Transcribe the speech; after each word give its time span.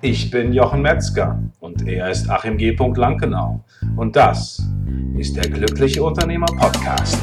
Ich 0.00 0.30
bin 0.30 0.52
Jochen 0.52 0.80
Metzger 0.80 1.42
und 1.58 1.88
er 1.88 2.08
ist 2.08 2.30
Achim 2.30 2.56
G. 2.56 2.70
Lankenau. 2.70 3.64
Und 3.96 4.14
das 4.14 4.62
ist 5.16 5.34
der 5.34 5.50
Glückliche 5.50 6.04
Unternehmer 6.04 6.46
Podcast. 6.46 7.18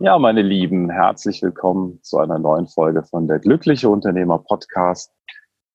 Ja, 0.00 0.18
meine 0.18 0.40
Lieben, 0.40 0.88
herzlich 0.88 1.42
willkommen 1.42 2.02
zu 2.02 2.16
einer 2.16 2.38
neuen 2.38 2.66
Folge 2.66 3.02
von 3.02 3.28
der 3.28 3.40
Glückliche 3.40 3.90
Unternehmer 3.90 4.38
Podcast. 4.38 5.12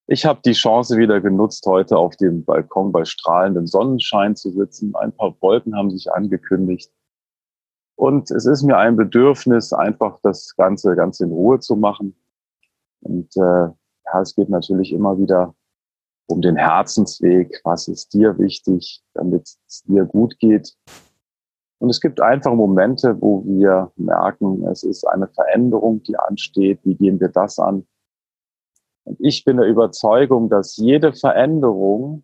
Ich 0.07 0.25
habe 0.25 0.41
die 0.43 0.51
Chance 0.51 0.97
wieder 0.97 1.21
genutzt, 1.21 1.65
heute 1.65 1.97
auf 1.97 2.17
dem 2.17 2.43
Balkon 2.43 2.91
bei 2.91 3.05
strahlendem 3.05 3.67
Sonnenschein 3.67 4.36
zu 4.36 4.51
sitzen. 4.51 4.93
Ein 4.95 5.13
paar 5.13 5.36
Wolken 5.39 5.75
haben 5.77 5.91
sich 5.91 6.11
angekündigt. 6.11 6.91
Und 7.95 8.29
es 8.31 8.45
ist 8.45 8.64
mir 8.64 8.78
ein 8.78 8.97
Bedürfnis, 8.97 9.71
einfach 9.71 10.19
das 10.21 10.55
Ganze 10.57 10.95
ganz 10.95 11.21
in 11.21 11.31
Ruhe 11.31 11.59
zu 11.59 11.78
machen. 11.78 12.15
Und 13.01 13.36
äh, 13.37 13.69
ja, 13.69 14.21
es 14.21 14.36
geht 14.36 14.50
natürlich 14.50 14.92
immer 14.92 15.18
wieder 15.18 15.55
um 16.28 16.42
den 16.42 16.57
Herzensweg. 16.57 17.61
Was 17.64 17.87
ist 17.87 18.14
dir 18.14 18.37
wichtig, 18.37 19.01
damit 19.14 19.43
es 19.67 19.83
dir 19.83 20.04
gut 20.06 20.37
geht? 20.39 20.75
Und 21.79 21.89
es 21.89 22.01
gibt 22.01 22.20
einfach 22.20 22.54
Momente, 22.54 23.15
wo 23.21 23.43
wir 23.45 23.92
merken, 23.95 24.65
es 24.67 24.83
ist 24.83 25.06
eine 25.06 25.28
Veränderung, 25.28 26.04
die 26.04 26.17
ansteht. 26.17 26.79
Wie 26.83 26.95
gehen 26.95 27.20
wir 27.21 27.29
das 27.29 27.57
an? 27.57 27.86
Und 29.04 29.18
ich 29.20 29.43
bin 29.43 29.57
der 29.57 29.68
Überzeugung, 29.68 30.50
dass 30.50 30.78
jede 30.78 31.14
Veränderung 31.14 32.23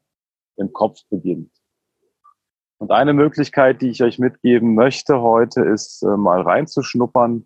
im 0.56 0.74
Kopf 0.74 1.02
beginnt. 1.10 1.52
Und 2.78 2.92
eine 2.92 3.14
Möglichkeit, 3.14 3.82
die 3.82 3.90
ich 3.90 4.02
euch 4.04 4.20
mitgeben 4.20 4.74
möchte 4.74 5.22
heute, 5.22 5.62
ist 5.62 6.02
äh, 6.02 6.16
mal 6.16 6.42
reinzuschnuppern 6.42 7.46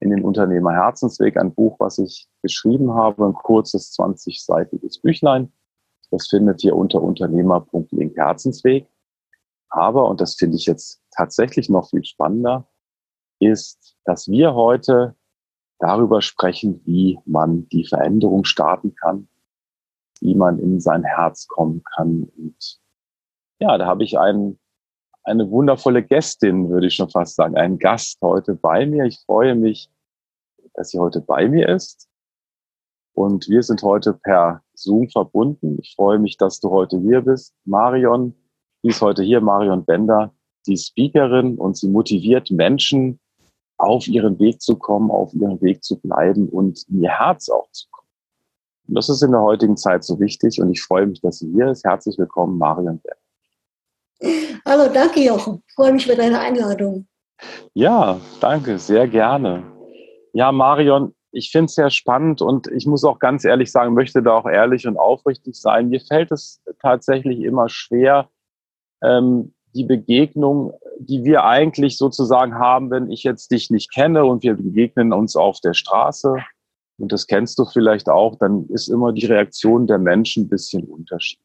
in 0.00 0.10
den 0.10 0.22
Unternehmer 0.22 0.72
Herzensweg, 0.72 1.36
ein 1.36 1.54
Buch, 1.54 1.76
was 1.78 1.98
ich 1.98 2.28
geschrieben 2.42 2.92
habe, 2.94 3.24
ein 3.24 3.34
kurzes 3.34 3.96
20-seitiges 3.96 5.00
Büchlein. 5.00 5.52
Das 6.10 6.28
findet 6.28 6.62
ihr 6.64 6.76
unter 6.76 7.00
unternehmer.link 7.00 8.16
Herzensweg. 8.16 8.86
Aber, 9.68 10.08
und 10.08 10.20
das 10.20 10.34
finde 10.34 10.56
ich 10.56 10.66
jetzt 10.66 11.02
tatsächlich 11.16 11.68
noch 11.68 11.90
viel 11.90 12.04
spannender, 12.04 12.66
ist, 13.38 13.96
dass 14.04 14.28
wir 14.28 14.54
heute 14.54 15.14
darüber 15.78 16.22
sprechen, 16.22 16.80
wie 16.84 17.18
man 17.24 17.68
die 17.68 17.86
Veränderung 17.86 18.44
starten 18.44 18.94
kann, 18.94 19.28
wie 20.20 20.34
man 20.34 20.58
in 20.58 20.80
sein 20.80 21.04
Herz 21.04 21.46
kommen 21.46 21.82
kann. 21.94 22.30
Und 22.36 22.80
ja, 23.58 23.76
da 23.78 23.86
habe 23.86 24.04
ich 24.04 24.18
einen, 24.18 24.58
eine 25.22 25.50
wundervolle 25.50 26.02
Gästin, 26.02 26.70
würde 26.70 26.86
ich 26.86 26.94
schon 26.94 27.10
fast 27.10 27.36
sagen, 27.36 27.56
einen 27.56 27.78
Gast 27.78 28.20
heute 28.22 28.54
bei 28.54 28.86
mir. 28.86 29.04
Ich 29.04 29.20
freue 29.26 29.54
mich, 29.54 29.90
dass 30.74 30.90
sie 30.90 30.98
heute 30.98 31.20
bei 31.20 31.48
mir 31.48 31.68
ist. 31.68 32.08
Und 33.14 33.48
wir 33.48 33.62
sind 33.62 33.82
heute 33.82 34.12
per 34.12 34.62
Zoom 34.74 35.08
verbunden. 35.08 35.78
Ich 35.80 35.94
freue 35.94 36.18
mich, 36.18 36.36
dass 36.36 36.60
du 36.60 36.70
heute 36.70 36.98
hier 36.98 37.22
bist. 37.22 37.54
Marion, 37.64 38.34
die 38.82 38.88
ist 38.88 39.00
heute 39.00 39.22
hier, 39.22 39.40
Marion 39.40 39.84
Bender, 39.84 40.34
die 40.66 40.76
Speakerin 40.76 41.56
und 41.56 41.76
sie 41.76 41.88
motiviert 41.88 42.50
Menschen, 42.50 43.20
auf 43.76 44.06
ihren 44.06 44.38
Weg 44.38 44.60
zu 44.60 44.76
kommen, 44.76 45.10
auf 45.10 45.34
ihren 45.34 45.60
Weg 45.60 45.82
zu 45.82 45.98
bleiben 45.98 46.48
und 46.48 46.84
in 46.88 47.02
ihr 47.02 47.10
Herz 47.10 47.48
auch 47.48 47.70
zu 47.72 47.86
kommen. 47.90 48.08
Und 48.88 48.94
das 48.96 49.08
ist 49.08 49.22
in 49.22 49.32
der 49.32 49.40
heutigen 49.40 49.76
Zeit 49.76 50.04
so 50.04 50.20
wichtig 50.20 50.60
und 50.60 50.70
ich 50.70 50.82
freue 50.82 51.06
mich, 51.06 51.20
dass 51.20 51.38
sie 51.38 51.50
hier 51.52 51.70
ist. 51.70 51.84
Herzlich 51.84 52.18
willkommen, 52.18 52.58
Marion 52.58 53.00
Berg. 53.00 53.18
Hallo, 54.66 54.90
danke 54.92 55.20
Jochen. 55.20 55.62
Ich 55.66 55.74
freue 55.74 55.92
mich 55.92 56.06
über 56.06 56.16
deine 56.16 56.38
Einladung. 56.38 57.06
Ja, 57.74 58.20
danke, 58.40 58.78
sehr 58.78 59.08
gerne. 59.08 59.64
Ja, 60.32 60.52
Marion, 60.52 61.14
ich 61.32 61.50
finde 61.50 61.66
es 61.66 61.74
sehr 61.74 61.90
spannend 61.90 62.40
und 62.40 62.68
ich 62.68 62.86
muss 62.86 63.04
auch 63.04 63.18
ganz 63.18 63.44
ehrlich 63.44 63.70
sagen, 63.72 63.94
möchte 63.94 64.22
da 64.22 64.34
auch 64.34 64.46
ehrlich 64.46 64.86
und 64.86 64.96
aufrichtig 64.96 65.56
sein. 65.56 65.88
Mir 65.88 66.00
fällt 66.00 66.30
es 66.30 66.62
tatsächlich 66.80 67.40
immer 67.40 67.68
schwer, 67.68 68.28
ähm, 69.02 69.52
die 69.74 69.84
Begegnung, 69.84 70.72
die 70.98 71.24
wir 71.24 71.44
eigentlich 71.44 71.98
sozusagen 71.98 72.54
haben, 72.54 72.90
wenn 72.90 73.10
ich 73.10 73.22
jetzt 73.22 73.50
dich 73.50 73.70
nicht 73.70 73.92
kenne 73.92 74.24
und 74.24 74.42
wir 74.42 74.54
begegnen 74.54 75.12
uns 75.12 75.36
auf 75.36 75.60
der 75.60 75.74
Straße, 75.74 76.36
und 76.98 77.12
das 77.12 77.26
kennst 77.26 77.58
du 77.58 77.64
vielleicht 77.64 78.08
auch, 78.08 78.36
dann 78.36 78.66
ist 78.68 78.88
immer 78.88 79.12
die 79.12 79.26
Reaktion 79.26 79.86
der 79.86 79.98
Menschen 79.98 80.44
ein 80.44 80.48
bisschen 80.48 80.84
unterschiedlich. 80.84 81.44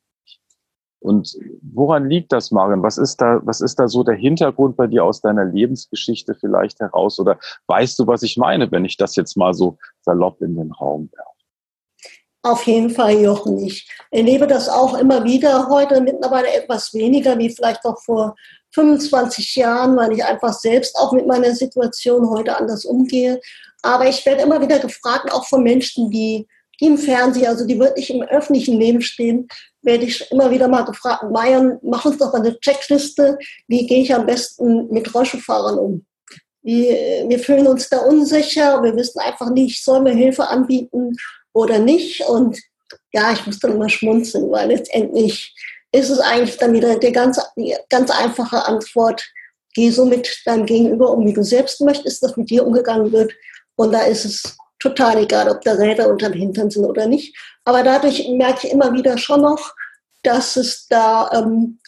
Und 1.02 1.38
woran 1.62 2.10
liegt 2.10 2.32
das, 2.34 2.52
Marion? 2.52 2.84
Was 2.84 2.98
ist 2.98 3.18
da, 3.22 3.40
was 3.46 3.62
ist 3.62 3.80
da 3.80 3.88
so 3.88 4.04
der 4.04 4.16
Hintergrund 4.16 4.76
bei 4.76 4.86
dir 4.86 5.06
aus 5.06 5.22
deiner 5.22 5.46
Lebensgeschichte 5.46 6.36
vielleicht 6.36 6.80
heraus? 6.82 7.20
Oder 7.20 7.40
weißt 7.68 7.98
du, 8.00 8.08
was 8.08 8.22
ich 8.22 8.38
meine, 8.38 8.70
wenn 8.72 8.86
ich 8.86 8.98
das 8.98 9.16
jetzt 9.16 9.38
mal 9.38 9.54
so 9.54 9.78
salopp 10.02 10.42
in 10.42 10.56
den 10.56 10.72
Raum 10.72 11.10
werfe? 11.14 11.39
Auf 12.42 12.64
jeden 12.64 12.90
Fall, 12.90 13.20
Jochen. 13.20 13.60
Ich 13.66 13.90
erlebe 14.12 14.48
das 14.48 14.70
auch 14.70 14.98
immer 14.98 15.26
wieder 15.26 15.68
heute, 15.68 16.00
mittlerweile 16.00 16.54
etwas 16.54 16.94
weniger 16.94 17.38
wie 17.38 17.50
vielleicht 17.50 17.84
noch 17.84 18.02
vor 18.02 18.36
25 18.74 19.56
Jahren, 19.56 19.98
weil 19.98 20.14
ich 20.14 20.24
einfach 20.24 20.54
selbst 20.54 20.96
auch 20.96 21.12
mit 21.12 21.28
meiner 21.28 21.54
Situation 21.54 22.30
heute 22.30 22.56
anders 22.56 22.86
umgehe. 22.86 23.42
Aber 23.82 24.08
ich 24.08 24.26
werde 24.26 24.44
immer 24.44 24.62
wieder 24.62 24.80
gefragt, 24.80 25.34
auch 25.34 25.48
von 25.48 25.64
Menschen, 25.64 26.10
die, 26.12 26.48
die 26.80 26.86
im 26.86 26.98
Fernsehen, 26.98 27.48
also 27.48 27.68
die 27.68 27.78
wirklich 27.78 28.10
im 28.10 28.22
öffentlichen 28.22 28.80
Leben 28.80 29.02
stehen, 29.02 29.50
werde 29.82 30.06
ich 30.06 30.32
immer 30.32 30.50
wieder 30.50 30.70
mal 30.70 30.86
gefragt, 30.86 31.24
Marion, 31.30 31.78
mach 31.82 32.06
uns 32.06 32.20
doch 32.20 32.32
mal 32.32 32.40
eine 32.40 32.58
Checkliste, 32.60 33.38
wie 33.68 33.86
gehe 33.86 34.02
ich 34.02 34.16
am 34.16 34.26
besten 34.26 34.88
mit 34.90 35.14
Rollstuhlfahrern 35.14 35.78
um? 35.78 36.06
Wir, 36.62 37.28
wir 37.28 37.40
fühlen 37.40 37.68
uns 37.68 37.90
da 37.90 38.00
unsicher, 38.00 38.82
wir 38.82 38.96
wissen 38.96 39.20
einfach 39.20 39.50
nicht, 39.50 39.84
sollen 39.84 40.06
wir 40.06 40.14
Hilfe 40.14 40.48
anbieten 40.48 41.16
oder 41.54 41.80
nicht. 41.80 42.22
Und 42.22 42.60
ja, 43.12 43.32
ich 43.32 43.46
muss 43.46 43.60
dann 43.60 43.74
immer 43.74 43.90
schmunzeln, 43.90 44.52
weil 44.52 44.70
letztendlich 44.70 45.56
ist 45.92 46.10
es 46.10 46.20
eigentlich 46.20 46.58
dann 46.58 46.74
wieder 46.74 46.98
die 46.98 47.12
ganz, 47.12 47.40
die 47.56 47.76
ganz 47.90 48.12
einfache 48.12 48.66
Antwort, 48.66 49.24
geh 49.74 49.90
so 49.90 50.06
mit 50.06 50.42
deinem 50.46 50.66
Gegenüber 50.66 51.12
um, 51.12 51.26
wie 51.26 51.34
du 51.34 51.44
selbst 51.44 51.82
möchtest, 51.82 52.24
dass 52.24 52.38
mit 52.38 52.50
dir 52.50 52.66
umgegangen 52.66 53.12
wird. 53.12 53.32
Und 53.76 53.92
da 53.92 54.02
ist 54.02 54.26
es 54.26 54.58
total 54.80 55.24
egal, 55.24 55.50
ob 55.50 55.62
da 55.62 55.74
Räder 55.74 56.10
unter 56.10 56.30
dem 56.30 56.40
Hintern 56.40 56.70
sind 56.70 56.86
oder 56.86 57.08
nicht. 57.08 57.36
Aber 57.66 57.84
dadurch 57.84 58.28
merke 58.30 58.68
ich 58.68 58.74
immer 58.74 58.94
wieder 58.94 59.18
schon 59.18 59.42
noch, 59.42 59.74
dass 60.24 60.56
es 60.56 60.88
da 60.88 61.30
ähm, 61.34 61.80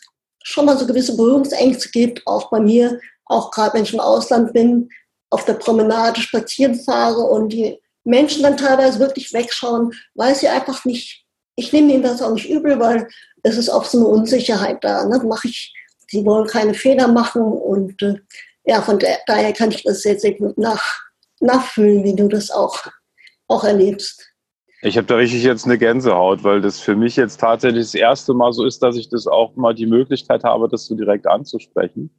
schon 0.44 0.66
mal 0.66 0.78
so 0.78 0.86
gewisse 0.86 1.16
Berührungsängste 1.16 1.90
gibt, 1.90 2.26
auch 2.26 2.50
bei 2.50 2.60
mir, 2.60 3.00
auch 3.26 3.52
gerade 3.52 3.76
wenn 3.76 3.84
ich 3.84 3.94
im 3.94 4.00
Ausland 4.00 4.54
bin, 4.54 4.90
auf 5.30 5.46
der 5.46 5.54
Promenade 5.54 6.20
spazieren 6.20 6.76
fahre 6.76 7.22
und 7.22 7.50
die 7.50 7.80
Menschen 8.04 8.44
dann 8.44 8.58
teilweise 8.58 9.00
wirklich 9.00 9.34
wegschauen, 9.34 9.94
weil 10.16 10.36
sie 10.36 10.48
einfach 10.48 10.86
nicht, 10.86 11.26
ich 11.56 11.72
nehme 11.72 11.94
ihnen 11.94 12.04
das 12.04 12.22
auch 12.22 12.34
nicht 12.34 12.50
übel, 12.50 12.80
weil 12.80 13.08
es 13.44 13.58
ist 13.58 13.70
auch 13.70 13.86
so 13.86 14.00
eine 14.00 14.08
Unsicherheit 14.08 14.84
da. 14.84 15.06
Ne? 15.06 15.22
Mach 15.26 15.44
ich, 15.44 15.74
sie 16.08 16.26
wollen 16.26 16.48
keine 16.48 16.74
Fehler 16.74 17.08
machen 17.08 17.42
und 17.42 18.02
äh, 18.02 18.16
ja, 18.66 18.82
von 18.82 19.00
der, 19.00 19.18
daher 19.28 19.54
kann 19.54 19.72
ich 19.72 19.84
das 19.84 20.02
sehr, 20.02 20.20
sehr 20.20 20.34
gut 20.34 20.58
nach, 20.58 20.84
nachfühlen, 21.40 22.04
wie 22.04 22.16
du 22.16 22.28
das 22.28 22.52
auch, 22.52 22.78
auch 23.48 23.64
erlebst. 23.64 24.28
Ich 24.84 24.98
habe 24.98 25.06
da 25.06 25.16
richtig 25.16 25.44
jetzt 25.44 25.66
eine 25.66 25.78
Gänsehaut, 25.78 26.44
weil 26.44 26.62
das 26.62 26.80
für 26.80 26.96
mich 26.96 27.16
jetzt 27.16 27.40
tatsächlich 27.40 27.84
das 27.84 27.94
erste 27.94 28.34
Mal 28.34 28.52
so 28.52 28.66
ist, 28.66 28.82
dass 28.82 28.98
ich 28.98 29.10
das 29.10 29.28
auch 29.28 29.56
mal 29.56 29.76
die 29.76 29.86
Möglichkeit 29.86 30.44
habe, 30.44 30.68
das 30.68 30.86
so 30.86 30.96
direkt 30.96 31.28
anzusprechen. 31.28 32.10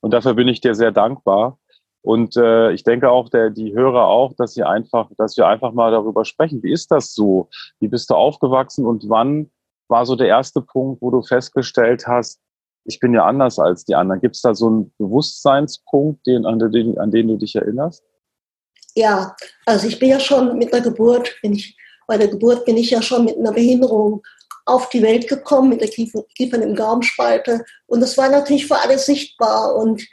Und 0.00 0.12
dafür 0.12 0.34
bin 0.34 0.48
ich 0.48 0.60
dir 0.60 0.74
sehr 0.74 0.90
dankbar. 0.90 1.58
Und 2.02 2.36
äh, 2.36 2.72
ich 2.72 2.84
denke 2.84 3.10
auch, 3.10 3.28
der, 3.28 3.50
die 3.50 3.74
Hörer 3.74 4.06
auch, 4.06 4.34
dass 4.36 4.54
sie 4.54 4.62
einfach, 4.62 5.10
dass 5.18 5.36
wir 5.36 5.46
einfach 5.46 5.72
mal 5.72 5.90
darüber 5.90 6.24
sprechen. 6.24 6.62
Wie 6.62 6.72
ist 6.72 6.90
das 6.90 7.14
so? 7.14 7.48
Wie 7.80 7.88
bist 7.88 8.10
du 8.10 8.14
aufgewachsen 8.14 8.86
und 8.86 9.08
wann 9.08 9.50
war 9.88 10.06
so 10.06 10.16
der 10.16 10.28
erste 10.28 10.60
Punkt, 10.60 11.02
wo 11.02 11.10
du 11.10 11.22
festgestellt 11.22 12.06
hast, 12.06 12.40
ich 12.84 13.00
bin 13.00 13.12
ja 13.14 13.24
anders 13.24 13.58
als 13.58 13.84
die 13.84 13.94
anderen? 13.94 14.20
Gibt 14.20 14.36
es 14.36 14.42
da 14.42 14.54
so 14.54 14.66
einen 14.68 14.94
Bewusstseinspunkt, 14.98 16.26
den, 16.26 16.46
an, 16.46 16.58
den, 16.58 16.98
an 16.98 17.10
den 17.10 17.28
du 17.28 17.36
dich 17.36 17.56
erinnerst? 17.56 18.02
Ja, 18.94 19.36
also 19.66 19.86
ich 19.86 19.98
bin 19.98 20.10
ja 20.10 20.20
schon 20.20 20.56
mit 20.58 20.72
der 20.72 20.80
Geburt, 20.80 21.36
bin 21.42 21.52
ich, 21.52 21.76
bei 22.06 22.16
der 22.16 22.28
Geburt 22.28 22.64
bin 22.64 22.76
ich 22.76 22.90
ja 22.90 23.02
schon 23.02 23.24
mit 23.24 23.36
einer 23.36 23.52
Behinderung 23.52 24.22
auf 24.64 24.88
die 24.90 25.02
Welt 25.02 25.28
gekommen, 25.28 25.70
mit 25.70 25.80
der 25.80 25.88
Kiefer, 25.88 26.24
Kiefer 26.36 26.60
im 26.60 26.74
Gaumenspalte. 26.74 27.64
Und 27.86 28.00
das 28.00 28.16
war 28.18 28.28
natürlich 28.28 28.66
für 28.66 28.78
alle 28.78 28.98
sichtbar. 28.98 29.76
Und 29.76 30.06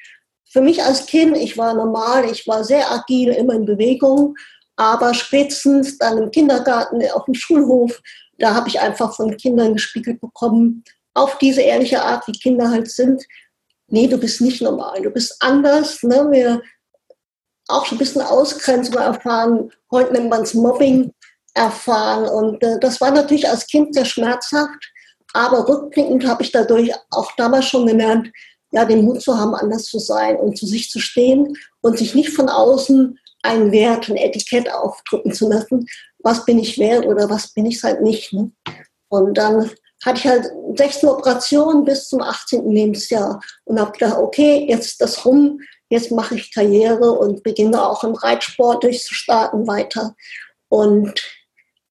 für 0.56 0.62
mich 0.62 0.81
als 0.81 1.06
Kind, 1.06 1.36
ich 1.36 1.57
war 1.57 1.74
normal, 1.74 2.31
ich 2.31 2.48
war 2.48 2.63
sehr 2.63 2.90
agil, 2.90 3.28
immer 3.34 3.56
in 3.56 3.66
Bewegung, 3.66 4.38
aber 4.78 5.13
spätestens 5.13 5.98
dann 5.98 6.18
im 6.18 6.31
Kindergarten, 6.31 7.02
auf 7.12 7.25
dem 7.25 7.34
Schulhof, 7.34 8.02
da 8.38 8.56
habe 8.56 8.69
ich 8.69 8.80
einfach 8.80 9.13
von 9.13 9.36
Kindern 9.36 9.74
gespiegelt 9.74 10.22
bekommen, 10.22 10.86
auf 11.13 11.38
diese 11.40 11.60
ehrliche 11.60 12.02
Art, 12.02 12.25
wie 12.30 12.40
Kinder 12.40 12.69
halt 12.69 12.90
sind. 12.90 13.22
Nee, 13.90 14.07
du 14.07 14.18
bist 14.18 14.40
nicht 14.40 14.62
normal, 14.62 15.02
du 15.02 15.10
bist 15.10 15.36
anders. 15.42 16.02
Ne? 16.04 16.25
Wir 16.31 16.62
auch 17.68 17.86
schon 17.86 17.98
ein 17.98 18.00
bisschen 18.00 18.22
Ausgrenzung 18.22 18.96
erfahren, 18.96 19.69
heute 19.92 20.13
nennt 20.13 20.30
man 20.30 20.44
es 20.44 20.54
Mobbing 20.54 21.12
erfahren. 21.54 22.30
Und 22.30 22.63
äh, 22.63 22.80
das 22.80 23.02
war 23.02 23.12
natürlich 23.12 23.50
als 23.50 23.68
Kind 23.68 23.94
sehr 23.94 24.06
schmerzhaft, 24.06 24.90
aber 25.34 25.68
rückblickend 25.68 26.25
habe 26.25 26.44
ich 26.44 26.54
dadurch 26.54 26.94
auch 27.12 27.34
damals 27.36 27.66
schon 27.66 27.88
gelernt, 27.88 28.31
ja, 28.71 28.85
den 28.85 29.06
Mut 29.06 29.21
zu 29.21 29.38
haben, 29.38 29.56
anders 29.56 29.85
zu 29.85 30.00
sein 30.00 30.38
und 30.38 30.57
zu 30.57 30.65
sich 30.65 30.89
zu 30.89 31.00
stehen 31.00 31.57
und 31.81 31.97
sich 31.97 32.15
nicht 32.15 32.29
von 32.29 32.50
außen 32.50 33.17
einen 33.44 33.71
Wert, 33.71 34.09
ein 34.09 34.17
Etikett 34.17 34.71
aufdrücken 34.71 35.33
zu 35.33 35.50
lassen, 35.50 35.85
was 36.19 36.45
bin 36.45 36.59
ich 36.59 36.79
wert 36.79 37.06
oder 37.06 37.29
was 37.29 37.53
bin 37.53 37.65
ich 37.65 37.83
halt 37.83 38.01
nicht. 38.01 38.33
Ne? 38.33 38.51
Und 39.09 39.38
dann 39.38 39.69
hatte 40.03 40.19
ich 40.19 40.27
halt 40.27 40.47
16 40.75 41.09
Operationen 41.09 41.85
bis 41.85 42.09
zum 42.09 42.21
18. 42.21 42.69
Lebensjahr 42.69 43.39
und 43.65 43.79
habe 43.79 43.91
gedacht, 43.91 44.17
okay, 44.17 44.65
jetzt 44.68 44.88
ist 44.88 45.01
das 45.01 45.25
rum, 45.25 45.59
jetzt 45.89 46.11
mache 46.11 46.35
ich 46.35 46.53
Karriere 46.53 47.11
und 47.11 47.44
beginne 47.44 47.88
auch 47.88 48.03
im 48.03 48.15
Reitsport 48.15 48.83
durchzustarten 48.83 49.68
weiter. 49.68 50.15
Und 50.69 51.21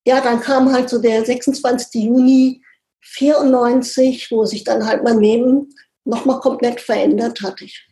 ja, 0.06 0.20
dann 0.20 0.40
kam 0.40 0.72
halt 0.72 0.90
so 0.90 1.00
der 1.00 1.24
26. 1.24 2.04
Juni 2.04 2.62
94, 3.00 4.30
wo 4.30 4.44
sich 4.44 4.64
dann 4.64 4.86
halt 4.86 5.04
mein 5.04 5.20
Leben 5.20 5.74
nochmal 6.04 6.40
komplett 6.40 6.80
verändert 6.80 7.40
hat. 7.42 7.60
Ich 7.60 7.86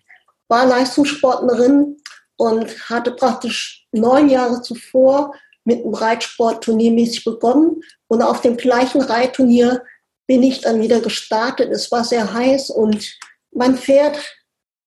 war 0.49 0.67
Leistungssportlerin 0.67 1.97
und 2.37 2.91
hatte 2.91 3.13
praktisch 3.13 3.87
neun 3.93 4.29
Jahre 4.29 4.63
zuvor 4.63 5.35
mit 5.65 5.85
dem 5.85 5.95
Reitsport 5.95 6.65
turniermäßig 6.65 7.25
begonnen. 7.25 7.83
Und 8.09 8.23
auf 8.23 8.41
dem 8.41 8.57
gleichen 8.57 9.01
Reitturnier 9.01 9.83
bin 10.27 10.43
ich 10.43 10.61
dann 10.61 10.81
wieder 10.81 11.01
gestartet. 11.01 11.71
Es 11.71 11.91
war 11.91 12.05
sehr 12.05 12.33
heiß 12.33 12.71
und 12.71 13.19
mein 13.53 13.77
Pferd, 13.77 14.19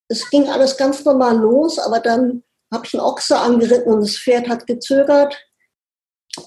es 0.07 0.29
ging 0.29 0.47
alles 0.49 0.77
ganz 0.77 1.03
normal 1.05 1.37
los, 1.37 1.79
aber 1.79 1.99
dann 1.99 2.43
habe 2.73 2.85
ich 2.85 2.93
einen 2.93 3.03
Ochse 3.03 3.37
angeritten 3.37 3.93
und 3.93 4.01
das 4.01 4.17
Pferd 4.17 4.49
hat 4.49 4.67
gezögert. 4.67 5.35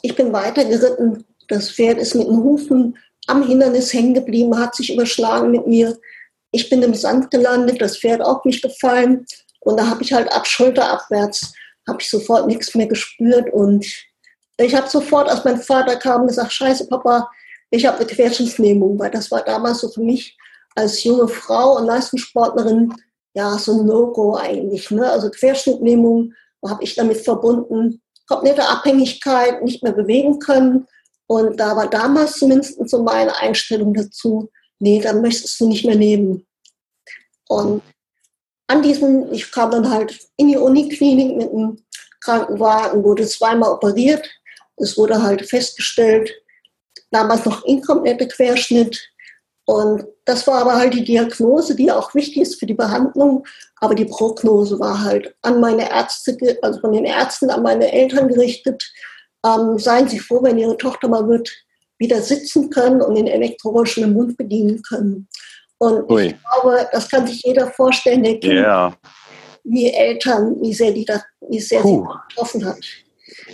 Ich 0.03 0.15
bin 0.15 0.33
weitergeritten. 0.33 1.25
Das 1.49 1.71
Pferd 1.71 1.99
ist 1.99 2.15
mit 2.15 2.29
den 2.29 2.43
Hufen 2.43 2.99
am 3.27 3.47
Hindernis 3.47 3.93
hängen 3.93 4.15
geblieben, 4.15 4.59
hat 4.59 4.75
sich 4.75 4.93
überschlagen 4.93 5.51
mit 5.51 5.67
mir. 5.67 5.99
Ich 6.51 6.71
bin 6.71 6.83
im 6.83 6.95
Sand 6.95 7.31
gelandet, 7.31 7.81
das 7.81 7.99
Pferd 7.99 8.23
auch 8.23 8.45
nicht 8.45 8.63
gefallen. 8.63 9.27
Und 9.61 9.79
da 9.79 9.89
habe 9.89 10.03
ich 10.03 10.13
halt 10.13 10.33
ab 10.33 10.47
Schulter 10.47 10.91
abwärts, 10.91 11.53
habe 11.87 12.01
ich 12.01 12.09
sofort 12.09 12.47
nichts 12.47 12.75
mehr 12.75 12.87
gespürt. 12.87 13.53
Und 13.53 13.87
ich 14.59 14.75
habe 14.75 14.89
sofort, 14.89 15.29
als 15.29 15.45
mein 15.45 15.61
Vater 15.61 15.97
kam, 15.97 16.27
gesagt, 16.27 16.53
scheiße 16.53 16.89
Papa, 16.89 17.31
ich 17.71 17.87
habe 17.87 17.99
eine 17.99 18.07
Querschnittslähmung, 18.07 18.99
weil 18.99 19.11
das 19.11 19.31
war 19.31 19.45
damals 19.45 19.81
so 19.81 19.89
für 19.89 20.01
mich 20.01 20.37
als 20.75 21.05
junge 21.05 21.29
Frau 21.29 21.77
und 21.77 21.87
Leistungssportlerin 21.87 22.95
ja 23.35 23.59
so 23.59 23.81
ein 23.81 23.87
No-Go 23.87 24.37
eigentlich. 24.37 24.91
Ne? 24.91 25.09
Also 25.09 25.31
Querschnittlähmung 25.31 26.33
habe 26.67 26.83
ich 26.83 26.95
damit 26.95 27.19
verbunden, 27.19 28.01
komplette 28.27 28.67
Abhängigkeit, 28.67 29.63
nicht 29.63 29.83
mehr 29.83 29.93
bewegen 29.93 30.39
können. 30.39 30.87
Und 31.27 31.61
da 31.61 31.77
war 31.77 31.89
damals 31.89 32.35
zumindest 32.35 32.89
so 32.89 33.03
meine 33.03 33.37
Einstellung 33.37 33.93
dazu, 33.93 34.51
nee, 34.79 35.01
dann 35.01 35.23
möchtest 35.23 35.59
du 35.61 35.69
nicht 35.69 35.85
mehr 35.85 35.95
leben. 35.95 36.47
Und 37.49 37.83
an 38.69 38.83
diesem, 38.83 39.33
ich 39.33 39.51
kam 39.51 39.71
dann 39.71 39.91
halt 39.91 40.19
in 40.37 40.49
die 40.49 40.57
Uniklinik 40.57 41.37
mit 41.37 41.51
einem 41.51 41.83
Krankenwagen, 42.21 43.03
wurde 43.03 43.27
zweimal 43.27 43.73
operiert. 43.73 44.29
Es 44.77 44.97
wurde 44.97 45.23
halt 45.23 45.47
festgestellt, 45.47 46.31
damals 47.11 47.45
noch 47.45 47.65
inkomplette 47.65 48.29
Querschnitt. 48.29 48.99
Und 49.65 50.07
das 50.25 50.47
war 50.47 50.63
aber 50.63 50.77
halt 50.77 50.95
die 50.95 51.05
Diagnose, 51.05 51.75
die 51.75 51.91
auch 51.91 52.15
wichtig 52.15 52.43
ist 52.43 52.59
für 52.59 52.67
die 52.67 52.75
Behandlung. 52.75 53.47
Aber 53.77 53.95
die 53.95 54.05
Prognose 54.05 54.79
war 54.79 55.03
halt 55.03 55.35
an 55.43 55.61
meine 55.61 55.91
Ärzte, 55.91 56.37
also 56.63 56.81
von 56.81 56.93
den 56.93 57.05
Ärzten 57.05 57.51
an 57.51 57.63
meine 57.63 57.91
Eltern 57.91 58.29
gerichtet. 58.29 58.85
Ähm, 59.45 59.79
seien 59.79 60.09
Sie 60.09 60.19
froh, 60.19 60.43
wenn 60.43 60.59
Ihre 60.59 60.77
Tochter 60.77 61.09
mal 61.09 61.29
wird 61.29 61.51
wieder 61.99 62.23
sitzen 62.23 62.71
können 62.71 63.03
und 63.03 63.15
den 63.15 63.27
Elektrorollstuhl 63.27 64.05
im 64.05 64.15
Mund 64.15 64.37
bedienen 64.37 64.83
können. 64.83 65.29
Und 65.79 66.11
Ui. 66.11 66.27
ich 66.27 66.37
glaube, 66.43 66.89
das 66.93 67.09
kann 67.09 67.27
sich 67.27 67.43
jeder 67.43 67.69
vorstellen, 67.69 68.23
der 68.23 68.41
Kind, 68.41 68.53
yeah. 68.53 68.97
wie 69.65 69.93
Eltern, 69.93 70.57
wie 70.61 70.73
sehr 70.73 70.93
die 70.93 71.05
da, 71.05 71.23
wie 71.49 71.61
sehr 71.61 71.83
Puh. 71.83 72.05
sie 72.05 72.29
getroffen 72.29 72.65
hat. 72.65 72.79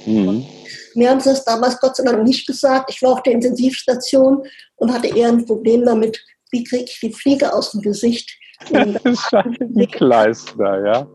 Mhm. 0.06 0.46
Mir 0.94 1.11
haben 1.11 1.20
sie 1.20 1.31
das 1.31 1.44
damals 1.44 1.79
Gott 1.81 1.96
sei 1.96 2.05
Dank 2.05 2.23
nicht 2.23 2.46
gesagt. 2.46 2.91
Ich 2.91 3.02
war 3.02 3.12
auf 3.12 3.23
der 3.23 3.35
Intensivstation 3.35 4.43
und 4.76 4.93
hatte 4.93 5.08
eher 5.08 5.29
ein 5.29 5.44
Problem 5.44 5.85
damit, 5.85 6.19
wie 6.50 6.64
kriege 6.64 6.85
ich 6.85 7.00
die 7.00 7.12
Fliege 7.12 7.52
aus 7.52 7.73
dem 7.73 7.82
Gesicht. 7.82 8.31
ein 8.73 9.90
Kleister, 9.90 10.87
ja. 10.87 11.08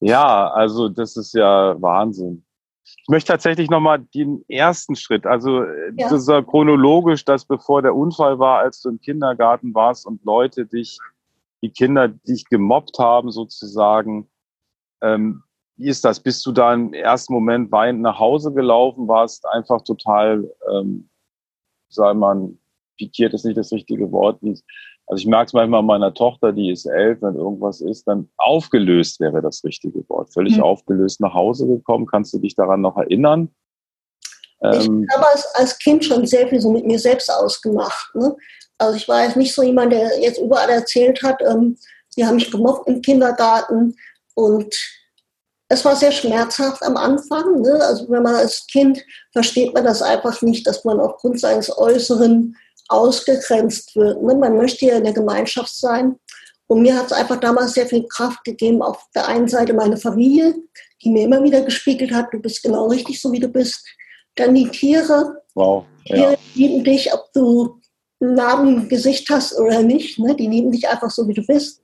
Ja, 0.00 0.50
also 0.52 0.88
das 0.88 1.16
ist 1.16 1.34
ja 1.34 1.76
Wahnsinn. 1.78 2.45
Ich 2.86 3.08
möchte 3.08 3.32
tatsächlich 3.32 3.70
nochmal 3.70 4.00
den 4.14 4.44
ersten 4.48 4.96
Schritt, 4.96 5.26
also 5.26 5.62
äh, 5.62 5.92
ja. 5.96 6.08
das 6.08 6.22
ist 6.22 6.28
ja 6.28 6.42
chronologisch, 6.42 7.24
dass 7.24 7.44
bevor 7.44 7.82
der 7.82 7.94
Unfall 7.94 8.38
war, 8.38 8.60
als 8.60 8.80
du 8.80 8.90
im 8.90 9.00
Kindergarten 9.00 9.74
warst 9.74 10.06
und 10.06 10.24
Leute 10.24 10.66
dich, 10.66 10.98
die 11.62 11.70
Kinder 11.70 12.08
dich 12.08 12.44
gemobbt 12.46 12.98
haben 12.98 13.30
sozusagen, 13.30 14.28
ähm, 15.02 15.42
wie 15.76 15.88
ist 15.88 16.04
das? 16.04 16.20
Bist 16.20 16.44
du 16.46 16.52
da 16.52 16.72
im 16.72 16.94
ersten 16.94 17.34
Moment 17.34 17.70
weinend 17.70 18.02
nach 18.02 18.18
Hause 18.18 18.52
gelaufen, 18.52 19.08
warst 19.08 19.46
einfach 19.46 19.82
total, 19.82 20.50
ähm, 20.72 21.08
wir 21.94 22.14
mal, 22.14 22.50
pikiert 22.98 23.34
ist 23.34 23.44
nicht 23.44 23.58
das 23.58 23.72
richtige 23.72 24.10
Wort, 24.10 24.38
wie, 24.40 24.58
also 25.06 25.20
ich 25.20 25.26
merke 25.26 25.46
es 25.46 25.52
manchmal 25.52 25.82
meiner 25.82 26.12
Tochter, 26.12 26.52
die 26.52 26.70
ist 26.70 26.86
elf, 26.86 27.22
wenn 27.22 27.36
irgendwas 27.36 27.80
ist, 27.80 28.08
dann 28.08 28.28
aufgelöst 28.38 29.20
wäre 29.20 29.40
das 29.40 29.62
richtige 29.62 30.08
Wort. 30.08 30.32
Völlig 30.32 30.56
mhm. 30.56 30.64
aufgelöst 30.64 31.20
nach 31.20 31.32
Hause 31.32 31.66
gekommen. 31.66 32.06
Kannst 32.06 32.34
du 32.34 32.38
dich 32.38 32.56
daran 32.56 32.80
noch 32.80 32.96
erinnern? 32.96 33.48
Ich 34.72 34.86
ähm, 34.86 35.06
habe 35.14 35.28
als, 35.28 35.46
als 35.54 35.78
Kind 35.78 36.04
schon 36.04 36.26
sehr 36.26 36.48
viel 36.48 36.60
so 36.60 36.72
mit 36.72 36.86
mir 36.86 36.98
selbst 36.98 37.30
ausgemacht. 37.30 38.14
Ne? 38.14 38.34
Also 38.78 38.96
ich 38.96 39.06
war 39.06 39.24
jetzt 39.24 39.36
nicht 39.36 39.54
so 39.54 39.62
jemand, 39.62 39.92
der 39.92 40.20
jetzt 40.20 40.40
überall 40.40 40.70
erzählt 40.70 41.22
hat, 41.22 41.40
ähm, 41.42 41.78
sie 42.08 42.26
haben 42.26 42.36
mich 42.36 42.50
gemobbt 42.50 42.88
im 42.88 43.00
Kindergarten 43.00 43.94
und 44.34 44.74
es 45.68 45.84
war 45.84 45.94
sehr 45.94 46.12
schmerzhaft 46.12 46.82
am 46.82 46.96
Anfang. 46.96 47.60
Ne? 47.60 47.78
Also 47.82 48.10
wenn 48.10 48.22
man 48.22 48.34
als 48.34 48.66
Kind 48.66 49.04
versteht 49.32 49.74
man 49.74 49.84
das 49.84 50.02
einfach 50.02 50.42
nicht, 50.42 50.66
dass 50.66 50.84
man 50.84 50.98
aufgrund 50.98 51.38
seines 51.38 51.76
Äußeren 51.76 52.56
ausgegrenzt 52.88 53.94
wird. 53.96 54.22
Ne? 54.22 54.34
Man 54.34 54.56
möchte 54.56 54.86
ja 54.86 54.96
in 54.96 55.04
der 55.04 55.12
Gemeinschaft 55.12 55.74
sein. 55.74 56.16
Und 56.68 56.82
mir 56.82 56.96
hat 56.96 57.06
es 57.06 57.12
einfach 57.12 57.38
damals 57.38 57.74
sehr 57.74 57.86
viel 57.86 58.06
Kraft 58.08 58.42
gegeben, 58.44 58.82
auf 58.82 59.04
der 59.14 59.28
einen 59.28 59.46
Seite 59.46 59.72
meine 59.72 59.96
Familie, 59.96 60.54
die 61.02 61.10
mir 61.10 61.24
immer 61.24 61.42
wieder 61.42 61.62
gespiegelt 61.62 62.12
hat, 62.12 62.32
du 62.32 62.40
bist 62.40 62.62
genau 62.62 62.88
richtig 62.88 63.20
so, 63.20 63.30
wie 63.30 63.38
du 63.38 63.48
bist. 63.48 63.86
Dann 64.34 64.54
die 64.54 64.68
Tiere. 64.68 65.42
Wow. 65.54 65.84
Ja. 66.04 66.16
Tiere 66.16 66.38
lieben 66.54 66.84
dich, 66.84 67.12
ob 67.12 67.32
du 67.32 67.80
einen 68.20 68.34
Namen 68.34 68.82
im 68.82 68.88
Gesicht 68.88 69.28
hast 69.30 69.58
oder 69.58 69.82
nicht. 69.82 70.18
Ne? 70.18 70.34
Die 70.34 70.48
lieben 70.48 70.72
dich 70.72 70.88
einfach 70.88 71.10
so, 71.10 71.28
wie 71.28 71.34
du 71.34 71.42
bist. 71.46 71.82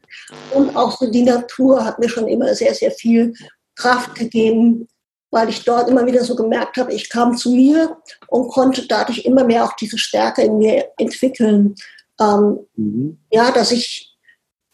Und 0.52 0.74
auch 0.76 0.98
so 0.98 1.10
die 1.10 1.22
Natur 1.22 1.84
hat 1.84 1.98
mir 1.98 2.08
schon 2.08 2.26
immer 2.26 2.54
sehr, 2.54 2.74
sehr 2.74 2.90
viel 2.90 3.34
Kraft 3.76 4.14
gegeben, 4.14 4.88
weil 5.32 5.48
ich 5.48 5.64
dort 5.64 5.88
immer 5.88 6.06
wieder 6.06 6.22
so 6.22 6.36
gemerkt 6.36 6.76
habe, 6.76 6.92
ich 6.92 7.08
kam 7.08 7.36
zu 7.36 7.50
mir 7.50 7.96
und 8.28 8.48
konnte 8.48 8.86
dadurch 8.86 9.24
immer 9.24 9.44
mehr 9.44 9.64
auch 9.64 9.72
diese 9.72 9.98
Stärke 9.98 10.42
in 10.42 10.58
mir 10.58 10.90
entwickeln. 10.98 11.74
Ähm, 12.20 12.60
mhm. 12.76 13.18
Ja, 13.30 13.50
dass 13.50 13.72
ich, 13.72 14.14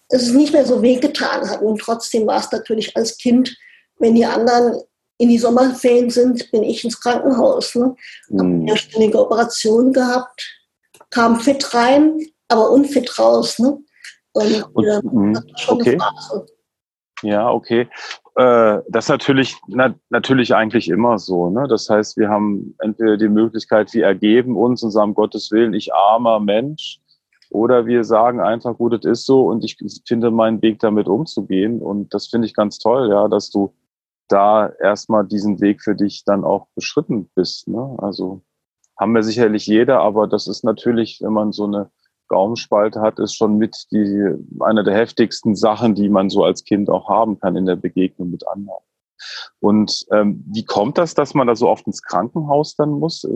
dass 0.09 0.23
es 0.23 0.33
nicht 0.33 0.53
mehr 0.53 0.67
so 0.67 0.83
wehgetan 0.83 1.49
hat. 1.49 1.63
Und 1.63 1.81
trotzdem 1.81 2.27
war 2.27 2.41
es 2.41 2.51
natürlich 2.51 2.97
als 2.97 3.17
Kind, 3.19 3.57
wenn 3.99 4.17
die 4.17 4.27
anderen 4.27 4.83
in 5.19 5.29
die 5.29 5.39
Sommerferien 5.39 6.11
sind, 6.11 6.51
bin 6.51 6.65
ich 6.65 6.85
ins 6.85 7.01
Krankenhaus. 7.01 7.77
Ne? 7.77 7.95
Mhm. 8.29 8.39
Habe 8.39 8.51
eine 8.51 8.77
ständige 8.77 9.21
Operation 9.21 9.93
gehabt, 9.93 10.45
kam 11.11 11.39
fit 11.39 11.73
rein, 11.73 12.19
aber 12.49 12.71
unfit 12.71 13.17
raus. 13.17 13.61
Ne? 13.61 13.79
Und, 14.33 14.63
und 14.75 14.85
äh, 14.85 15.01
mhm. 15.03 15.39
okay. 15.69 15.99
Ja, 17.23 17.51
okay. 17.51 17.89
Äh, 18.39 18.83
das 18.89 19.07
ist 19.07 19.11
natürlich, 19.11 19.57
na, 19.67 19.95
natürlich 20.11 20.55
eigentlich 20.55 20.89
immer 20.89 21.19
so. 21.19 21.51
Ne? 21.51 21.67
Das 21.67 21.91
heißt, 21.91 22.17
wir 22.17 22.29
haben 22.29 22.77
entweder 22.79 23.17
die 23.17 23.29
Möglichkeit, 23.29 23.93
wir 23.95 24.05
ergeben 24.05 24.57
uns 24.57 24.85
und 24.85 24.93
sagen, 24.93 25.15
Gottes 25.15 25.51
Willen, 25.51 25.75
ich 25.75 25.93
armer 25.93 26.39
Mensch, 26.39 27.01
oder 27.51 27.87
wir 27.87 28.05
sagen 28.05 28.41
einfach, 28.41 28.77
gut, 28.77 28.93
es 28.93 29.05
ist 29.05 29.27
so 29.27 29.47
und 29.47 29.65
ich 29.65 29.77
finde 30.07 30.31
meinen 30.31 30.63
Weg 30.63 30.79
damit 30.79 31.09
umzugehen. 31.09 31.81
Und 31.81 32.15
das 32.15 32.29
finde 32.29 32.47
ich 32.47 32.55
ganz 32.55 32.79
toll, 32.79 33.09
ja, 33.09 33.27
dass 33.27 33.51
du 33.51 33.75
da 34.29 34.69
erstmal 34.69 35.27
diesen 35.27 35.61
Weg 35.61 35.83
für 35.83 35.97
dich 35.97 36.23
dann 36.25 36.45
auch 36.45 36.69
beschritten 36.77 37.29
bist. 37.35 37.67
Ne? 37.67 37.97
Also 37.99 38.43
haben 38.97 39.15
wir 39.15 39.25
sicherlich 39.25 39.67
jeder, 39.67 40.01
aber 40.01 40.29
das 40.29 40.47
ist 40.47 40.63
natürlich, 40.63 41.21
wenn 41.23 41.33
man 41.33 41.51
so 41.51 41.65
eine 41.65 41.91
Gaumenspalte 42.29 43.01
hat, 43.01 43.19
ist 43.19 43.35
schon 43.35 43.57
mit 43.57 43.77
die, 43.91 44.35
eine 44.61 44.85
der 44.85 44.95
heftigsten 44.95 45.57
Sachen, 45.57 45.95
die 45.95 46.09
man 46.09 46.31
so 46.31 46.45
als 46.45 46.65
Kind 46.65 46.89
auch 46.91 47.09
haben 47.09 47.39
kann 47.41 47.57
in 47.57 47.67
der 47.67 47.77
Begegnung 47.77 48.31
mit 48.31 48.47
anderen. 48.47 48.85
Und 49.61 50.07
ähm, 50.13 50.45
wie 50.53 50.65
kommt 50.65 50.99
das, 50.99 51.15
dass 51.15 51.35
man 51.35 51.47
da 51.49 51.57
so 51.57 51.69
oft 51.69 51.87
ins 51.87 52.03
Krankenhaus 52.03 52.77
dann 52.77 52.91
muss 52.91 53.25
äh, 53.25 53.29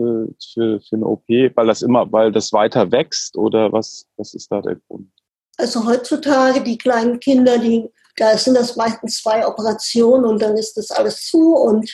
für, 0.53 0.79
für 0.79 0.95
eine 0.95 1.05
OP? 1.05 1.27
Weil 1.27 1.67
das 1.67 1.81
immer, 1.81 2.11
weil 2.11 2.31
das 2.31 2.53
weiter 2.53 2.91
wächst 2.91 3.37
oder 3.37 3.71
was, 3.73 4.05
was 4.17 4.33
ist 4.33 4.51
da 4.51 4.61
der 4.61 4.77
Grund? 4.87 5.09
Also 5.57 5.85
heutzutage 5.85 6.61
die 6.61 6.77
kleinen 6.77 7.19
Kinder, 7.19 7.57
die, 7.57 7.89
da 8.15 8.37
sind 8.37 8.55
das 8.55 8.75
meistens 8.75 9.21
zwei 9.21 9.45
Operationen 9.45 10.25
und 10.25 10.41
dann 10.41 10.57
ist 10.57 10.77
das 10.77 10.89
alles 10.91 11.27
zu 11.27 11.53
und 11.55 11.89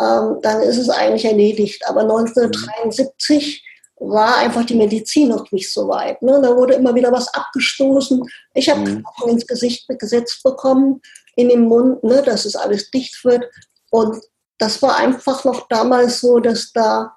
ähm, 0.00 0.38
dann 0.42 0.60
ist 0.62 0.78
es 0.78 0.88
eigentlich 0.88 1.24
erledigt. 1.24 1.82
Aber 1.88 2.02
1973 2.02 3.64
war 4.08 4.38
einfach 4.38 4.64
die 4.64 4.74
Medizin 4.74 5.28
noch 5.28 5.50
nicht 5.52 5.72
so 5.72 5.88
weit. 5.88 6.20
Ne? 6.22 6.40
Da 6.42 6.56
wurde 6.56 6.74
immer 6.74 6.94
wieder 6.94 7.12
was 7.12 7.32
abgestoßen. 7.32 8.22
Ich 8.54 8.68
habe 8.68 8.80
mhm. 8.80 9.02
Knochen 9.02 9.30
ins 9.30 9.46
Gesicht 9.46 9.86
gesetzt 9.88 10.42
bekommen, 10.42 11.00
in 11.36 11.48
den 11.48 11.62
Mund, 11.62 12.02
ne, 12.02 12.22
dass 12.22 12.44
es 12.44 12.56
alles 12.56 12.90
dicht 12.90 13.24
wird. 13.24 13.44
Und 13.90 14.20
das 14.58 14.82
war 14.82 14.96
einfach 14.96 15.44
noch 15.44 15.68
damals 15.68 16.20
so, 16.20 16.40
dass 16.40 16.72
da, 16.72 17.16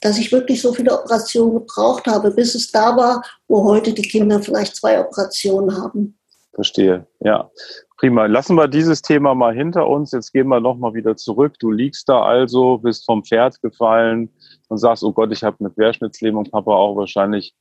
dass 0.00 0.18
ich 0.18 0.32
wirklich 0.32 0.60
so 0.60 0.72
viele 0.72 0.98
Operationen 0.98 1.54
gebraucht 1.54 2.06
habe, 2.06 2.30
bis 2.30 2.54
es 2.54 2.70
da 2.70 2.96
war, 2.96 3.22
wo 3.48 3.64
heute 3.64 3.92
die 3.92 4.02
Kinder 4.02 4.42
vielleicht 4.42 4.76
zwei 4.76 5.00
Operationen 5.00 5.76
haben. 5.76 6.18
Verstehe, 6.54 7.06
ja. 7.20 7.50
Prima. 7.96 8.26
Lassen 8.26 8.56
wir 8.56 8.68
dieses 8.68 9.02
Thema 9.02 9.34
mal 9.34 9.54
hinter 9.54 9.88
uns. 9.88 10.12
Jetzt 10.12 10.32
gehen 10.32 10.48
wir 10.48 10.60
nochmal 10.60 10.94
wieder 10.94 11.16
zurück. 11.16 11.54
Du 11.58 11.70
liegst 11.70 12.08
da 12.08 12.22
also, 12.22 12.78
bist 12.78 13.06
vom 13.06 13.24
Pferd 13.24 13.60
gefallen 13.62 14.30
und 14.68 14.78
sagst, 14.78 15.04
oh 15.04 15.12
Gott, 15.12 15.32
ich 15.32 15.42
habe 15.42 15.56
eine 15.60 15.70
Querschnittslähmung, 15.70 16.44
Papa 16.44 16.72
auch 16.72 16.96
wahrscheinlich 16.96 17.54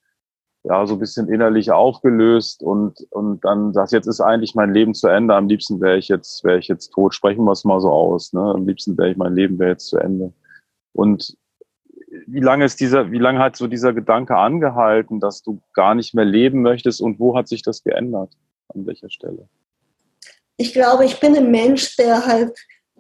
ja 0.64 0.86
so 0.88 0.94
ein 0.96 1.00
bisschen 1.00 1.28
innerlich 1.28 1.72
aufgelöst 1.72 2.64
und, 2.64 3.06
und 3.10 3.44
dann 3.44 3.74
sagst, 3.74 3.94
jetzt 3.94 4.08
ist 4.08 4.22
eigentlich 4.22 4.56
mein 4.56 4.74
Leben 4.74 4.94
zu 4.94 5.08
Ende. 5.08 5.36
Am 5.36 5.48
liebsten 5.48 5.82
wäre 5.82 5.98
ich 5.98 6.08
jetzt, 6.08 6.44
wäre 6.44 6.58
ich 6.58 6.68
jetzt 6.68 6.90
tot. 6.92 7.14
Sprechen 7.14 7.44
wir 7.44 7.52
es 7.52 7.66
mal 7.66 7.80
so 7.80 7.90
aus. 7.90 8.34
Ne? 8.34 8.42
Am 8.42 8.66
liebsten 8.66 8.98
wäre 8.98 9.12
ich, 9.12 9.18
mein 9.18 9.36
Leben 9.36 9.60
wäre 9.60 9.72
jetzt 9.72 9.88
zu 9.88 9.98
Ende. 9.98 10.34
Und 10.94 11.38
wie 12.28 12.40
lange 12.40 12.66
ist 12.66 12.80
dieser, 12.80 13.12
wie 13.12 13.20
lange 13.20 13.40
hat 13.40 13.56
so 13.56 13.68
dieser 13.68 13.94
Gedanke 13.94 14.38
angehalten, 14.38 15.20
dass 15.20 15.42
du 15.42 15.62
gar 15.74 15.96
nicht 15.96 16.14
mehr 16.14 16.26
leben 16.26 16.62
möchtest 16.62 17.02
und 17.02 17.20
wo 17.20 17.36
hat 17.36 17.48
sich 17.48 17.62
das 17.62 17.84
geändert? 17.84 18.32
An 18.70 18.86
welcher 18.86 19.10
Stelle? 19.10 19.48
Ich 20.58 20.74
glaube, 20.74 21.06
ich 21.06 21.20
bin 21.20 21.36
ein 21.36 21.52
Mensch, 21.52 21.96
der 21.96 22.26
halt 22.26 22.58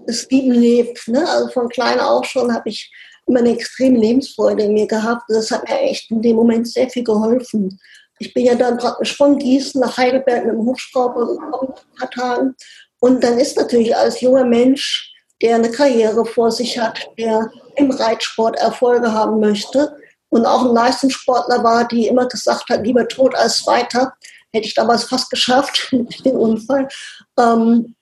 das 0.07 0.29
Leben 0.29 0.51
lebt. 0.51 1.07
Ne? 1.07 1.27
Also 1.29 1.49
von 1.49 1.69
klein 1.69 1.99
auch 1.99 2.23
schon 2.25 2.53
habe 2.53 2.69
ich 2.69 2.91
immer 3.25 3.39
eine 3.39 3.53
extreme 3.53 3.99
Lebensfreude 3.99 4.63
in 4.63 4.73
mir 4.73 4.87
gehabt. 4.87 5.23
Das 5.27 5.51
hat 5.51 5.67
mir 5.67 5.79
echt 5.79 6.11
in 6.11 6.21
dem 6.21 6.35
Moment 6.35 6.67
sehr 6.67 6.89
viel 6.89 7.03
geholfen. 7.03 7.79
Ich 8.19 8.33
bin 8.33 8.45
ja 8.45 8.55
dann 8.55 8.77
praktisch 8.77 9.15
von 9.15 9.37
Gießen 9.37 9.81
nach 9.81 9.97
Heidelberg 9.97 10.45
mit 10.45 10.55
dem 10.55 10.65
Hubschrauber 10.65 11.27
gekommen, 11.27 11.73
ein 11.73 11.97
paar 11.99 12.09
Tagen. 12.09 12.55
Und 12.99 13.23
dann 13.23 13.37
ist 13.37 13.57
natürlich 13.57 13.95
als 13.95 14.21
junger 14.21 14.45
Mensch, 14.45 15.13
der 15.41 15.55
eine 15.55 15.71
Karriere 15.71 16.25
vor 16.25 16.51
sich 16.51 16.79
hat, 16.79 17.09
der 17.17 17.51
im 17.75 17.91
Reitsport 17.91 18.57
Erfolge 18.57 19.11
haben 19.11 19.39
möchte 19.39 19.97
und 20.29 20.45
auch 20.45 20.65
ein 20.65 20.73
Leistungssportler 20.73 21.63
war, 21.63 21.87
die 21.87 22.07
immer 22.07 22.27
gesagt 22.27 22.69
hat, 22.69 22.85
lieber 22.85 23.07
tot 23.07 23.35
als 23.35 23.65
weiter, 23.67 24.13
hätte 24.53 24.67
ich 24.67 24.75
damals 24.75 25.03
fast 25.03 25.29
geschafft 25.29 25.89
dem 26.25 26.35
Unfall. 26.35 26.87
Ähm, 27.37 27.95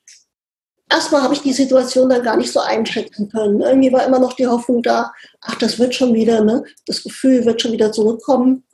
erstmal 0.89 1.23
habe 1.23 1.33
ich 1.33 1.41
die 1.41 1.53
Situation 1.53 2.09
dann 2.09 2.23
gar 2.23 2.37
nicht 2.37 2.51
so 2.51 2.59
einschätzen 2.59 3.29
können. 3.29 3.61
Irgendwie 3.61 3.91
war 3.91 4.05
immer 4.05 4.19
noch 4.19 4.33
die 4.33 4.47
Hoffnung 4.47 4.83
da, 4.83 5.11
ach, 5.41 5.55
das 5.55 5.79
wird 5.79 5.95
schon 5.95 6.13
wieder, 6.13 6.43
ne? 6.43 6.63
das 6.85 7.03
Gefühl 7.03 7.45
wird 7.45 7.61
schon 7.61 7.71
wieder 7.71 7.91
zurückkommen. 7.91 8.65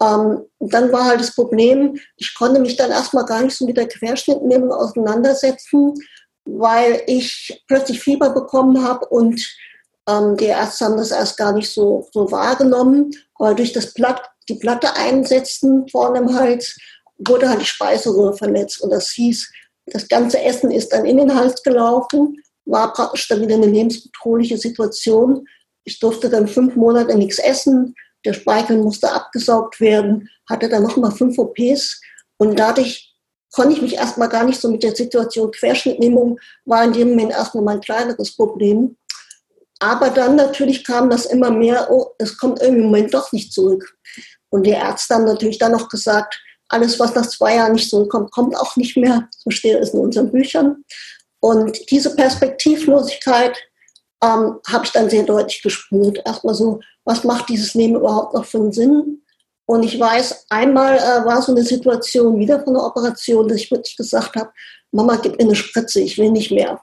Ähm, 0.00 0.44
dann 0.60 0.92
war 0.92 1.04
halt 1.04 1.20
das 1.20 1.34
Problem, 1.34 1.98
ich 2.16 2.34
konnte 2.34 2.60
mich 2.60 2.76
dann 2.76 2.90
erstmal 2.90 3.24
gar 3.24 3.42
nicht 3.42 3.56
so 3.56 3.66
mit 3.66 3.76
der 3.76 3.88
Querschnittnehmung 3.88 4.72
auseinandersetzen, 4.72 5.94
weil 6.44 7.02
ich 7.06 7.62
plötzlich 7.68 8.00
Fieber 8.00 8.30
bekommen 8.30 8.82
habe 8.82 9.06
und 9.06 9.40
ähm, 10.08 10.36
die 10.36 10.46
Ärzte 10.46 10.84
haben 10.84 10.96
das 10.96 11.10
erst 11.10 11.36
gar 11.36 11.52
nicht 11.52 11.70
so, 11.70 12.08
so 12.12 12.30
wahrgenommen. 12.30 13.10
Aber 13.36 13.54
durch 13.54 13.72
das 13.72 13.94
Blatt, 13.94 14.22
die 14.48 14.56
Platte 14.56 14.94
einsetzen 14.94 15.88
vorne 15.88 16.18
im 16.18 16.34
Hals, 16.34 16.76
wurde 17.18 17.48
halt 17.48 17.60
die 17.60 17.66
Speiseröhre 17.66 18.36
verletzt. 18.36 18.80
Und 18.80 18.90
das 18.90 19.10
hieß, 19.10 19.50
das 19.86 20.08
ganze 20.08 20.40
Essen 20.42 20.70
ist 20.70 20.92
dann 20.92 21.04
in 21.04 21.18
den 21.18 21.34
Hals 21.34 21.62
gelaufen, 21.62 22.36
war 22.64 22.92
praktisch 22.92 23.28
dann 23.28 23.42
wieder 23.42 23.54
eine 23.54 23.66
lebensbedrohliche 23.66 24.56
Situation. 24.56 25.46
Ich 25.84 25.98
durfte 26.00 26.30
dann 26.30 26.48
fünf 26.48 26.76
Monate 26.76 27.16
nichts 27.16 27.38
essen, 27.38 27.94
der 28.24 28.32
Speichel 28.32 28.78
musste 28.78 29.12
abgesaugt 29.12 29.80
werden, 29.80 30.30
hatte 30.48 30.68
dann 30.68 30.82
nochmal 30.82 31.12
fünf 31.12 31.38
OPs 31.38 32.00
und 32.38 32.58
dadurch 32.58 33.14
konnte 33.52 33.74
ich 33.74 33.82
mich 33.82 33.94
erstmal 33.94 34.28
gar 34.28 34.44
nicht 34.44 34.60
so 34.60 34.70
mit 34.70 34.82
der 34.82 34.96
Situation 34.96 35.50
Querschnittnehmung, 35.50 36.40
war 36.64 36.84
in 36.84 36.92
dem 36.92 37.10
Moment 37.10 37.32
erstmal 37.32 37.62
mein 37.62 37.80
kleineres 37.80 38.34
Problem. 38.34 38.96
Aber 39.78 40.10
dann 40.10 40.36
natürlich 40.36 40.84
kam 40.84 41.10
das 41.10 41.26
immer 41.26 41.50
mehr, 41.50 41.88
oh, 41.90 42.12
es 42.18 42.36
kommt 42.36 42.60
irgendwie 42.60 42.80
im 42.80 42.86
Moment 42.86 43.14
doch 43.14 43.30
nicht 43.32 43.52
zurück. 43.52 43.96
Und 44.48 44.64
die 44.64 44.70
Ärzte 44.70 45.14
haben 45.14 45.24
natürlich 45.24 45.58
dann 45.58 45.72
noch 45.72 45.88
gesagt, 45.88 46.40
alles, 46.68 46.98
was 46.98 47.14
nach 47.14 47.26
zwei 47.26 47.56
Jahren 47.56 47.72
nicht 47.72 47.90
zurückkommt, 47.90 48.30
kommt 48.30 48.56
auch 48.56 48.76
nicht 48.76 48.96
mehr. 48.96 49.28
So 49.36 49.50
steht 49.50 49.78
es 49.80 49.90
in 49.90 50.00
unseren 50.00 50.32
Büchern. 50.32 50.84
Und 51.40 51.90
diese 51.90 52.14
Perspektivlosigkeit 52.14 53.56
ähm, 54.22 54.58
habe 54.66 54.84
ich 54.84 54.92
dann 54.92 55.10
sehr 55.10 55.24
deutlich 55.24 55.62
gespürt. 55.62 56.20
Erstmal 56.24 56.54
so, 56.54 56.80
was 57.04 57.24
macht 57.24 57.48
dieses 57.48 57.74
Leben 57.74 57.96
überhaupt 57.96 58.34
noch 58.34 58.44
für 58.44 58.58
einen 58.58 58.72
Sinn? 58.72 59.22
Und 59.66 59.82
ich 59.82 59.98
weiß, 59.98 60.46
einmal 60.50 60.96
äh, 60.96 61.24
war 61.24 61.40
so 61.42 61.52
eine 61.52 61.62
Situation 61.64 62.38
wieder 62.38 62.62
von 62.62 62.74
der 62.74 62.84
Operation, 62.84 63.48
dass 63.48 63.58
ich 63.58 63.70
wirklich 63.70 63.96
gesagt 63.96 64.36
habe, 64.36 64.50
Mama, 64.90 65.16
gib 65.16 65.38
mir 65.38 65.44
eine 65.44 65.54
Spritze, 65.54 66.00
ich 66.00 66.18
will 66.18 66.30
nicht 66.30 66.50
mehr. 66.50 66.80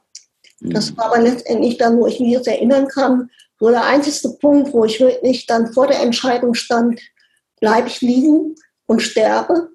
Mhm. 0.59 0.73
Das 0.73 0.95
war 0.97 1.05
aber 1.05 1.19
letztendlich 1.19 1.77
dann, 1.77 1.97
wo 1.97 2.07
ich 2.07 2.19
mich 2.19 2.31
jetzt 2.31 2.47
erinnern 2.47 2.87
kann, 2.87 3.29
so 3.59 3.69
der 3.69 3.85
einzige 3.85 4.29
Punkt, 4.37 4.73
wo 4.73 4.85
ich 4.85 4.99
wirklich 4.99 5.45
dann 5.45 5.71
vor 5.73 5.87
der 5.87 6.01
Entscheidung 6.01 6.55
stand, 6.55 6.99
bleibe 7.59 7.87
ich 7.87 8.01
liegen 8.01 8.55
und 8.91 9.01
sterbe 9.01 9.71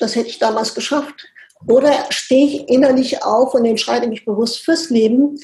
das 0.00 0.16
hätte 0.16 0.28
ich 0.28 0.38
damals 0.38 0.74
geschafft. 0.74 1.28
Oder 1.68 1.92
stehe 2.08 2.46
ich 2.46 2.68
innerlich 2.68 3.22
auf 3.22 3.54
und 3.54 3.66
entscheide 3.66 4.08
mich 4.08 4.24
bewusst 4.24 4.60
fürs 4.60 4.88
Leben. 4.88 5.38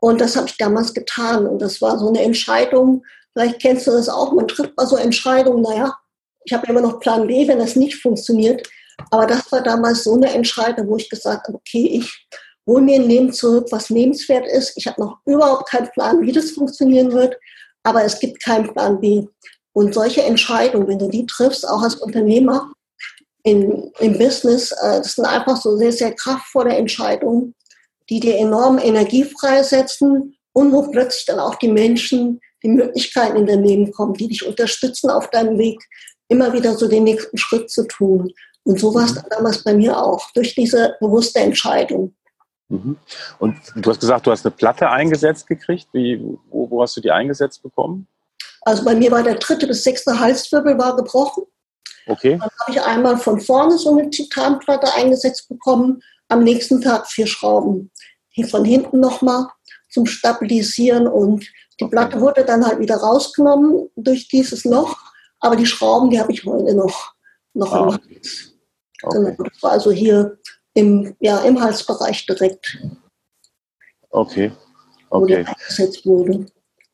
Und 0.00 0.20
das 0.20 0.36
habe 0.36 0.48
ich 0.48 0.56
damals 0.56 0.92
getan. 0.92 1.46
Und 1.46 1.60
das 1.60 1.80
war 1.80 1.98
so 1.98 2.08
eine 2.08 2.22
Entscheidung. 2.22 3.04
Vielleicht 3.32 3.60
kennst 3.60 3.86
du 3.86 3.92
das 3.92 4.08
auch. 4.08 4.32
Man 4.32 4.48
trifft 4.48 4.76
mal 4.76 4.86
so 4.86 4.96
Entscheidungen. 4.96 5.62
Naja, 5.62 5.96
ich 6.44 6.52
habe 6.52 6.66
immer 6.66 6.80
noch 6.80 6.98
Plan 6.98 7.28
B, 7.28 7.46
wenn 7.46 7.60
das 7.60 7.76
nicht 7.76 8.02
funktioniert. 8.02 8.68
Aber 9.10 9.26
das 9.26 9.50
war 9.52 9.62
damals 9.62 10.02
so 10.04 10.14
eine 10.14 10.32
Entscheidung, 10.32 10.88
wo 10.88 10.96
ich 10.96 11.08
gesagt 11.08 11.46
habe, 11.46 11.58
okay, 11.58 11.86
ich 11.86 12.28
hole 12.66 12.82
mir 12.82 12.96
ein 12.96 13.08
Leben 13.08 13.32
zurück, 13.32 13.68
was 13.70 13.90
lebenswert 13.90 14.46
ist. 14.48 14.72
Ich 14.76 14.88
habe 14.88 15.00
noch 15.00 15.18
überhaupt 15.24 15.70
keinen 15.70 15.90
Plan, 15.92 16.20
wie 16.22 16.32
das 16.32 16.50
funktionieren 16.50 17.12
wird. 17.12 17.36
Aber 17.84 18.04
es 18.04 18.18
gibt 18.18 18.42
keinen 18.42 18.72
Plan 18.72 19.00
B. 19.00 19.24
Und 19.72 19.94
solche 19.94 20.22
Entscheidungen, 20.22 20.88
wenn 20.88 20.98
du 20.98 21.08
die 21.08 21.26
triffst, 21.26 21.68
auch 21.68 21.82
als 21.82 21.94
Unternehmer, 21.96 22.72
in, 23.42 23.90
im 24.00 24.18
Business, 24.18 24.72
äh, 24.72 24.98
das 24.98 25.14
sind 25.14 25.24
einfach 25.24 25.56
so 25.56 25.76
sehr, 25.76 25.92
sehr 25.92 26.12
kraftvolle 26.14 26.74
Entscheidungen, 26.76 27.54
die 28.10 28.20
dir 28.20 28.36
enorm 28.36 28.78
Energie 28.78 29.24
freisetzen 29.24 30.36
und 30.52 30.72
wo 30.72 30.90
plötzlich 30.90 31.26
dann 31.26 31.38
auch 31.38 31.54
die 31.54 31.68
Menschen 31.68 32.40
die 32.62 32.68
Möglichkeiten 32.68 33.38
in 33.38 33.46
dein 33.46 33.64
Leben 33.64 33.90
kommen, 33.92 34.14
die 34.14 34.28
dich 34.28 34.46
unterstützen 34.46 35.08
auf 35.10 35.30
deinem 35.30 35.58
Weg, 35.58 35.82
immer 36.28 36.52
wieder 36.52 36.74
so 36.74 36.88
den 36.88 37.04
nächsten 37.04 37.38
Schritt 37.38 37.70
zu 37.70 37.86
tun. 37.86 38.32
Und 38.64 38.78
so 38.78 38.94
war 38.94 39.04
es 39.04 39.14
mhm. 39.14 39.22
damals 39.30 39.64
bei 39.64 39.74
mir 39.74 39.96
auch, 39.96 40.30
durch 40.32 40.54
diese 40.54 40.96
bewusste 41.00 41.40
Entscheidung. 41.40 42.14
Mhm. 42.68 42.96
Und 43.38 43.56
du 43.76 43.90
hast 43.90 44.00
gesagt, 44.00 44.26
du 44.26 44.30
hast 44.30 44.44
eine 44.44 44.54
Platte 44.54 44.90
eingesetzt 44.90 45.46
gekriegt. 45.46 45.88
Wie, 45.92 46.20
wo, 46.50 46.70
wo 46.70 46.82
hast 46.82 46.96
du 46.96 47.00
die 47.00 47.10
eingesetzt 47.10 47.62
bekommen? 47.62 48.06
Also 48.62 48.84
bei 48.84 48.94
mir 48.94 49.10
war 49.10 49.22
der 49.22 49.36
dritte 49.36 49.66
bis 49.66 49.82
sechste 49.82 50.18
Halswirbel 50.18 50.78
war 50.78 50.96
gebrochen. 50.96 51.44
Okay. 52.06 52.38
Dann 52.38 52.50
habe 52.60 52.70
ich 52.70 52.82
einmal 52.82 53.16
von 53.18 53.40
vorne 53.40 53.78
so 53.78 53.96
eine 53.96 54.10
Titanplatte 54.10 54.92
eingesetzt 54.94 55.48
bekommen, 55.48 56.02
am 56.28 56.44
nächsten 56.44 56.80
Tag 56.80 57.06
vier 57.06 57.26
Schrauben. 57.26 57.90
Hier 58.28 58.46
von 58.46 58.64
hinten 58.64 59.00
nochmal 59.00 59.46
zum 59.88 60.06
Stabilisieren 60.06 61.06
und 61.06 61.46
die 61.80 61.86
Platte 61.86 62.20
wurde 62.20 62.44
dann 62.44 62.64
halt 62.64 62.78
wieder 62.78 62.96
rausgenommen 62.96 63.88
durch 63.96 64.28
dieses 64.28 64.64
Loch, 64.64 64.96
aber 65.40 65.56
die 65.56 65.66
Schrauben, 65.66 66.10
die 66.10 66.20
habe 66.20 66.32
ich 66.32 66.44
heute 66.44 66.74
noch, 66.74 67.14
noch 67.54 67.72
ah. 67.72 67.98
Okay. 69.02 69.30
Genau, 69.32 69.44
das 69.44 69.62
war 69.62 69.72
also 69.72 69.90
hier 69.90 70.38
im, 70.74 71.16
ja, 71.20 71.38
im 71.38 71.60
Halsbereich 71.60 72.26
direkt. 72.26 72.78
Okay. 74.10 74.52
okay. 75.08 75.22
Wo 75.22 75.26
die 75.26 75.36
eingesetzt 75.36 76.04
wurde. 76.04 76.46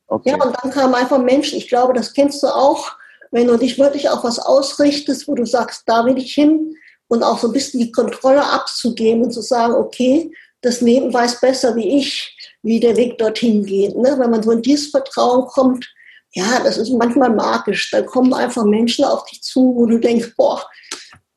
Okay. 0.07 0.31
Ja, 0.31 0.43
und 0.43 0.55
dann 0.61 0.71
kamen 0.71 0.95
einfach 0.95 1.19
Menschen, 1.19 1.57
ich 1.57 1.67
glaube, 1.67 1.93
das 1.93 2.13
kennst 2.13 2.41
du 2.43 2.47
auch, 2.47 2.91
wenn 3.31 3.47
du 3.47 3.57
dich 3.57 3.77
wirklich 3.77 4.09
auf 4.09 4.23
was 4.23 4.39
ausrichtest, 4.39 5.27
wo 5.27 5.35
du 5.35 5.45
sagst, 5.45 5.83
da 5.85 6.05
will 6.05 6.17
ich 6.17 6.33
hin 6.33 6.75
und 7.07 7.23
auch 7.23 7.39
so 7.39 7.47
ein 7.47 7.53
bisschen 7.53 7.81
die 7.81 7.91
Kontrolle 7.91 8.43
abzugeben 8.43 9.23
und 9.23 9.31
zu 9.31 9.41
sagen, 9.41 9.73
okay, 9.73 10.31
das 10.61 10.81
Leben 10.81 11.13
weiß 11.13 11.39
besser 11.39 11.75
wie 11.75 11.97
ich, 11.97 12.35
wie 12.63 12.79
der 12.79 12.95
Weg 12.97 13.17
dorthin 13.17 13.65
geht. 13.65 13.95
Ne? 13.95 14.15
Wenn 14.17 14.31
man 14.31 14.43
so 14.43 14.51
in 14.51 14.61
dieses 14.61 14.87
Vertrauen 14.87 15.45
kommt, 15.47 15.87
ja, 16.33 16.59
das 16.63 16.77
ist 16.77 16.89
manchmal 16.91 17.29
magisch. 17.29 17.91
Da 17.91 18.01
kommen 18.01 18.33
einfach 18.33 18.63
Menschen 18.63 19.05
auf 19.05 19.25
dich 19.25 19.41
zu, 19.41 19.73
wo 19.75 19.85
du 19.85 19.97
denkst, 19.97 20.33
boah, 20.35 20.63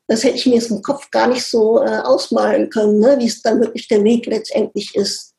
das 0.08 0.24
hätte 0.24 0.36
ich 0.36 0.46
mir 0.46 0.56
jetzt 0.56 0.70
im 0.70 0.82
Kopf 0.82 1.10
gar 1.10 1.28
nicht 1.28 1.44
so 1.44 1.82
äh, 1.82 1.98
ausmalen 1.98 2.68
können, 2.70 2.98
ne? 2.98 3.16
wie 3.18 3.26
es 3.26 3.42
dann 3.42 3.60
wirklich 3.60 3.86
der 3.88 4.02
Weg 4.02 4.26
letztendlich 4.26 4.94
ist. 4.94 5.29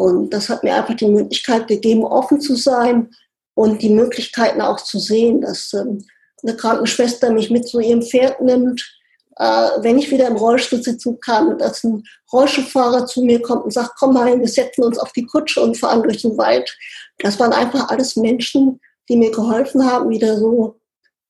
Und 0.00 0.30
das 0.30 0.48
hat 0.48 0.64
mir 0.64 0.74
einfach 0.74 0.94
die 0.94 1.08
Möglichkeit 1.08 1.68
gegeben, 1.68 2.04
offen 2.04 2.40
zu 2.40 2.54
sein, 2.56 3.10
und 3.60 3.82
die 3.82 3.90
Möglichkeiten 3.90 4.62
auch 4.62 4.80
zu 4.80 4.98
sehen, 4.98 5.42
dass 5.42 5.74
ähm, 5.74 6.02
eine 6.42 6.56
Krankenschwester 6.56 7.30
mich 7.30 7.50
mit 7.50 7.68
zu 7.68 7.78
ihrem 7.78 8.00
Pferd 8.00 8.40
nimmt, 8.40 8.80
äh, 9.36 9.68
wenn 9.80 9.98
ich 9.98 10.10
wieder 10.10 10.28
im 10.28 10.36
Rollstuhl 10.36 10.82
sitzen 10.82 11.20
kann, 11.20 11.58
dass 11.58 11.84
ein 11.84 12.02
Rollstuhlfahrer 12.32 13.04
zu 13.04 13.22
mir 13.22 13.42
kommt 13.42 13.64
und 13.64 13.72
sagt, 13.72 13.92
komm 13.98 14.14
mal, 14.14 14.40
wir 14.40 14.48
setzen 14.48 14.82
uns 14.82 14.98
auf 14.98 15.12
die 15.12 15.26
Kutsche 15.26 15.60
und 15.60 15.76
fahren 15.76 16.02
durch 16.02 16.22
den 16.22 16.38
Wald. 16.38 16.74
Das 17.18 17.38
waren 17.38 17.52
einfach 17.52 17.88
alles 17.90 18.16
Menschen, 18.16 18.80
die 19.10 19.16
mir 19.16 19.30
geholfen 19.30 19.84
haben, 19.84 20.08
wieder 20.08 20.38
so 20.38 20.80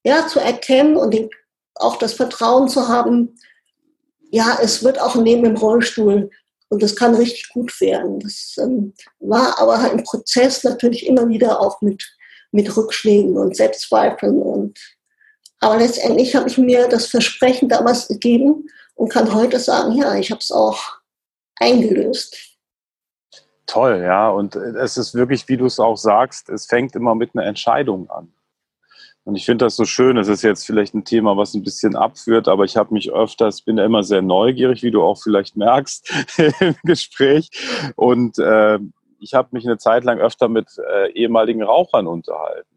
ja, 0.04 0.26
zu 0.28 0.38
erkennen 0.38 0.96
und 0.96 1.16
auch 1.74 1.96
das 1.96 2.12
Vertrauen 2.12 2.68
zu 2.68 2.86
haben, 2.86 3.34
ja, 4.30 4.58
es 4.62 4.84
wird 4.84 5.00
auch 5.00 5.16
neben 5.16 5.42
dem 5.42 5.56
Rollstuhl 5.56 6.30
und 6.70 6.82
das 6.82 6.96
kann 6.96 7.14
richtig 7.14 7.50
gut 7.50 7.78
werden. 7.80 8.20
Das 8.20 8.56
ähm, 8.58 8.94
war 9.18 9.58
aber 9.58 9.82
halt 9.82 9.92
ein 9.92 10.04
Prozess 10.04 10.64
natürlich 10.64 11.06
immer 11.06 11.28
wieder 11.28 11.60
auch 11.60 11.80
mit, 11.82 12.02
mit 12.52 12.74
Rückschlägen 12.74 13.36
und 13.36 13.56
Selbstzweifeln 13.56 14.40
und 14.40 14.78
aber 15.60 15.76
letztendlich 15.76 16.34
habe 16.34 16.48
ich 16.48 16.56
mir 16.56 16.88
das 16.88 17.06
Versprechen 17.06 17.68
damals 17.68 18.08
gegeben 18.08 18.66
und 18.94 19.12
kann 19.12 19.34
heute 19.34 19.60
sagen, 19.60 19.92
ja, 19.92 20.14
ich 20.14 20.30
habe 20.30 20.40
es 20.40 20.50
auch 20.50 20.80
eingelöst. 21.56 22.36
Toll, 23.66 24.02
ja. 24.02 24.30
Und 24.30 24.56
es 24.56 24.96
ist 24.96 25.14
wirklich, 25.14 25.46
wie 25.48 25.58
du 25.58 25.66
es 25.66 25.78
auch 25.78 25.96
sagst, 25.96 26.48
es 26.48 26.66
fängt 26.66 26.96
immer 26.96 27.14
mit 27.14 27.34
einer 27.34 27.44
Entscheidung 27.44 28.08
an. 28.10 28.32
Und 29.24 29.36
ich 29.36 29.44
finde 29.44 29.66
das 29.66 29.76
so 29.76 29.84
schön. 29.84 30.16
Es 30.16 30.28
ist 30.28 30.42
jetzt 30.42 30.64
vielleicht 30.64 30.94
ein 30.94 31.04
Thema, 31.04 31.36
was 31.36 31.54
ein 31.54 31.62
bisschen 31.62 31.94
abführt, 31.94 32.48
aber 32.48 32.64
ich 32.64 32.76
habe 32.76 32.94
mich 32.94 33.12
öfters, 33.12 33.62
bin 33.62 33.78
ja 33.78 33.84
immer 33.84 34.02
sehr 34.02 34.22
neugierig, 34.22 34.82
wie 34.82 34.90
du 34.90 35.02
auch 35.02 35.22
vielleicht 35.22 35.56
merkst 35.56 36.12
im 36.60 36.74
Gespräch. 36.84 37.50
Und 37.96 38.38
äh, 38.38 38.78
ich 39.18 39.34
habe 39.34 39.48
mich 39.52 39.66
eine 39.66 39.78
Zeit 39.78 40.04
lang 40.04 40.18
öfter 40.18 40.48
mit 40.48 40.68
äh, 40.78 41.12
ehemaligen 41.12 41.62
Rauchern 41.62 42.06
unterhalten. 42.06 42.68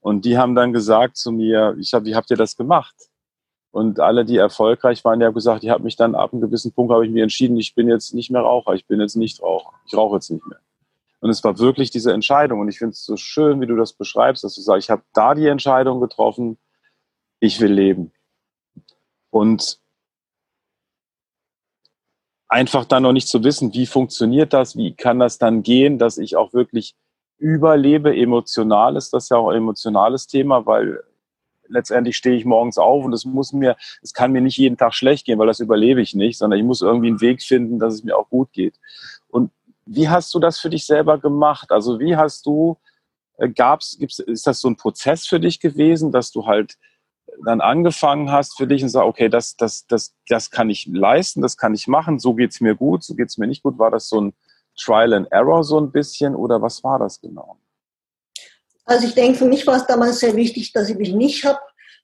Und 0.00 0.24
die 0.24 0.38
haben 0.38 0.54
dann 0.54 0.72
gesagt 0.72 1.16
zu 1.16 1.32
mir, 1.32 1.76
ich 1.78 1.92
hab, 1.92 2.04
wie 2.04 2.14
habt 2.14 2.30
ihr 2.30 2.36
das 2.36 2.56
gemacht? 2.56 2.94
Und 3.72 4.00
alle, 4.00 4.24
die 4.24 4.36
erfolgreich 4.36 5.04
waren, 5.04 5.20
die 5.20 5.26
haben 5.26 5.34
gesagt, 5.34 5.62
ich 5.62 5.70
habe 5.70 5.84
mich 5.84 5.96
dann 5.96 6.14
ab 6.14 6.32
einem 6.32 6.40
gewissen 6.40 6.72
Punkt 6.72 6.92
habe 6.92 7.06
ich 7.06 7.12
mich 7.12 7.22
entschieden, 7.22 7.56
ich 7.56 7.74
bin 7.74 7.88
jetzt 7.88 8.14
nicht 8.14 8.30
mehr 8.30 8.42
Raucher, 8.42 8.74
ich 8.74 8.86
bin 8.86 9.00
jetzt 9.00 9.16
nicht 9.16 9.40
Raucher, 9.42 9.72
ich 9.86 9.94
rauche 9.94 10.16
jetzt 10.16 10.30
nicht 10.30 10.44
mehr. 10.46 10.58
Und 11.20 11.30
es 11.30 11.44
war 11.44 11.58
wirklich 11.58 11.90
diese 11.90 12.12
Entscheidung. 12.12 12.60
Und 12.60 12.68
ich 12.68 12.78
finde 12.78 12.92
es 12.92 13.04
so 13.04 13.16
schön, 13.16 13.60
wie 13.60 13.66
du 13.66 13.76
das 13.76 13.92
beschreibst, 13.92 14.42
dass 14.42 14.54
du 14.54 14.62
sagst, 14.62 14.86
ich 14.86 14.90
habe 14.90 15.02
da 15.12 15.34
die 15.34 15.46
Entscheidung 15.46 16.00
getroffen, 16.00 16.58
ich 17.40 17.60
will 17.60 17.72
leben. 17.72 18.12
Und 19.30 19.80
einfach 22.48 22.84
dann 22.84 23.04
noch 23.04 23.12
nicht 23.12 23.28
zu 23.28 23.44
wissen, 23.44 23.72
wie 23.74 23.86
funktioniert 23.86 24.52
das, 24.52 24.76
wie 24.76 24.94
kann 24.94 25.18
das 25.18 25.38
dann 25.38 25.62
gehen, 25.62 25.98
dass 25.98 26.18
ich 26.18 26.36
auch 26.36 26.52
wirklich 26.52 26.96
überlebe. 27.38 28.14
Emotional 28.16 28.96
ist 28.96 29.12
das 29.12 29.28
ja 29.28 29.36
auch 29.36 29.50
ein 29.50 29.58
emotionales 29.58 30.26
Thema, 30.26 30.66
weil 30.66 31.02
letztendlich 31.68 32.16
stehe 32.16 32.36
ich 32.36 32.44
morgens 32.44 32.76
auf 32.76 33.04
und 33.04 33.12
es 33.12 33.24
muss 33.24 33.52
mir, 33.52 33.76
es 34.02 34.12
kann 34.12 34.32
mir 34.32 34.40
nicht 34.40 34.58
jeden 34.58 34.76
Tag 34.76 34.94
schlecht 34.94 35.24
gehen, 35.24 35.38
weil 35.38 35.46
das 35.46 35.60
überlebe 35.60 36.02
ich 36.02 36.14
nicht, 36.14 36.38
sondern 36.38 36.58
ich 36.58 36.64
muss 36.64 36.82
irgendwie 36.82 37.08
einen 37.08 37.20
Weg 37.20 37.42
finden, 37.42 37.78
dass 37.78 37.94
es 37.94 38.04
mir 38.04 38.16
auch 38.16 38.28
gut 38.28 38.52
geht. 38.52 38.74
Wie 39.92 40.08
hast 40.08 40.32
du 40.34 40.38
das 40.38 40.60
für 40.60 40.70
dich 40.70 40.86
selber 40.86 41.18
gemacht? 41.18 41.72
Also 41.72 41.98
wie 41.98 42.14
hast 42.14 42.46
du, 42.46 42.78
äh, 43.38 43.48
gab's, 43.48 43.96
gibt's, 43.98 44.20
ist 44.20 44.46
das 44.46 44.60
so 44.60 44.68
ein 44.68 44.76
Prozess 44.76 45.26
für 45.26 45.40
dich 45.40 45.58
gewesen, 45.58 46.12
dass 46.12 46.30
du 46.30 46.46
halt 46.46 46.76
dann 47.44 47.60
angefangen 47.60 48.30
hast 48.30 48.56
für 48.56 48.68
dich 48.68 48.84
und 48.84 48.88
sagst, 48.88 49.08
okay, 49.08 49.28
das, 49.28 49.56
das, 49.56 49.86
das, 49.88 50.14
das 50.28 50.50
kann 50.52 50.70
ich 50.70 50.86
leisten, 50.86 51.42
das 51.42 51.56
kann 51.56 51.74
ich 51.74 51.88
machen, 51.88 52.20
so 52.20 52.34
geht's 52.34 52.60
mir 52.60 52.76
gut, 52.76 53.02
so 53.02 53.16
geht's 53.16 53.36
mir 53.36 53.48
nicht 53.48 53.64
gut. 53.64 53.78
War 53.78 53.90
das 53.90 54.08
so 54.08 54.20
ein 54.20 54.32
Trial 54.78 55.12
and 55.12 55.26
Error 55.32 55.64
so 55.64 55.80
ein 55.80 55.90
bisschen 55.90 56.36
oder 56.36 56.62
was 56.62 56.84
war 56.84 57.00
das 57.00 57.20
genau? 57.20 57.58
Also 58.84 59.08
ich 59.08 59.14
denke, 59.14 59.38
für 59.38 59.46
mich 59.46 59.66
war 59.66 59.76
es 59.76 59.86
damals 59.86 60.20
sehr 60.20 60.36
wichtig, 60.36 60.72
dass 60.72 60.88
ich 60.88 60.96
mich 60.96 61.12
nicht 61.12 61.44
habe 61.44 61.58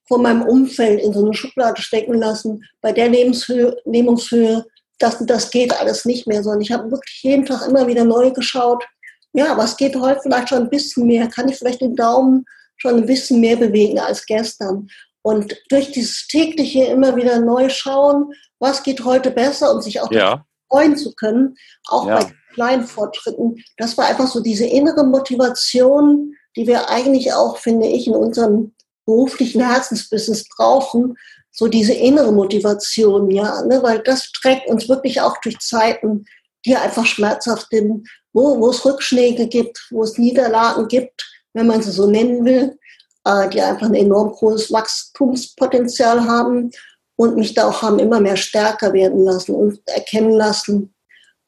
von 0.09 0.23
meinem 0.23 0.43
Umfeld 0.43 1.01
in 1.01 1.13
so 1.13 1.25
eine 1.25 1.35
Schublade 1.35 1.81
stecken 1.81 2.15
lassen, 2.15 2.65
bei 2.81 2.93
der 2.93 3.09
Lebenshöhe, 3.09 3.77
Lebenshöhe 3.85 4.65
das, 4.99 5.19
das 5.27 5.51
geht 5.51 5.79
alles 5.79 6.05
nicht 6.05 6.27
mehr, 6.27 6.43
sondern 6.43 6.63
ich 6.63 6.73
habe 6.73 6.91
wirklich 6.91 7.23
jeden 7.23 7.45
Tag 7.45 7.67
immer 7.69 7.87
wieder 7.87 8.05
neu 8.05 8.31
geschaut, 8.31 8.85
ja, 9.33 9.57
was 9.57 9.77
geht 9.77 9.97
heute 9.97 10.21
vielleicht 10.23 10.49
schon 10.49 10.63
ein 10.63 10.71
bisschen 10.71 11.07
mehr, 11.07 11.29
kann 11.29 11.49
ich 11.49 11.57
vielleicht 11.57 11.83
den 11.83 11.95
Daumen 11.95 12.47
schon 12.77 12.97
ein 12.97 13.07
bisschen 13.07 13.41
mehr 13.41 13.57
bewegen 13.57 13.99
als 13.99 14.25
gestern. 14.25 14.89
Und 15.23 15.57
durch 15.69 15.93
dieses 15.93 16.27
tägliche 16.27 16.85
immer 16.85 17.17
wieder 17.17 17.41
neu 17.41 17.69
schauen, 17.69 18.33
was 18.59 18.83
geht 18.83 19.05
heute 19.05 19.31
besser 19.31 19.75
und 19.75 19.83
sich 19.83 20.01
auch 20.01 20.11
ja. 20.11 20.45
freuen 20.71 20.97
zu 20.97 21.13
können, 21.15 21.57
auch 21.89 22.07
ja. 22.07 22.21
bei 22.21 22.33
kleinen 22.55 22.87
Fortschritten, 22.87 23.63
das 23.77 23.99
war 23.99 24.07
einfach 24.07 24.27
so 24.27 24.41
diese 24.41 24.65
innere 24.65 25.05
Motivation, 25.05 26.35
die 26.57 26.67
wir 26.67 26.89
eigentlich 26.89 27.35
auch, 27.35 27.59
finde 27.59 27.87
ich, 27.87 28.07
in 28.07 28.15
unserem 28.15 28.75
beruflichen 29.05 29.61
Herzensbusiness 29.61 30.49
brauchen, 30.49 31.17
so 31.57 31.69
diese 31.69 31.95
innere 31.95 32.33
Motivation, 32.33 33.31
ja, 33.31 33.63
ne, 33.63 33.83
weil 33.83 34.01
das 34.01 34.31
trägt 34.31 34.69
uns 34.69 34.89
wirklich 34.89 35.23
auch 35.23 35.39
durch 35.41 35.59
Zeiten, 35.59 36.27
die 36.67 36.77
einfach 36.77 37.07
schmerzhaft 37.07 37.69
sind, 37.71 38.07
wo, 38.35 38.61
wo 38.61 38.69
es 38.69 38.85
Rückschläge 38.85 39.49
gibt, 39.49 39.87
wo 39.91 40.03
es 40.03 40.19
Niederlagen 40.19 40.87
gibt, 40.87 41.27
wenn 41.55 41.67
man 41.67 41.83
sie 41.83 41.93
so 41.93 42.11
nennen 42.11 42.45
will, 42.45 42.79
äh, 43.25 43.49
die 43.49 43.63
einfach 43.63 43.87
ein 43.87 43.95
enorm 43.95 44.33
großes 44.33 44.71
Wachstumspotenzial 44.71 46.27
haben 46.27 46.71
und 47.17 47.37
mich 47.37 47.55
da 47.55 47.69
auch 47.69 47.81
haben 47.81 47.99
immer 47.99 48.21
mehr 48.21 48.37
stärker 48.37 48.93
werden 48.93 49.25
lassen 49.25 49.55
und 49.55 49.81
erkennen 49.87 50.33
lassen, 50.33 50.95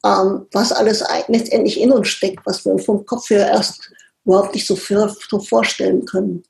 ähm, 0.03 0.47
was 0.51 0.71
alles 0.71 1.03
letztendlich 1.27 1.79
in 1.79 1.91
uns 1.91 2.07
steckt, 2.07 2.43
was 2.45 2.65
wir 2.65 2.79
vom 2.79 3.05
Kopf 3.05 3.29
her 3.29 3.47
erst 3.47 3.91
überhaupt 4.25 4.55
nicht 4.55 4.65
so, 4.65 4.75
für, 4.75 5.15
so 5.29 5.39
vorstellen 5.39 6.03
können. 6.05 6.43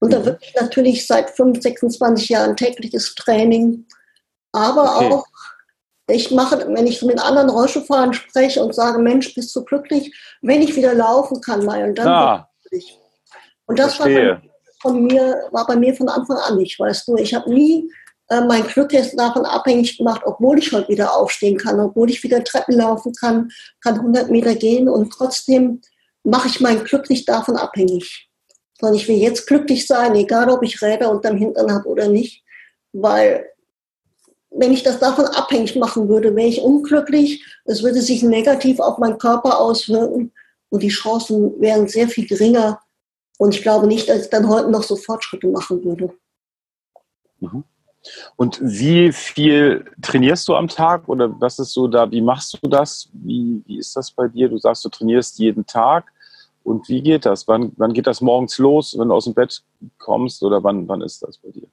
Und 0.00 0.12
da 0.12 0.20
mhm. 0.20 0.26
wirklich 0.26 0.54
natürlich 0.54 1.06
seit 1.06 1.30
5, 1.30 1.62
26 1.62 2.28
Jahren 2.28 2.56
tägliches 2.56 3.14
Training. 3.14 3.86
Aber 4.52 4.96
okay. 4.96 5.12
auch, 5.12 5.26
ich 6.08 6.30
mache, 6.30 6.66
wenn 6.68 6.86
ich 6.86 7.02
mit 7.02 7.20
anderen 7.20 7.50
Rollstuhlfahrern 7.50 8.12
spreche 8.12 8.62
und 8.62 8.74
sage, 8.74 8.98
Mensch, 8.98 9.34
bist 9.34 9.54
du 9.56 9.64
glücklich, 9.64 10.14
wenn 10.40 10.62
ich 10.62 10.76
wieder 10.76 10.94
laufen 10.94 11.40
kann, 11.40 11.64
mal, 11.64 11.82
und 11.88 11.98
dann 11.98 12.08
ah, 12.08 12.48
Und 13.66 13.78
das 13.78 13.98
war 13.98 14.06
bei, 14.06 14.40
von 14.80 15.02
mir, 15.02 15.48
war 15.50 15.66
bei 15.66 15.76
mir 15.76 15.94
von 15.94 16.08
Anfang 16.08 16.36
an 16.36 16.56
nicht, 16.58 16.78
weißt 16.78 17.08
du. 17.08 17.16
Ich 17.16 17.34
habe 17.34 17.52
nie 17.52 17.90
äh, 18.28 18.40
mein 18.42 18.66
Glück 18.66 18.92
jetzt 18.92 19.18
davon 19.18 19.44
abhängig 19.44 19.98
gemacht, 19.98 20.22
obwohl 20.24 20.58
ich 20.58 20.72
heute 20.72 20.88
wieder 20.88 21.14
aufstehen 21.14 21.58
kann, 21.58 21.80
obwohl 21.80 22.10
ich 22.10 22.22
wieder 22.22 22.42
Treppen 22.44 22.76
laufen 22.76 23.12
kann, 23.12 23.50
kann 23.80 23.94
100 23.96 24.30
Meter 24.30 24.54
gehen 24.54 24.88
und 24.88 25.12
trotzdem 25.12 25.80
mache 26.24 26.48
ich 26.48 26.60
mein 26.60 26.82
Glück 26.84 27.08
nicht 27.08 27.28
davon 27.28 27.56
abhängig. 27.56 28.25
Sondern 28.78 28.96
ich 28.96 29.08
will 29.08 29.16
jetzt 29.16 29.46
glücklich 29.46 29.86
sein, 29.86 30.14
egal 30.14 30.50
ob 30.50 30.62
ich 30.62 30.82
Räder 30.82 31.10
unterm 31.10 31.36
Hintern 31.36 31.72
habe 31.72 31.88
oder 31.88 32.08
nicht, 32.08 32.44
weil 32.92 33.46
wenn 34.50 34.72
ich 34.72 34.82
das 34.82 34.98
davon 34.98 35.26
abhängig 35.26 35.76
machen 35.76 36.08
würde, 36.08 36.34
wäre 36.34 36.48
ich 36.48 36.60
unglücklich. 36.60 37.44
Es 37.64 37.82
würde 37.82 38.00
sich 38.00 38.22
negativ 38.22 38.80
auf 38.80 38.98
meinen 38.98 39.18
Körper 39.18 39.60
auswirken 39.60 40.32
und 40.70 40.82
die 40.82 40.88
Chancen 40.88 41.60
wären 41.60 41.88
sehr 41.88 42.08
viel 42.08 42.26
geringer. 42.26 42.80
Und 43.38 43.54
ich 43.54 43.62
glaube 43.62 43.86
nicht, 43.86 44.08
dass 44.08 44.22
ich 44.22 44.30
dann 44.30 44.48
heute 44.48 44.70
noch 44.70 44.82
so 44.82 44.96
Fortschritte 44.96 45.48
machen 45.48 45.84
würde. 45.84 46.14
Mhm. 47.40 47.64
Und 48.36 48.60
wie 48.62 49.12
viel 49.12 49.84
trainierst 50.00 50.46
du 50.48 50.54
am 50.54 50.68
Tag 50.68 51.08
oder 51.08 51.28
was 51.40 51.58
ist 51.58 51.72
so 51.72 51.88
da? 51.88 52.10
Wie 52.10 52.20
machst 52.20 52.58
du 52.62 52.68
das? 52.68 53.08
Wie, 53.12 53.62
wie 53.66 53.78
ist 53.78 53.96
das 53.96 54.10
bei 54.10 54.28
dir? 54.28 54.48
Du 54.48 54.58
sagst, 54.58 54.84
du 54.84 54.88
trainierst 54.88 55.38
jeden 55.38 55.66
Tag. 55.66 56.12
Und 56.66 56.88
wie 56.88 57.00
geht 57.00 57.24
das? 57.24 57.46
Wann, 57.46 57.70
wann 57.76 57.92
geht 57.92 58.08
das 58.08 58.20
morgens 58.20 58.58
los, 58.58 58.96
wenn 58.98 59.08
du 59.08 59.14
aus 59.14 59.24
dem 59.24 59.34
Bett 59.34 59.62
kommst 59.98 60.42
oder 60.42 60.64
wann, 60.64 60.88
wann 60.88 61.00
ist 61.00 61.22
das 61.22 61.38
bei 61.38 61.50
dir? 61.50 61.68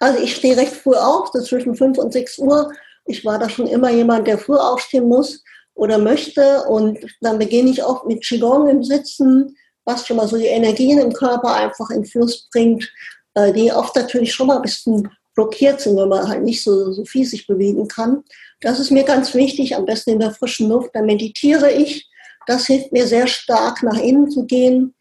Also 0.00 0.20
ich 0.20 0.34
stehe 0.34 0.56
recht 0.56 0.72
früh 0.72 0.96
auf, 0.96 1.28
so 1.32 1.40
zwischen 1.40 1.76
5 1.76 1.98
und 1.98 2.12
6 2.12 2.38
Uhr. 2.38 2.72
Ich 3.06 3.24
war 3.24 3.38
da 3.38 3.48
schon 3.48 3.68
immer 3.68 3.90
jemand, 3.90 4.26
der 4.26 4.38
früh 4.38 4.56
aufstehen 4.56 5.06
muss 5.06 5.44
oder 5.74 5.98
möchte. 5.98 6.64
Und 6.64 6.98
dann 7.20 7.38
beginne 7.38 7.70
ich 7.70 7.84
auch 7.84 8.04
mit 8.04 8.24
Qigong 8.24 8.66
im 8.66 8.82
Sitzen, 8.82 9.56
was 9.84 10.04
schon 10.04 10.16
mal 10.16 10.26
so 10.26 10.36
die 10.36 10.46
Energien 10.46 10.98
im 10.98 11.12
Körper 11.12 11.54
einfach 11.54 11.90
in 11.90 12.04
Fluss 12.04 12.48
bringt, 12.50 12.90
äh, 13.34 13.52
die 13.52 13.70
oft 13.70 13.94
natürlich 13.94 14.34
schon 14.34 14.48
mal 14.48 14.56
ein 14.56 14.62
bisschen 14.62 15.08
blockiert 15.36 15.80
sind, 15.80 15.96
wenn 15.96 16.08
man 16.08 16.26
halt 16.26 16.42
nicht 16.42 16.64
so, 16.64 16.90
so 16.90 17.04
viel 17.04 17.24
sich 17.24 17.46
bewegen 17.46 17.86
kann. 17.86 18.24
Das 18.62 18.80
ist 18.80 18.90
mir 18.90 19.04
ganz 19.04 19.32
wichtig, 19.32 19.76
am 19.76 19.86
besten 19.86 20.10
in 20.10 20.18
der 20.18 20.32
frischen 20.32 20.68
Luft. 20.68 20.90
Da 20.92 21.02
meditiere 21.02 21.70
ich. 21.70 22.08
Das 22.46 22.66
hilft 22.66 22.92
mir 22.92 23.06
sehr 23.06 23.26
stark, 23.26 23.82
nach 23.82 23.98
innen 23.98 24.30
zu 24.30 24.44
gehen. 24.44 24.94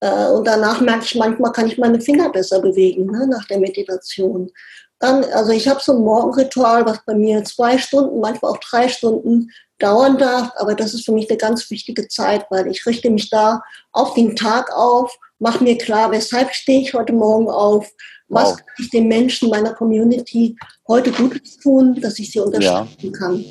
Äh, 0.00 0.28
und 0.28 0.46
danach 0.46 0.80
merke 0.80 1.04
ich, 1.04 1.14
manchmal 1.14 1.52
kann 1.52 1.66
ich 1.66 1.78
meine 1.78 2.00
Finger 2.00 2.30
besser 2.30 2.60
bewegen, 2.60 3.06
ne, 3.06 3.26
nach 3.26 3.44
der 3.46 3.58
Meditation. 3.58 4.50
Dann, 4.98 5.24
also 5.24 5.52
ich 5.52 5.68
habe 5.68 5.80
so 5.82 5.92
ein 5.92 6.02
Morgenritual, 6.02 6.86
was 6.86 7.04
bei 7.04 7.14
mir 7.14 7.44
zwei 7.44 7.76
Stunden, 7.78 8.20
manchmal 8.20 8.52
auch 8.52 8.58
drei 8.58 8.88
Stunden 8.88 9.50
dauern 9.78 10.16
darf. 10.16 10.52
Aber 10.56 10.74
das 10.74 10.94
ist 10.94 11.04
für 11.04 11.12
mich 11.12 11.28
eine 11.28 11.36
ganz 11.36 11.70
wichtige 11.70 12.08
Zeit, 12.08 12.46
weil 12.50 12.66
ich 12.68 12.86
richte 12.86 13.10
mich 13.10 13.28
da 13.30 13.62
auf 13.92 14.14
den 14.14 14.36
Tag 14.36 14.72
auf, 14.72 15.16
mache 15.38 15.62
mir 15.62 15.76
klar, 15.76 16.10
weshalb 16.12 16.54
stehe 16.54 16.80
ich 16.80 16.94
heute 16.94 17.12
Morgen 17.12 17.48
auf, 17.50 17.90
was 18.28 18.50
wow. 18.50 18.56
kann 18.56 18.66
ich 18.78 18.90
den 18.90 19.08
Menschen 19.08 19.50
meiner 19.50 19.74
Community 19.74 20.56
heute 20.88 21.12
Gutes 21.12 21.58
tun, 21.58 22.00
dass 22.00 22.18
ich 22.18 22.32
sie 22.32 22.40
unterstützen 22.40 23.12
ja. 23.12 23.18
kann. 23.18 23.44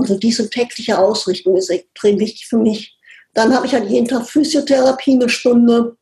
Also 0.00 0.18
diese 0.18 0.48
tägliche 0.50 0.98
Ausrichtung 0.98 1.56
ist 1.56 1.70
extrem 1.70 2.18
wichtig 2.18 2.46
für 2.46 2.58
mich. 2.58 2.96
Dann 3.34 3.54
habe 3.54 3.66
ich 3.66 3.74
halt 3.74 3.88
jeden 3.88 4.08
Tag 4.08 4.26
Physiotherapie 4.26 5.14
eine 5.14 5.28
Stunde 5.28 5.96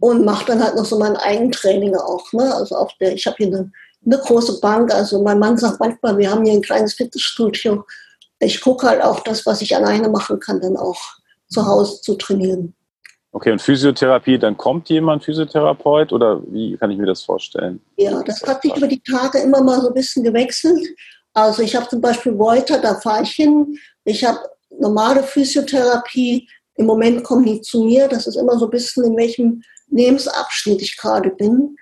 und 0.00 0.24
mache 0.24 0.46
dann 0.46 0.62
halt 0.62 0.76
noch 0.76 0.84
so 0.84 0.98
mein 0.98 1.16
Eigentraining 1.16 1.94
auch. 1.96 2.32
Ne? 2.32 2.54
Also 2.54 2.76
auf 2.76 2.92
der, 3.00 3.14
ich 3.14 3.26
habe 3.26 3.36
hier 3.38 3.48
eine, 3.48 3.70
eine 4.04 4.18
große 4.18 4.60
Bank. 4.60 4.92
Also 4.92 5.22
mein 5.22 5.38
Mann 5.38 5.56
sagt 5.58 5.78
manchmal, 5.80 6.16
wir 6.18 6.30
haben 6.30 6.44
hier 6.44 6.54
ein 6.54 6.62
kleines 6.62 6.94
Fitnessstudio. 6.94 7.84
Ich 8.38 8.60
gucke 8.60 8.86
halt 8.86 9.02
auch 9.02 9.20
das, 9.20 9.44
was 9.44 9.60
ich 9.60 9.76
alleine 9.76 10.08
machen 10.08 10.40
kann, 10.40 10.60
dann 10.60 10.76
auch 10.76 10.98
zu 11.48 11.66
Hause 11.66 12.00
zu 12.00 12.14
trainieren. 12.14 12.74
Okay, 13.32 13.52
und 13.52 13.62
Physiotherapie, 13.62 14.38
dann 14.38 14.56
kommt 14.56 14.88
jemand, 14.88 15.24
Physiotherapeut, 15.24 16.12
oder 16.12 16.42
wie 16.48 16.76
kann 16.76 16.90
ich 16.90 16.98
mir 16.98 17.06
das 17.06 17.22
vorstellen? 17.22 17.80
Ja, 17.96 18.22
das 18.24 18.42
hat 18.42 18.62
sich 18.62 18.76
über 18.76 18.88
die 18.88 19.00
Tage 19.02 19.38
immer 19.38 19.62
mal 19.62 19.80
so 19.80 19.88
ein 19.88 19.94
bisschen 19.94 20.24
gewechselt. 20.24 20.80
Also 21.32 21.62
ich 21.62 21.76
habe 21.76 21.88
zum 21.88 22.00
Beispiel 22.00 22.36
Wolter, 22.38 22.78
da 22.78 22.98
fahre 23.00 23.22
ich 23.22 23.32
hin. 23.32 23.78
Ich 24.04 24.24
habe 24.24 24.40
normale 24.78 25.22
Physiotherapie. 25.22 26.48
Im 26.76 26.86
Moment 26.86 27.22
kommen 27.24 27.44
die 27.44 27.60
zu 27.60 27.84
mir. 27.84 28.08
Das 28.08 28.26
ist 28.26 28.36
immer 28.36 28.58
so 28.58 28.66
ein 28.66 28.70
bisschen, 28.70 29.04
in 29.04 29.16
welchem 29.16 29.62
Lebensabschnitt 29.88 30.82
ich 30.82 30.96
gerade 30.96 31.30
bin. 31.30 31.76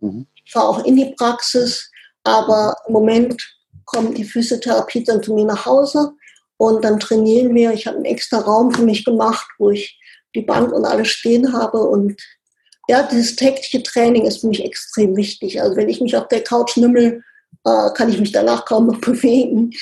Mhm. 0.00 0.26
Ich 0.44 0.52
fahre 0.52 0.68
auch 0.68 0.84
in 0.84 0.96
die 0.96 1.14
Praxis, 1.16 1.90
aber 2.22 2.76
im 2.86 2.92
Moment 2.92 3.42
kommt 3.84 4.16
die 4.18 4.24
Physiotherapie 4.24 5.04
dann 5.04 5.22
zu 5.22 5.34
mir 5.34 5.44
nach 5.44 5.66
Hause 5.66 6.12
und 6.56 6.84
dann 6.84 7.00
trainieren 7.00 7.54
wir. 7.54 7.72
Ich 7.72 7.86
habe 7.86 7.96
einen 7.96 8.06
extra 8.06 8.38
Raum 8.38 8.72
für 8.72 8.82
mich 8.82 9.04
gemacht, 9.04 9.46
wo 9.58 9.70
ich 9.70 9.98
die 10.34 10.42
Bank 10.42 10.72
und 10.72 10.84
alles 10.84 11.08
stehen 11.08 11.52
habe 11.52 11.78
und 11.78 12.20
ja, 12.88 13.02
dieses 13.02 13.36
tägliche 13.36 13.82
Training 13.82 14.26
ist 14.26 14.40
für 14.40 14.48
mich 14.48 14.62
extrem 14.62 15.16
wichtig. 15.16 15.60
Also 15.62 15.76
wenn 15.76 15.88
ich 15.88 16.00
mich 16.00 16.16
auf 16.16 16.28
der 16.28 16.42
Couch 16.42 16.76
nümmel, 16.76 17.22
äh, 17.64 17.90
kann 17.94 18.08
ich 18.08 18.18
mich 18.18 18.32
danach 18.32 18.64
kaum 18.64 18.86
noch 18.86 19.00
bewegen. 19.00 19.72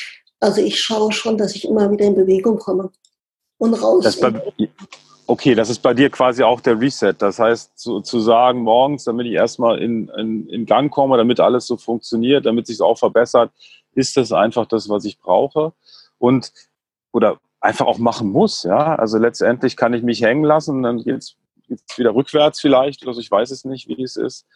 Also 0.40 0.60
ich 0.60 0.80
schaue 0.80 1.12
schon, 1.12 1.38
dass 1.38 1.54
ich 1.54 1.66
immer 1.66 1.90
wieder 1.90 2.04
in 2.04 2.14
Bewegung 2.14 2.58
komme 2.58 2.90
und 3.58 3.74
raus. 3.74 4.04
Das 4.04 4.18
bei, 4.18 4.32
okay, 5.26 5.54
das 5.54 5.70
ist 5.70 5.80
bei 5.80 5.94
dir 5.94 6.10
quasi 6.10 6.42
auch 6.42 6.60
der 6.60 6.80
Reset. 6.80 7.14
Das 7.18 7.38
heißt, 7.38 7.78
zu, 7.78 8.00
zu 8.00 8.20
sagen, 8.20 8.62
morgens, 8.62 9.04
damit 9.04 9.26
ich 9.26 9.34
erstmal 9.34 9.78
in, 9.78 10.08
in, 10.18 10.48
in 10.48 10.66
Gang 10.66 10.90
komme, 10.90 11.16
damit 11.16 11.38
alles 11.38 11.66
so 11.66 11.76
funktioniert, 11.76 12.44
damit 12.44 12.66
sich 12.66 12.80
auch 12.80 12.98
verbessert, 12.98 13.52
ist 13.94 14.16
das 14.16 14.32
einfach 14.32 14.66
das, 14.66 14.88
was 14.88 15.04
ich 15.04 15.20
brauche. 15.20 15.72
Und 16.18 16.52
oder 17.12 17.38
einfach 17.60 17.86
auch 17.86 17.98
machen 17.98 18.30
muss. 18.30 18.64
Ja, 18.64 18.96
also 18.96 19.18
letztendlich 19.18 19.76
kann 19.76 19.94
ich 19.94 20.02
mich 20.02 20.22
hängen 20.22 20.44
lassen, 20.44 20.82
dann 20.82 20.98
geht 20.98 21.18
es 21.18 21.36
wieder 21.96 22.14
rückwärts 22.14 22.60
vielleicht. 22.60 23.06
Also 23.06 23.20
ich 23.20 23.30
weiß 23.30 23.50
es 23.50 23.64
nicht, 23.64 23.86
wie 23.88 24.02
es 24.02 24.16
ist 24.16 24.46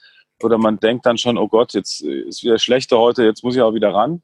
oder 0.42 0.59
man 0.59 0.79
denkt 0.79 1.07
dann 1.07 1.18
schon, 1.18 1.38
oh 1.38 1.49
Gott, 1.49 1.75
jetzt 1.75 2.01
ist 2.03 2.42
wieder 2.42 2.59
schlechter 2.59 2.99
heute, 2.99 3.25
jetzt 3.25 3.42
muss 3.42 3.57
ich 3.57 3.62
auch 3.62 3.75
wieder 3.75 3.94
ran. 3.94 4.22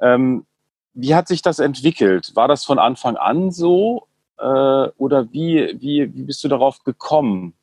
Ähm, 0.00 0.46
wie 0.94 1.14
hat 1.14 1.28
sich 1.28 1.42
das 1.42 1.58
entwickelt? 1.58 2.32
War 2.34 2.48
das 2.48 2.64
von 2.64 2.78
Anfang 2.78 3.16
an 3.16 3.50
so 3.50 4.06
äh, 4.38 4.42
oder 4.44 5.32
wie, 5.32 5.76
wie, 5.80 6.14
wie 6.14 6.22
bist 6.22 6.42
du 6.44 6.48
darauf 6.48 6.82
gekommen? 6.84 7.54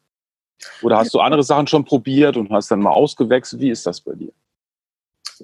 Oder 0.81 0.97
hast 0.97 1.13
du 1.13 1.19
andere 1.19 1.43
Sachen 1.43 1.67
schon 1.67 1.85
probiert 1.85 2.35
und 2.35 2.49
hast 2.51 2.71
dann 2.71 2.81
mal 2.81 2.91
ausgewechselt? 2.91 3.61
Wie 3.61 3.69
ist 3.69 3.85
das 3.85 4.01
bei 4.01 4.13
dir? 4.13 4.31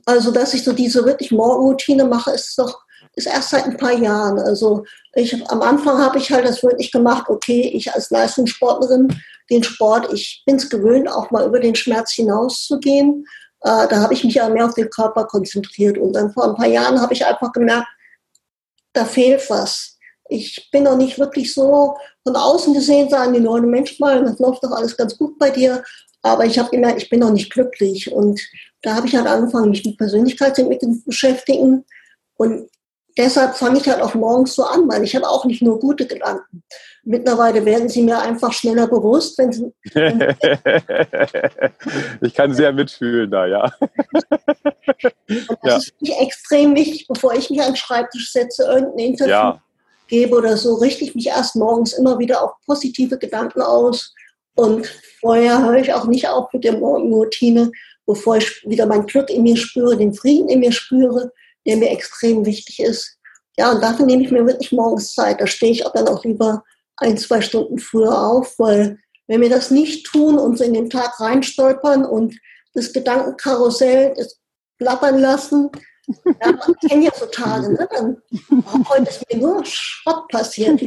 Also, 0.05 0.31
dass 0.31 0.53
ich 0.53 0.63
so 0.63 0.73
diese 0.73 1.05
wirklich 1.05 1.31
Morgenroutine 1.31 2.03
mache, 2.05 2.31
ist 2.31 2.57
doch 2.57 2.85
ist 3.15 3.27
erst 3.27 3.49
seit 3.49 3.65
ein 3.65 3.77
paar 3.77 3.93
Jahren. 3.93 4.39
Also 4.39 4.83
ich, 5.13 5.33
am 5.49 5.61
Anfang 5.61 5.97
habe 5.99 6.17
ich 6.17 6.31
halt 6.31 6.45
das 6.45 6.61
wirklich 6.63 6.91
gemacht, 6.91 7.29
okay, 7.29 7.71
ich 7.73 7.93
als 7.93 8.09
Leistungssportlerin 8.09 9.07
den 9.49 9.63
Sport, 9.63 10.11
ich 10.13 10.43
bin 10.45 10.55
es 10.55 10.69
gewöhnt, 10.69 11.07
auch 11.07 11.31
mal 11.31 11.45
über 11.45 11.59
den 11.59 11.75
Schmerz 11.75 12.13
hinauszugehen. 12.13 13.25
Äh, 13.61 13.87
da 13.87 14.01
habe 14.01 14.13
ich 14.13 14.23
mich 14.23 14.35
ja 14.35 14.49
mehr 14.49 14.65
auf 14.65 14.73
den 14.73 14.89
Körper 14.89 15.25
konzentriert. 15.25 15.97
Und 15.97 16.13
dann 16.13 16.31
vor 16.31 16.45
ein 16.45 16.55
paar 16.55 16.67
Jahren 16.67 16.99
habe 16.99 17.13
ich 17.13 17.25
einfach 17.25 17.51
gemerkt, 17.51 17.87
da 18.93 19.05
fehlt 19.05 19.49
was. 19.49 19.97
Ich 20.29 20.69
bin 20.71 20.83
noch 20.83 20.97
nicht 20.97 21.19
wirklich 21.19 21.53
so 21.53 21.95
von 22.23 22.35
außen 22.35 22.73
gesehen, 22.73 23.09
sagen 23.09 23.33
die 23.33 23.39
Leute, 23.39 23.67
Mensch 23.67 23.99
mal, 23.99 24.23
das 24.23 24.39
läuft 24.39 24.63
doch 24.63 24.71
alles 24.71 24.97
ganz 24.97 25.17
gut 25.17 25.37
bei 25.37 25.51
dir. 25.51 25.83
Aber 26.23 26.45
ich 26.45 26.57
habe 26.57 26.71
gemerkt, 26.71 27.03
ich 27.03 27.09
bin 27.09 27.19
noch 27.19 27.31
nicht 27.31 27.51
glücklich. 27.51 28.11
Und 28.11 28.41
da 28.81 28.95
habe 28.95 29.07
ich 29.07 29.15
halt 29.15 29.27
angefangen, 29.27 29.69
mich 29.69 29.85
mit 29.85 29.97
Persönlichkeitsentwicklung 29.97 30.95
zu 30.95 31.05
beschäftigen. 31.05 31.85
Und 32.37 32.69
deshalb 33.17 33.55
fange 33.55 33.79
ich 33.79 33.87
halt 33.87 34.01
auch 34.01 34.13
morgens 34.15 34.55
so 34.55 34.63
an, 34.63 34.87
weil 34.89 35.03
ich 35.03 35.15
habe 35.15 35.27
auch 35.27 35.45
nicht 35.45 35.61
nur 35.61 35.79
gute 35.79 36.05
Gedanken. 36.05 36.63
Mittlerweile 37.03 37.63
werden 37.65 37.87
sie 37.87 38.01
mir 38.01 38.19
einfach 38.19 38.51
schneller 38.51 38.87
bewusst, 38.87 39.37
wenn 39.37 39.51
sie. 39.51 39.71
ich 42.21 42.33
kann 42.33 42.53
sehr 42.53 42.73
mitfühlen 42.73 43.29
da, 43.29 43.45
ja. 43.45 43.71
Und 45.27 45.59
das 45.61 45.63
ja. 45.63 45.77
ist 45.77 45.87
für 45.87 45.93
mich 46.01 46.19
extrem 46.19 46.75
wichtig, 46.75 47.07
bevor 47.07 47.33
ich 47.35 47.49
mich 47.49 47.61
an 47.61 47.71
den 47.71 47.75
Schreibtisch 47.75 48.31
setze, 48.31 48.63
irgendein 48.63 49.05
Interview 49.05 49.31
ja. 49.31 49.61
gebe 50.07 50.35
oder 50.35 50.57
so, 50.57 50.75
richte 50.75 51.03
ich 51.03 51.15
mich 51.15 51.27
erst 51.27 51.55
morgens 51.55 51.93
immer 51.93 52.17
wieder 52.17 52.43
auf 52.43 52.53
positive 52.65 53.19
Gedanken 53.19 53.61
aus. 53.61 54.13
Und 54.55 54.87
vorher 55.19 55.63
höre 55.63 55.75
ich 55.75 55.93
auch 55.93 56.05
nicht 56.05 56.27
auf 56.27 56.51
mit 56.53 56.63
der 56.63 56.77
Morgenroutine, 56.77 57.71
bevor 58.07 58.37
ich 58.37 58.63
wieder 58.65 58.87
mein 58.87 59.05
Glück 59.05 59.29
in 59.29 59.43
mir 59.43 59.57
spüre, 59.57 59.97
den 59.97 60.13
Frieden 60.13 60.49
in 60.49 60.59
mir 60.59 60.71
spüre 60.71 61.31
der 61.65 61.77
mir 61.77 61.89
extrem 61.89 62.45
wichtig 62.45 62.79
ist. 62.79 63.17
Ja, 63.57 63.71
und 63.71 63.81
dafür 63.81 64.05
nehme 64.05 64.23
ich 64.23 64.31
mir 64.31 64.45
wirklich 64.45 64.71
morgens 64.71 65.13
Zeit. 65.13 65.39
Da 65.39 65.47
stehe 65.47 65.71
ich 65.71 65.85
auch 65.85 65.93
dann 65.93 66.07
auch 66.07 66.23
lieber 66.23 66.63
ein, 66.97 67.17
zwei 67.17 67.41
Stunden 67.41 67.79
früher 67.79 68.21
auf, 68.21 68.57
weil 68.57 68.99
wenn 69.27 69.41
wir 69.41 69.49
das 69.49 69.71
nicht 69.71 70.05
tun 70.05 70.37
und 70.37 70.57
so 70.57 70.63
in 70.63 70.73
den 70.73 70.89
Tag 70.89 71.19
reinstolpern 71.19 72.05
und 72.05 72.37
das 72.73 72.93
Gedankenkarussell 72.93 74.13
das 74.15 74.39
plappern 74.77 75.19
lassen, 75.19 75.69
ja, 76.07 76.51
man 76.51 76.75
kennt 76.87 77.03
ja 77.03 77.11
so 77.17 77.25
Tage, 77.25 77.73
ne? 77.73 77.87
dann 77.91 78.17
oh, 78.51 78.89
heute 78.89 79.09
ist 79.09 79.23
mir 79.31 79.39
nur 79.39 79.65
Schrott 79.65 80.27
passiert. 80.29 80.79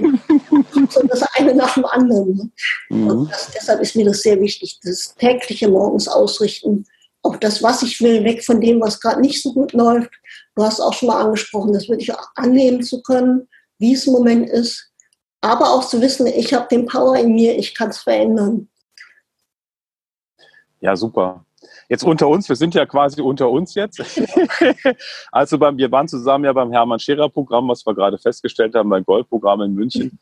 so 0.90 1.02
das 1.02 1.22
eine 1.34 1.54
nach 1.54 1.74
dem 1.74 1.86
anderen. 1.86 2.36
Ne? 2.36 2.50
Mhm. 2.90 3.10
Und 3.10 3.32
das, 3.32 3.50
deshalb 3.52 3.80
ist 3.80 3.96
mir 3.96 4.04
das 4.04 4.20
sehr 4.20 4.40
wichtig, 4.40 4.78
das 4.84 5.14
tägliche 5.16 5.68
morgens 5.68 6.06
ausrichten 6.06 6.84
auch 7.22 7.36
das, 7.36 7.62
was 7.62 7.82
ich 7.82 8.00
will, 8.00 8.24
weg 8.24 8.44
von 8.44 8.60
dem, 8.60 8.80
was 8.80 9.00
gerade 9.00 9.20
nicht 9.20 9.42
so 9.42 9.52
gut 9.52 9.72
läuft. 9.72 10.10
Du 10.58 10.64
hast 10.64 10.80
auch 10.80 10.92
schon 10.92 11.06
mal 11.06 11.20
angesprochen, 11.24 11.72
das 11.72 11.88
würde 11.88 12.02
ich 12.02 12.12
auch 12.12 12.30
annehmen 12.34 12.82
zu 12.82 13.00
können, 13.00 13.46
wie 13.78 13.92
es 13.92 14.08
im 14.08 14.12
Moment 14.12 14.50
ist. 14.50 14.90
Aber 15.40 15.70
auch 15.70 15.86
zu 15.86 16.00
wissen, 16.02 16.26
ich 16.26 16.52
habe 16.52 16.66
den 16.68 16.84
Power 16.84 17.16
in 17.16 17.32
mir, 17.32 17.56
ich 17.56 17.76
kann 17.76 17.90
es 17.90 17.98
verändern. 17.98 18.68
Ja, 20.80 20.96
super. 20.96 21.44
Jetzt 21.88 22.02
unter 22.02 22.26
uns, 22.26 22.48
wir 22.48 22.56
sind 22.56 22.74
ja 22.74 22.86
quasi 22.86 23.20
unter 23.20 23.48
uns 23.48 23.76
jetzt. 23.76 24.00
also 25.30 25.58
beim, 25.58 25.78
wir 25.78 25.92
waren 25.92 26.08
zusammen 26.08 26.44
ja 26.44 26.52
beim 26.52 26.72
Hermann 26.72 26.98
Scherer 26.98 27.28
Programm, 27.28 27.68
was 27.68 27.86
wir 27.86 27.94
gerade 27.94 28.18
festgestellt 28.18 28.74
haben, 28.74 28.90
beim 28.90 29.04
Goldprogramm 29.04 29.60
in 29.60 29.74
München. 29.74 30.18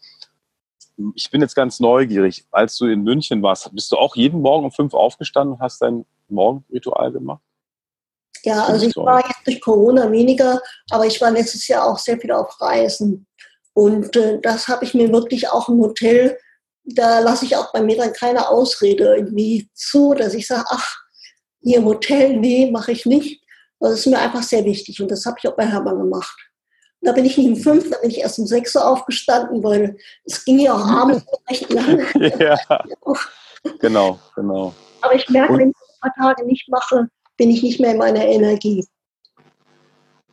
Ich 1.14 1.30
bin 1.30 1.40
jetzt 1.40 1.54
ganz 1.54 1.80
neugierig. 1.80 2.44
Als 2.50 2.76
du 2.76 2.84
in 2.84 3.02
München 3.04 3.42
warst, 3.42 3.74
bist 3.74 3.90
du 3.90 3.96
auch 3.96 4.14
jeden 4.16 4.42
Morgen 4.42 4.66
um 4.66 4.70
fünf 4.70 4.92
aufgestanden 4.92 5.54
und 5.54 5.60
hast 5.60 5.80
dein 5.80 6.04
Morgenritual 6.28 7.10
gemacht? 7.10 7.40
Ja, 8.46 8.64
also 8.64 8.86
ich 8.86 8.94
war 8.94 9.26
jetzt 9.26 9.44
durch 9.44 9.60
Corona 9.60 10.12
weniger, 10.12 10.62
aber 10.90 11.04
ich 11.04 11.20
war 11.20 11.32
letztes 11.32 11.66
Jahr 11.66 11.84
auch 11.84 11.98
sehr 11.98 12.16
viel 12.16 12.30
auf 12.30 12.60
Reisen. 12.60 13.26
Und 13.74 14.14
äh, 14.14 14.40
das 14.40 14.68
habe 14.68 14.84
ich 14.84 14.94
mir 14.94 15.12
wirklich 15.12 15.48
auch 15.48 15.68
im 15.68 15.80
Hotel, 15.80 16.38
da 16.84 17.18
lasse 17.18 17.44
ich 17.44 17.56
auch 17.56 17.72
bei 17.72 17.82
mir 17.82 17.96
dann 17.96 18.12
keine 18.12 18.48
Ausrede 18.48 19.16
irgendwie 19.16 19.68
zu, 19.74 20.14
dass 20.14 20.32
ich 20.32 20.46
sage, 20.46 20.64
ach, 20.68 20.96
hier 21.60 21.78
im 21.78 21.86
Hotel, 21.86 22.36
nee, 22.36 22.70
mache 22.70 22.92
ich 22.92 23.04
nicht. 23.04 23.42
Das 23.80 23.94
ist 23.94 24.06
mir 24.06 24.20
einfach 24.20 24.44
sehr 24.44 24.64
wichtig 24.64 25.02
und 25.02 25.10
das 25.10 25.26
habe 25.26 25.38
ich 25.40 25.48
auch 25.48 25.56
bei 25.56 25.66
Hermann 25.66 25.98
gemacht. 25.98 26.38
Da 27.00 27.10
bin 27.10 27.24
ich 27.24 27.36
nicht 27.36 27.48
um 27.48 27.56
fünf, 27.56 27.90
da 27.90 27.98
bin 27.98 28.10
ich 28.10 28.18
erst 28.18 28.38
um 28.38 28.46
sechs 28.46 28.76
Uhr 28.76 28.86
aufgestanden, 28.86 29.60
weil 29.64 29.96
es 30.24 30.44
ging 30.44 30.60
ja 30.60 30.72
auch 30.72 30.86
abends 31.02 31.26
recht 31.50 31.68
lange. 31.72 32.06
ja, 32.38 32.56
genau, 33.80 34.20
genau. 34.36 34.72
Aber 35.00 35.16
ich 35.16 35.28
merke, 35.30 35.52
und? 35.52 35.58
wenn 35.58 35.70
ich 35.70 35.76
ein 36.00 36.12
paar 36.12 36.28
Tage 36.28 36.46
nicht 36.46 36.68
mache, 36.68 37.08
bin 37.36 37.50
ich 37.50 37.62
nicht 37.62 37.80
mehr 37.80 37.92
in 37.92 37.98
meiner 37.98 38.24
Energie. 38.24 38.84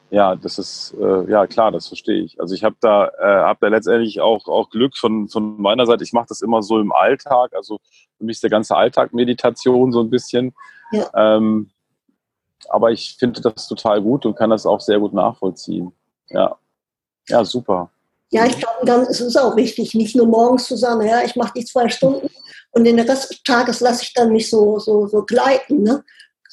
Ja, 0.09 0.35
das 0.35 0.59
ist 0.59 0.93
äh, 0.99 1.29
ja 1.31 1.47
klar, 1.47 1.71
das 1.71 1.87
verstehe 1.87 2.21
ich. 2.21 2.39
Also 2.39 2.53
ich 2.53 2.63
habe 2.63 2.75
da, 2.81 3.07
äh, 3.07 3.45
hab 3.45 3.59
da 3.61 3.67
letztendlich 3.67 4.21
auch, 4.21 4.47
auch 4.47 4.69
Glück 4.69 4.95
von, 4.95 5.27
von 5.27 5.59
meiner 5.59 5.87
Seite. 5.87 6.03
Ich 6.03 6.13
mache 6.13 6.27
das 6.29 6.41
immer 6.41 6.61
so 6.61 6.79
im 6.79 6.91
Alltag. 6.91 7.55
Also 7.55 7.79
für 8.17 8.25
mich 8.25 8.35
ist 8.35 8.43
der 8.43 8.51
ganze 8.51 8.75
Alltag 8.75 9.11
Meditation 9.13 9.91
so 9.91 10.01
ein 10.01 10.11
bisschen. 10.11 10.53
Ja. 10.91 11.09
Ähm, 11.15 11.71
aber 12.69 12.91
ich 12.91 13.15
finde 13.17 13.41
das 13.41 13.67
total 13.67 14.01
gut 14.03 14.25
und 14.27 14.35
kann 14.35 14.51
das 14.51 14.67
auch 14.67 14.81
sehr 14.81 14.99
gut 14.99 15.13
nachvollziehen. 15.13 15.91
Ja, 16.29 16.57
ja 17.27 17.43
super. 17.43 17.89
Ja, 18.29 18.45
ich 18.45 18.57
glaube, 18.57 18.85
dann 18.85 19.01
ist 19.07 19.19
es 19.19 19.35
auch 19.35 19.55
wichtig, 19.55 19.93
nicht 19.93 20.15
nur 20.15 20.27
morgens 20.27 20.65
zu 20.65 20.75
sagen, 20.75 21.07
ja, 21.07 21.23
ich 21.23 21.35
mache 21.35 21.53
die 21.55 21.65
zwei 21.65 21.89
Stunden 21.89 22.29
und 22.71 22.83
den 22.83 22.99
Rest 22.99 23.31
des 23.31 23.43
Tages 23.43 23.79
lasse 23.79 24.03
ich 24.03 24.13
dann 24.13 24.31
mich 24.31 24.49
so, 24.49 24.79
so, 24.79 25.07
so 25.07 25.23
gleiten. 25.23 25.83
Ne? 25.83 26.03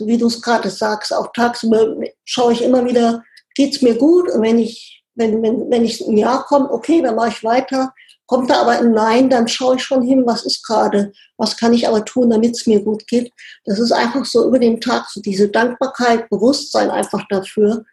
So 0.01 0.07
wie 0.07 0.17
du 0.17 0.29
es 0.29 0.41
gerade 0.41 0.71
sagst, 0.71 1.13
auch 1.13 1.31
tagsüber 1.35 1.95
schaue 2.25 2.55
ich 2.55 2.63
immer 2.63 2.87
wieder, 2.87 3.23
geht 3.55 3.75
es 3.75 3.83
mir 3.83 3.97
gut? 3.97 4.31
Und 4.31 4.41
wenn 4.41 4.59
ich, 4.59 5.05
wenn, 5.15 5.43
wenn, 5.43 5.71
wenn 5.71 5.85
ich 5.85 6.01
ein 6.01 6.17
Ja 6.17 6.39
komme, 6.39 6.71
okay, 6.71 7.03
dann 7.03 7.17
mache 7.17 7.29
ich 7.29 7.45
weiter. 7.45 7.93
Kommt 8.25 8.49
da 8.49 8.63
aber 8.63 8.79
ein 8.79 8.93
Nein, 8.93 9.29
dann 9.29 9.47
schaue 9.47 9.77
ich 9.77 9.83
schon 9.83 10.01
hin, 10.01 10.23
was 10.25 10.47
ist 10.47 10.67
gerade, 10.67 11.13
was 11.37 11.59
kann 11.59 11.75
ich 11.75 11.87
aber 11.87 12.03
tun, 12.03 12.31
damit 12.31 12.57
es 12.57 12.67
mir 12.67 12.81
gut 12.83 13.07
geht. 13.09 13.31
Das 13.67 13.79
ist 13.79 13.93
einfach 13.93 14.25
so 14.25 14.47
über 14.47 14.59
den 14.59 14.81
Tag, 14.81 15.05
so 15.11 15.21
diese 15.21 15.49
Dankbarkeit, 15.49 16.31
Bewusstsein 16.31 16.91
einfach 16.91 17.27
dafür 17.29 17.85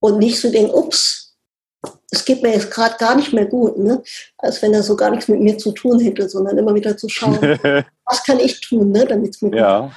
und 0.00 0.18
nicht 0.18 0.40
so 0.40 0.50
denken, 0.50 0.74
ups, 0.74 1.36
es 2.10 2.24
geht 2.24 2.42
mir 2.42 2.52
jetzt 2.52 2.72
gerade 2.72 2.96
gar 2.98 3.14
nicht 3.14 3.32
mehr 3.32 3.46
gut, 3.46 3.78
ne? 3.78 4.02
als 4.38 4.60
wenn 4.60 4.74
er 4.74 4.82
so 4.82 4.96
gar 4.96 5.10
nichts 5.10 5.28
mit 5.28 5.40
mir 5.40 5.56
zu 5.56 5.70
tun 5.70 6.00
hätte, 6.00 6.28
sondern 6.28 6.58
immer 6.58 6.74
wieder 6.74 6.96
zu 6.96 7.08
schauen, 7.08 7.38
was 8.06 8.24
kann 8.24 8.40
ich 8.40 8.60
tun, 8.60 8.90
ne? 8.90 9.04
damit 9.06 9.36
es 9.36 9.42
mir 9.42 9.50
gut 9.50 9.58
geht. 9.58 9.60
Ja, 9.60 9.92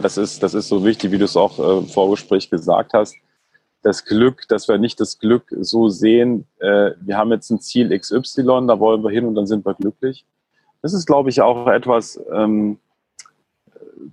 das 0.00 0.16
ist, 0.16 0.42
das 0.42 0.54
ist 0.54 0.68
so 0.68 0.84
wichtig, 0.84 1.10
wie 1.10 1.18
du 1.18 1.24
es 1.24 1.36
auch 1.36 1.58
äh, 1.58 1.78
im 1.78 1.88
Vorgespräch 1.88 2.48
gesagt 2.48 2.92
hast. 2.92 3.16
Das 3.82 4.04
Glück, 4.04 4.46
dass 4.48 4.68
wir 4.68 4.78
nicht 4.78 5.00
das 5.00 5.18
Glück 5.18 5.52
so 5.60 5.88
sehen, 5.88 6.46
äh, 6.60 6.92
wir 7.00 7.18
haben 7.18 7.32
jetzt 7.32 7.50
ein 7.50 7.60
Ziel 7.60 7.98
XY, 7.98 8.66
da 8.68 8.78
wollen 8.78 9.02
wir 9.02 9.10
hin 9.10 9.26
und 9.26 9.34
dann 9.34 9.46
sind 9.46 9.66
wir 9.66 9.74
glücklich. 9.74 10.24
Das 10.80 10.94
ist, 10.94 11.06
glaube 11.06 11.30
ich, 11.30 11.42
auch 11.42 11.66
etwas, 11.66 12.20
ähm, 12.32 12.78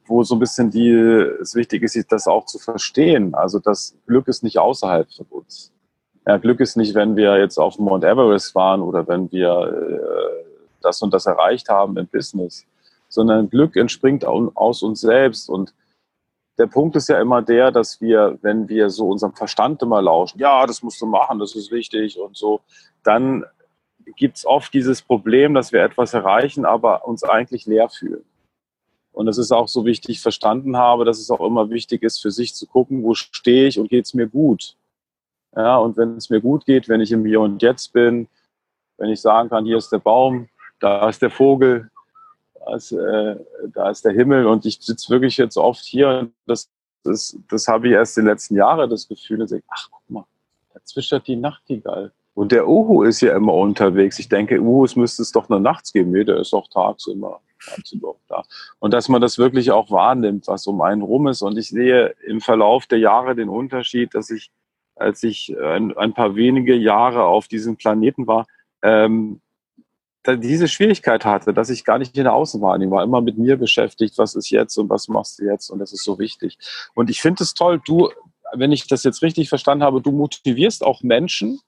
wo 0.05 0.23
so 0.23 0.35
ein 0.35 0.39
bisschen 0.39 0.71
die, 0.71 0.89
es 0.89 1.53
wichtig 1.53 1.83
ist, 1.83 2.11
das 2.11 2.27
auch 2.27 2.45
zu 2.45 2.57
verstehen. 2.57 3.35
Also 3.35 3.59
das 3.59 3.95
Glück 4.07 4.27
ist 4.27 4.43
nicht 4.43 4.57
außerhalb 4.57 5.11
von 5.13 5.25
uns. 5.29 5.71
Ja, 6.25 6.37
Glück 6.37 6.59
ist 6.59 6.75
nicht, 6.75 6.95
wenn 6.95 7.15
wir 7.15 7.37
jetzt 7.37 7.57
auf 7.57 7.77
Mount 7.77 8.03
Everest 8.03 8.55
waren 8.55 8.81
oder 8.81 9.07
wenn 9.07 9.31
wir 9.31 9.51
äh, 9.51 10.45
das 10.81 11.01
und 11.01 11.13
das 11.13 11.25
erreicht 11.25 11.69
haben 11.69 11.97
im 11.97 12.07
Business, 12.07 12.65
sondern 13.11 13.49
Glück 13.49 13.75
entspringt 13.75 14.25
aus 14.25 14.81
uns 14.81 15.01
selbst. 15.01 15.49
Und 15.49 15.73
der 16.57 16.67
Punkt 16.67 16.95
ist 16.95 17.09
ja 17.09 17.19
immer 17.21 17.41
der, 17.41 17.71
dass 17.71 18.01
wir, 18.01 18.39
wenn 18.41 18.69
wir 18.69 18.89
so 18.89 19.09
unserem 19.09 19.33
Verstand 19.33 19.81
immer 19.81 20.01
lauschen, 20.01 20.39
ja, 20.39 20.65
das 20.65 20.81
musst 20.81 21.01
du 21.01 21.05
machen, 21.05 21.39
das 21.39 21.55
ist 21.55 21.71
wichtig 21.71 22.17
und 22.19 22.37
so, 22.37 22.61
dann 23.03 23.45
gibt 24.15 24.37
es 24.37 24.45
oft 24.45 24.73
dieses 24.73 25.01
Problem, 25.01 25.53
dass 25.53 25.71
wir 25.71 25.83
etwas 25.83 26.13
erreichen, 26.13 26.65
aber 26.65 27.07
uns 27.07 27.23
eigentlich 27.23 27.65
leer 27.65 27.89
fühlen. 27.89 28.23
Und 29.11 29.27
es 29.27 29.37
ist 29.37 29.51
auch 29.51 29.67
so 29.67 29.85
wichtig, 29.85 30.17
ich 30.17 30.21
verstanden 30.21 30.77
habe, 30.77 31.03
dass 31.03 31.19
es 31.19 31.29
auch 31.29 31.45
immer 31.45 31.69
wichtig 31.69 32.03
ist, 32.03 32.21
für 32.21 32.31
sich 32.31 32.55
zu 32.55 32.65
gucken, 32.65 33.03
wo 33.03 33.13
stehe 33.13 33.67
ich 33.67 33.77
und 33.77 33.89
geht 33.89 34.05
es 34.05 34.13
mir 34.13 34.27
gut. 34.27 34.77
Ja, 35.53 35.77
und 35.77 35.97
wenn 35.97 36.15
es 36.15 36.29
mir 36.29 36.39
gut 36.39 36.65
geht, 36.65 36.87
wenn 36.87 37.01
ich 37.01 37.11
im 37.11 37.25
Hier 37.25 37.41
und 37.41 37.61
Jetzt 37.61 37.91
bin, 37.91 38.29
wenn 38.97 39.09
ich 39.09 39.19
sagen 39.19 39.49
kann, 39.49 39.65
hier 39.65 39.77
ist 39.77 39.91
der 39.91 39.99
Baum, 39.99 40.47
da 40.79 41.09
ist 41.09 41.21
der 41.21 41.29
Vogel, 41.29 41.90
da 42.65 42.75
ist, 42.75 42.91
äh, 42.91 43.35
da 43.73 43.89
ist 43.89 44.05
der 44.05 44.13
Himmel 44.13 44.45
und 44.45 44.65
ich 44.65 44.79
sitze 44.81 45.09
wirklich 45.09 45.37
jetzt 45.37 45.57
oft 45.57 45.83
hier 45.83 46.09
und 46.09 46.33
das, 46.45 46.69
das, 47.03 47.37
das 47.49 47.67
habe 47.67 47.87
ich 47.87 47.93
erst 47.93 48.17
die 48.17 48.21
letzten 48.21 48.55
Jahre 48.55 48.87
das 48.87 49.07
Gefühl, 49.07 49.39
dass 49.39 49.51
ich, 49.51 49.63
ach 49.67 49.89
guck 49.91 50.09
mal, 50.09 50.25
da 50.73 50.79
zwischert 50.83 51.27
die 51.27 51.35
Nachtigall. 51.35 52.11
Und 52.33 52.51
der 52.51 52.67
Uhu 52.67 53.03
ist 53.03 53.21
ja 53.21 53.35
immer 53.35 53.53
unterwegs. 53.53 54.17
Ich 54.19 54.29
denke, 54.29 54.61
Uhus 54.61 54.95
müsste 54.95 55.21
es 55.21 55.31
doch 55.31 55.49
nur 55.49 55.59
nachts 55.59 55.91
geben. 55.91 56.11
Nee, 56.11 56.23
der 56.23 56.37
ist 56.37 56.53
auch 56.53 56.69
tags 56.69 57.07
immer 57.07 57.41
tagsüber 57.63 58.15
da. 58.27 58.43
Und 58.79 58.93
dass 58.93 59.09
man 59.09 59.21
das 59.21 59.37
wirklich 59.37 59.71
auch 59.71 59.91
wahrnimmt, 59.91 60.47
was 60.47 60.65
um 60.67 60.81
einen 60.81 61.01
rum 61.01 61.27
ist. 61.27 61.41
Und 61.41 61.57
ich 61.57 61.69
sehe 61.69 62.15
im 62.25 62.41
Verlauf 62.41 62.87
der 62.87 62.99
Jahre 62.99 63.35
den 63.35 63.49
Unterschied, 63.49 64.15
dass 64.15 64.29
ich, 64.29 64.49
als 64.95 65.23
ich 65.23 65.55
ein, 65.61 65.95
ein 65.97 66.13
paar 66.13 66.35
wenige 66.35 66.75
Jahre 66.75 67.23
auf 67.23 67.47
diesem 67.47 67.75
Planeten 67.75 68.27
war, 68.27 68.47
ähm, 68.81 69.41
diese 70.27 70.67
Schwierigkeit 70.67 71.25
hatte, 71.25 71.53
dass 71.53 71.69
ich 71.69 71.83
gar 71.83 71.97
nicht 71.97 72.15
in 72.15 72.25
der 72.25 72.33
Außenwahrnehmung 72.33 72.97
war, 72.97 73.03
immer 73.03 73.21
mit 73.21 73.37
mir 73.37 73.57
beschäftigt, 73.57 74.17
was 74.17 74.35
ist 74.35 74.49
jetzt 74.49 74.77
und 74.77 74.89
was 74.89 75.07
machst 75.07 75.39
du 75.39 75.45
jetzt 75.45 75.69
und 75.69 75.79
das 75.79 75.93
ist 75.93 76.03
so 76.03 76.19
wichtig. 76.19 76.57
Und 76.93 77.09
ich 77.09 77.21
finde 77.21 77.43
es 77.43 77.53
toll, 77.53 77.81
du, 77.85 78.09
wenn 78.53 78.71
ich 78.71 78.87
das 78.87 79.03
jetzt 79.03 79.21
richtig 79.21 79.49
verstanden 79.49 79.83
habe, 79.83 80.01
du 80.01 80.11
motivierst 80.11 80.83
auch 80.83 81.01
Menschen, 81.01 81.59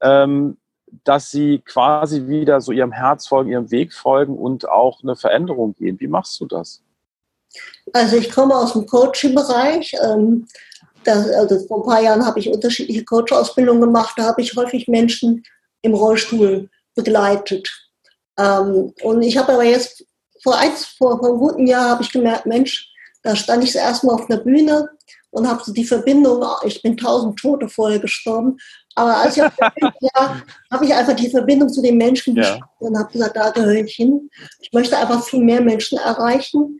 ähm, 0.00 0.56
dass 1.04 1.30
sie 1.30 1.58
quasi 1.64 2.26
wieder 2.26 2.60
so 2.60 2.72
ihrem 2.72 2.92
Herz 2.92 3.26
folgen, 3.26 3.50
ihrem 3.50 3.70
Weg 3.70 3.94
folgen 3.94 4.36
und 4.36 4.68
auch 4.68 5.02
eine 5.02 5.16
Veränderung 5.16 5.74
gehen. 5.74 5.98
Wie 6.00 6.06
machst 6.06 6.40
du 6.40 6.46
das? 6.46 6.82
Also 7.92 8.16
ich 8.16 8.30
komme 8.30 8.54
aus 8.54 8.72
dem 8.72 8.86
Coaching-Bereich. 8.86 9.94
Ähm, 10.02 10.46
also 11.04 11.66
vor 11.66 11.78
ein 11.78 11.86
paar 11.86 12.02
Jahren 12.02 12.24
habe 12.24 12.38
ich 12.38 12.48
unterschiedliche 12.48 13.04
Coach-Ausbildungen 13.04 13.80
gemacht. 13.80 14.14
Da 14.16 14.24
habe 14.24 14.40
ich 14.40 14.54
häufig 14.56 14.88
Menschen 14.88 15.44
im 15.82 15.94
Rollstuhl 15.94 16.68
begleitet. 16.94 17.81
Ähm, 18.38 18.92
und 19.02 19.22
ich 19.22 19.36
habe 19.36 19.52
aber 19.52 19.64
jetzt 19.64 20.04
vor, 20.42 20.56
eins, 20.58 20.84
vor, 20.84 21.18
vor 21.18 21.28
einem 21.28 21.38
guten 21.38 21.66
Jahr 21.66 21.90
habe 21.90 22.02
ich 22.02 22.12
gemerkt, 22.12 22.46
Mensch, 22.46 22.88
da 23.22 23.36
stand 23.36 23.64
ich 23.64 23.74
erst 23.74 24.04
mal 24.04 24.14
auf 24.14 24.28
einer 24.28 24.40
Bühne 24.40 24.88
und 25.30 25.48
habe 25.48 25.62
so 25.64 25.72
die 25.72 25.84
Verbindung, 25.84 26.44
ich 26.64 26.82
bin 26.82 26.96
tausend 26.96 27.38
Tote 27.38 27.68
vorher 27.68 27.98
gestorben, 27.98 28.58
aber 28.94 29.16
als 29.16 29.36
ich 29.36 29.42
ja, 29.42 30.42
habe 30.70 30.84
ich 30.84 30.92
einfach 30.92 31.14
die 31.14 31.30
Verbindung 31.30 31.68
zu 31.68 31.80
den 31.80 31.96
Menschen 31.96 32.36
ja. 32.36 32.58
und 32.78 32.98
habe 32.98 33.10
gesagt, 33.12 33.36
da 33.36 33.50
gehöre 33.50 33.84
ich 33.84 33.94
hin. 33.94 34.28
Ich 34.60 34.72
möchte 34.72 34.98
einfach 34.98 35.24
viel 35.24 35.42
mehr 35.42 35.62
Menschen 35.62 35.98
erreichen, 35.98 36.78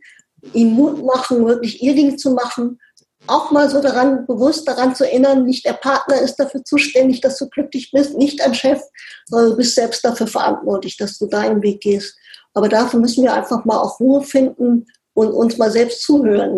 ihnen 0.53 0.73
Mut 0.73 1.03
machen, 1.03 1.45
wirklich 1.45 1.81
ihr 1.81 1.95
Ding 1.95 2.17
zu 2.17 2.31
machen. 2.31 2.79
Auch 3.27 3.51
mal 3.51 3.69
so 3.69 3.81
daran, 3.81 4.25
bewusst 4.25 4.67
daran 4.67 4.95
zu 4.95 5.05
erinnern, 5.05 5.45
nicht 5.45 5.65
der 5.65 5.73
Partner 5.73 6.19
ist 6.19 6.35
dafür 6.35 6.63
zuständig, 6.63 7.21
dass 7.21 7.37
du 7.37 7.47
glücklich 7.47 7.91
bist, 7.91 8.17
nicht 8.17 8.41
ein 8.41 8.53
Chef, 8.53 8.81
sondern 9.27 9.51
du 9.51 9.57
bist 9.57 9.75
selbst 9.75 10.03
dafür 10.03 10.27
verantwortlich, 10.27 10.97
dass 10.97 11.17
du 11.17 11.27
deinen 11.27 11.61
Weg 11.61 11.81
gehst. 11.81 12.17
Aber 12.53 12.67
dafür 12.67 12.99
müssen 12.99 13.23
wir 13.23 13.33
einfach 13.33 13.63
mal 13.65 13.77
auch 13.77 13.99
Ruhe 13.99 14.21
finden 14.23 14.85
und 15.13 15.31
uns 15.31 15.57
mal 15.57 15.71
selbst 15.71 16.03
zuhören. 16.03 16.57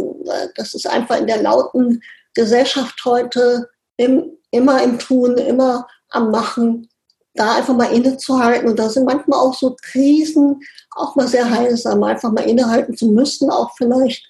Das 0.56 0.74
ist 0.74 0.88
einfach 0.88 1.20
in 1.20 1.28
der 1.28 1.42
lauten 1.42 2.02
Gesellschaft 2.34 3.00
heute 3.06 3.70
im, 3.98 4.38
immer 4.52 4.82
im 4.84 4.98
Tun, 4.98 5.38
immer 5.38 5.88
am 6.10 6.32
Machen, 6.32 6.90
da 7.36 7.56
einfach 7.56 7.76
mal 7.76 7.94
innezuhalten. 7.94 8.70
Und 8.70 8.80
da 8.80 8.90
sind 8.90 9.06
manchmal 9.06 9.40
auch 9.40 9.54
so 9.54 9.76
Krisen 9.82 10.62
auch 10.92 11.16
mal 11.16 11.28
sehr 11.28 11.50
heilsam, 11.50 12.04
einfach 12.04 12.32
mal 12.32 12.50
innehalten 12.50 12.96
zu 12.96 13.08
müssen, 13.08 13.50
auch 13.50 13.72
vielleicht, 13.78 14.26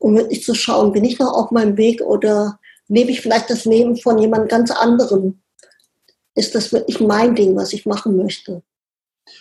um 0.00 0.16
wirklich 0.16 0.42
zu 0.42 0.54
schauen, 0.54 0.92
bin 0.92 1.04
ich 1.04 1.18
noch 1.18 1.32
auf 1.32 1.50
meinem 1.52 1.76
Weg 1.76 2.00
oder 2.00 2.58
lebe 2.88 3.12
ich 3.12 3.20
vielleicht 3.20 3.50
das 3.50 3.64
Leben 3.64 3.96
von 3.96 4.18
jemand 4.18 4.48
ganz 4.48 4.70
anderem? 4.70 5.40
Ist 6.34 6.54
das 6.54 6.72
wirklich 6.72 7.00
mein 7.00 7.34
Ding, 7.34 7.54
was 7.54 7.72
ich 7.72 7.86
machen 7.86 8.16
möchte? 8.16 8.62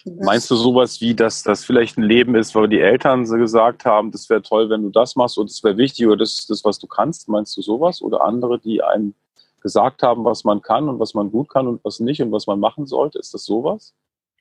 Meinst 0.05 0.51
du 0.51 0.55
sowas 0.55 1.01
wie, 1.01 1.15
dass 1.15 1.41
das 1.43 1.63
vielleicht 1.63 1.97
ein 1.97 2.03
Leben 2.03 2.35
ist, 2.35 2.53
weil 2.53 2.67
die 2.67 2.79
Eltern 2.79 3.25
gesagt 3.25 3.85
haben, 3.85 4.11
das 4.11 4.29
wäre 4.29 4.41
toll, 4.41 4.69
wenn 4.69 4.83
du 4.83 4.89
das 4.89 5.15
machst 5.15 5.37
und 5.37 5.49
das 5.49 5.63
wäre 5.63 5.77
wichtig 5.77 6.05
oder 6.05 6.17
das 6.17 6.33
ist 6.33 6.49
das, 6.49 6.63
was 6.63 6.77
du 6.77 6.87
kannst? 6.87 7.27
Meinst 7.27 7.55
du 7.57 7.61
sowas? 7.61 8.01
Oder 8.01 8.23
andere, 8.23 8.59
die 8.59 8.83
einem 8.83 9.15
gesagt 9.61 10.03
haben, 10.03 10.25
was 10.25 10.43
man 10.43 10.61
kann 10.61 10.89
und 10.89 10.99
was 10.99 11.13
man 11.13 11.31
gut 11.31 11.49
kann 11.49 11.67
und 11.67 11.83
was 11.83 11.99
nicht 11.99 12.21
und 12.21 12.31
was 12.31 12.47
man 12.47 12.59
machen 12.59 12.85
sollte? 12.85 13.17
Ist 13.17 13.33
das 13.33 13.45
sowas? 13.45 13.93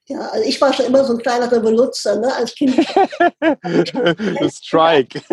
Ja, 0.08 0.20
also 0.28 0.48
ich 0.48 0.58
war 0.60 0.72
schon 0.72 0.86
immer 0.86 1.04
so 1.04 1.12
ein 1.12 1.18
kleiner 1.18 1.52
Revoluzer, 1.52 2.16
ne, 2.16 2.34
als 2.34 2.54
Kind. 2.54 2.74
Strike. 4.52 5.20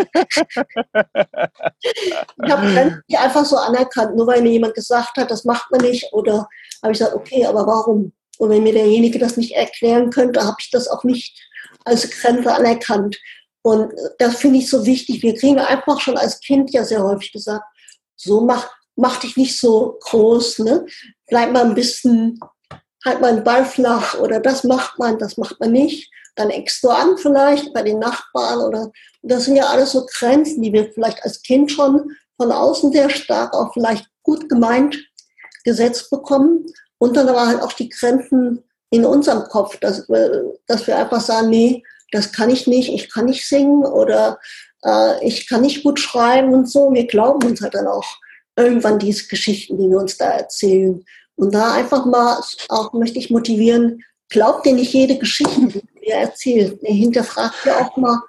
ich 1.85 2.51
habe 2.51 3.01
nicht 3.07 3.19
einfach 3.19 3.45
so 3.45 3.55
anerkannt, 3.55 4.17
nur 4.17 4.27
weil 4.27 4.41
mir 4.41 4.51
jemand 4.51 4.75
gesagt 4.75 5.15
hat, 5.17 5.31
das 5.31 5.45
macht 5.45 5.71
man 5.71 5.79
nicht. 5.81 6.11
Oder 6.11 6.47
habe 6.83 6.91
ich 6.91 6.99
gesagt, 6.99 7.15
okay, 7.15 7.45
aber 7.45 7.65
warum? 7.65 8.11
Und 8.38 8.49
wenn 8.49 8.63
mir 8.63 8.73
derjenige 8.73 9.17
das 9.17 9.38
nicht 9.38 9.53
erklären 9.53 10.09
könnte, 10.09 10.43
habe 10.43 10.57
ich 10.59 10.69
das 10.71 10.89
auch 10.89 11.05
nicht 11.05 11.39
als 11.85 12.09
Grenze 12.09 12.53
anerkannt. 12.53 13.17
Und 13.61 13.93
das 14.19 14.35
finde 14.35 14.59
ich 14.59 14.69
so 14.69 14.85
wichtig. 14.85 15.23
Wir 15.23 15.35
kriegen 15.35 15.59
einfach 15.59 16.01
schon 16.01 16.17
als 16.17 16.41
Kind 16.41 16.71
ja 16.71 16.83
sehr 16.83 17.01
häufig 17.01 17.31
gesagt, 17.31 17.63
so 18.17 18.41
mach, 18.41 18.69
mach 18.95 19.21
dich 19.21 19.38
nicht 19.38 19.57
so 19.57 19.97
groß, 20.01 20.59
ne? 20.59 20.85
bleib 21.27 21.51
mal 21.51 21.65
ein 21.65 21.75
bisschen, 21.75 22.39
halt 23.05 23.21
mal 23.21 23.31
einen 23.31 23.43
Ball 23.43 23.65
flach 23.65 24.17
oder 24.19 24.39
das 24.39 24.63
macht 24.63 24.97
man, 24.99 25.17
das 25.19 25.37
macht 25.37 25.59
man 25.59 25.71
nicht. 25.71 26.11
Dann 26.35 26.49
eckst 26.49 26.83
du 26.83 26.89
an 26.89 27.17
vielleicht 27.17 27.73
bei 27.73 27.81
den 27.81 27.99
Nachbarn 27.99 28.59
oder 28.59 28.91
das 29.21 29.45
sind 29.45 29.55
ja 29.55 29.67
alles 29.67 29.91
so 29.91 30.05
Grenzen, 30.05 30.61
die 30.61 30.73
wir 30.73 30.91
vielleicht 30.91 31.23
als 31.23 31.41
Kind 31.41 31.71
schon 31.71 32.11
von 32.37 32.51
außen 32.51 32.91
sehr 32.91 33.09
stark 33.09 33.53
auch 33.53 33.71
vielleicht 33.73 34.07
gut 34.23 34.49
gemeint 34.49 34.97
gesetzt 35.63 36.09
bekommen. 36.09 36.65
Und 36.97 37.15
dann 37.15 37.29
aber 37.29 37.47
halt 37.47 37.61
auch 37.61 37.73
die 37.73 37.89
Grenzen 37.89 38.63
in 38.89 39.05
unserem 39.05 39.43
Kopf, 39.43 39.77
dass 39.79 40.07
dass 40.67 40.87
wir 40.87 40.97
einfach 40.97 41.21
sagen, 41.21 41.49
nee, 41.49 41.83
das 42.11 42.31
kann 42.31 42.49
ich 42.49 42.67
nicht, 42.67 42.89
ich 42.89 43.11
kann 43.11 43.25
nicht 43.25 43.47
singen 43.47 43.83
oder 43.85 44.39
äh, 44.83 45.25
ich 45.25 45.47
kann 45.47 45.61
nicht 45.61 45.83
gut 45.83 45.99
schreiben 45.99 46.53
und 46.53 46.69
so. 46.69 46.93
Wir 46.93 47.07
glauben 47.07 47.45
uns 47.47 47.61
halt 47.61 47.75
dann 47.75 47.87
auch 47.87 48.05
irgendwann 48.55 48.99
diese 48.99 49.27
Geschichten, 49.27 49.77
die 49.77 49.89
wir 49.89 49.97
uns 49.97 50.17
da 50.17 50.29
erzählen. 50.29 51.03
Und 51.35 51.53
da 51.53 51.73
einfach 51.73 52.05
mal 52.05 52.41
auch 52.69 52.93
möchte 52.93 53.19
ich 53.19 53.29
motivieren, 53.29 54.03
glaubt 54.29 54.65
dir 54.65 54.73
nicht 54.73 54.93
jede 54.93 55.17
Geschichte, 55.17 55.67
die 55.67 55.81
ihr 56.01 56.15
erzählt. 56.15 56.81
Ihr 56.83 56.93
hinterfragt 56.93 57.55
ihr 57.65 57.77
auch 57.77 57.97
mal 57.97 58.21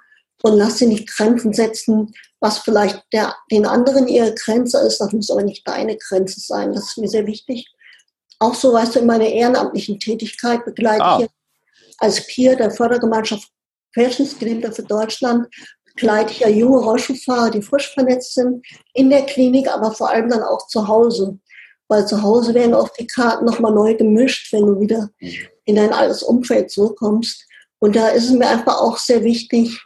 und 0.43 0.57
lasst 0.57 0.79
sie 0.79 0.87
nicht 0.87 1.09
Grenzen 1.09 1.53
setzen, 1.53 2.13
was 2.39 2.59
vielleicht 2.59 3.01
der, 3.13 3.35
den 3.51 3.65
anderen 3.65 4.07
ihre 4.07 4.33
Grenze 4.35 4.79
ist. 4.79 4.99
Das 4.99 5.11
muss 5.11 5.31
aber 5.31 5.43
nicht 5.43 5.67
deine 5.67 5.97
Grenze 5.97 6.39
sein. 6.39 6.73
Das 6.73 6.89
ist 6.89 6.97
mir 6.97 7.07
sehr 7.07 7.25
wichtig. 7.25 7.67
Auch 8.39 8.53
so, 8.53 8.73
weißt 8.73 8.95
du, 8.95 8.99
in 8.99 9.07
meiner 9.07 9.27
ehrenamtlichen 9.27 9.99
Tätigkeit 9.99 10.63
begleite 10.65 11.03
ah. 11.03 11.19
ich 11.21 11.29
als 11.97 12.25
Peer 12.27 12.55
der 12.55 12.69
Fördergemeinschaft 12.69 13.49
Querschnittsgelähmter 13.93 14.71
für 14.71 14.83
Deutschland, 14.83 15.47
begleite 15.95 16.31
ich 16.31 16.39
ja 16.41 16.49
junge 16.49 16.77
Rollstuhlfahrer, 16.77 17.49
die 17.49 17.63
frisch 17.63 17.91
vernetzt 17.91 18.35
sind, 18.35 18.63
in 18.93 19.09
der 19.09 19.25
Klinik, 19.25 19.67
aber 19.67 19.91
vor 19.91 20.09
allem 20.09 20.29
dann 20.29 20.43
auch 20.43 20.67
zu 20.67 20.87
Hause. 20.87 21.39
Weil 21.87 22.05
zu 22.05 22.21
Hause 22.21 22.53
werden 22.53 22.73
auch 22.73 22.89
die 22.89 23.07
Karten 23.07 23.45
nochmal 23.45 23.73
neu 23.73 23.95
gemischt, 23.95 24.51
wenn 24.51 24.65
du 24.65 24.79
wieder 24.79 25.09
in 25.65 25.75
dein 25.75 25.93
altes 25.93 26.23
Umfeld 26.23 26.71
zurückkommst. 26.71 27.45
Und 27.79 27.95
da 27.95 28.09
ist 28.09 28.25
es 28.25 28.31
mir 28.31 28.47
einfach 28.47 28.81
auch 28.81 28.97
sehr 28.97 29.23
wichtig, 29.23 29.81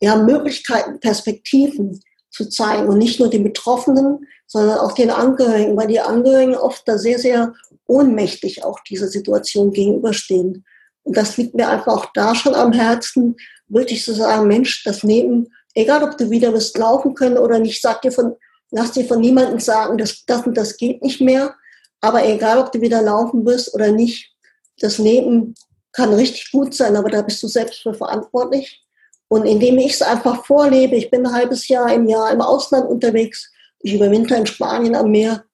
ja, 0.00 0.16
Möglichkeiten, 0.16 1.00
Perspektiven 1.00 2.00
zu 2.30 2.48
zeigen 2.48 2.88
und 2.88 2.98
nicht 2.98 3.18
nur 3.18 3.28
den 3.28 3.42
Betroffenen, 3.42 4.26
sondern 4.46 4.78
auch 4.78 4.92
den 4.92 5.10
Angehörigen, 5.10 5.76
weil 5.76 5.88
die 5.88 6.00
Angehörigen 6.00 6.54
oft 6.54 6.86
da 6.86 6.96
sehr, 6.96 7.18
sehr 7.18 7.52
ohnmächtig 7.86 8.64
auch 8.64 8.80
dieser 8.80 9.08
Situation 9.08 9.72
gegenüberstehen. 9.72 10.64
Und 11.02 11.16
das 11.16 11.36
liegt 11.36 11.54
mir 11.54 11.68
einfach 11.68 11.92
auch 11.92 12.06
da 12.14 12.34
schon 12.34 12.54
am 12.54 12.72
Herzen, 12.72 13.36
wirklich 13.68 14.04
zu 14.04 14.14
sagen, 14.14 14.46
Mensch, 14.46 14.84
das 14.84 15.02
Leben, 15.02 15.48
egal 15.74 16.02
ob 16.02 16.16
du 16.16 16.30
wieder 16.30 16.52
wirst 16.52 16.78
laufen 16.78 17.14
können 17.14 17.38
oder 17.38 17.58
nicht, 17.58 17.82
sag 17.82 18.02
dir 18.02 18.12
von, 18.12 18.34
lass 18.70 18.92
dir 18.92 19.04
von 19.04 19.20
niemandem 19.20 19.60
sagen, 19.60 19.98
das, 19.98 20.24
das 20.26 20.46
und 20.46 20.56
das 20.56 20.76
geht 20.76 21.02
nicht 21.02 21.20
mehr. 21.20 21.54
Aber 22.00 22.24
egal, 22.24 22.58
ob 22.58 22.72
du 22.72 22.80
wieder 22.80 23.02
laufen 23.02 23.44
wirst 23.44 23.74
oder 23.74 23.90
nicht, 23.90 24.32
das 24.80 24.98
Leben 24.98 25.54
kann 25.92 26.12
richtig 26.14 26.52
gut 26.52 26.74
sein, 26.74 26.96
aber 26.96 27.10
da 27.10 27.22
bist 27.22 27.42
du 27.42 27.48
selbst 27.48 27.82
für 27.82 27.94
verantwortlich. 27.94 28.84
Und 29.28 29.44
indem 29.44 29.78
ich 29.78 29.94
es 29.94 30.02
einfach 30.02 30.44
vorlebe, 30.44 30.96
ich 30.96 31.10
bin 31.10 31.26
ein 31.26 31.32
halbes 31.32 31.68
Jahr 31.68 31.92
im 31.92 32.08
Jahr 32.08 32.30
im 32.30 32.40
Ausland 32.40 32.88
unterwegs, 32.88 33.50
ich 33.80 33.94
überwinter 33.94 34.36
in 34.36 34.46
Spanien 34.46 34.94
am 34.94 35.10
Meer 35.10 35.44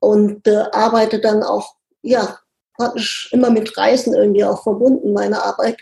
und 0.00 0.46
äh, 0.46 0.64
arbeite 0.72 1.20
dann 1.20 1.42
auch, 1.42 1.74
ja, 2.02 2.38
praktisch 2.76 3.28
immer 3.32 3.50
mit 3.50 3.76
Reisen 3.76 4.14
irgendwie 4.14 4.44
auch 4.44 4.62
verbunden, 4.62 5.12
meine 5.12 5.42
Arbeit, 5.42 5.78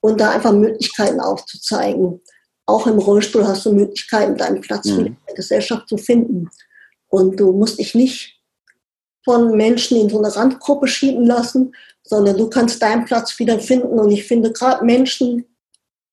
und 0.00 0.20
da 0.20 0.30
einfach 0.30 0.52
Möglichkeiten 0.52 1.20
aufzuzeigen. 1.20 2.22
Auch 2.66 2.86
im 2.86 2.98
Rollstuhl 2.98 3.46
hast 3.46 3.64
du 3.64 3.72
Möglichkeiten, 3.72 4.36
deinen 4.36 4.60
Platz 4.60 4.86
mhm. 4.86 5.06
in 5.06 5.16
der 5.28 5.34
Gesellschaft 5.34 5.88
zu 5.88 5.96
finden. 5.96 6.50
Und 7.08 7.38
du 7.38 7.52
musst 7.52 7.78
dich 7.78 7.94
nicht 7.94 8.40
von 9.24 9.56
Menschen 9.56 10.00
in 10.00 10.08
so 10.08 10.18
eine 10.18 10.34
Randgruppe 10.34 10.86
schieben 10.86 11.24
lassen, 11.24 11.74
sondern 12.04 12.36
du 12.36 12.48
kannst 12.48 12.82
deinen 12.82 13.04
Platz 13.04 13.38
wieder 13.38 13.58
finden. 13.58 13.98
Und 13.98 14.10
ich 14.10 14.24
finde 14.24 14.52
gerade 14.52 14.84
Menschen, 14.84 15.44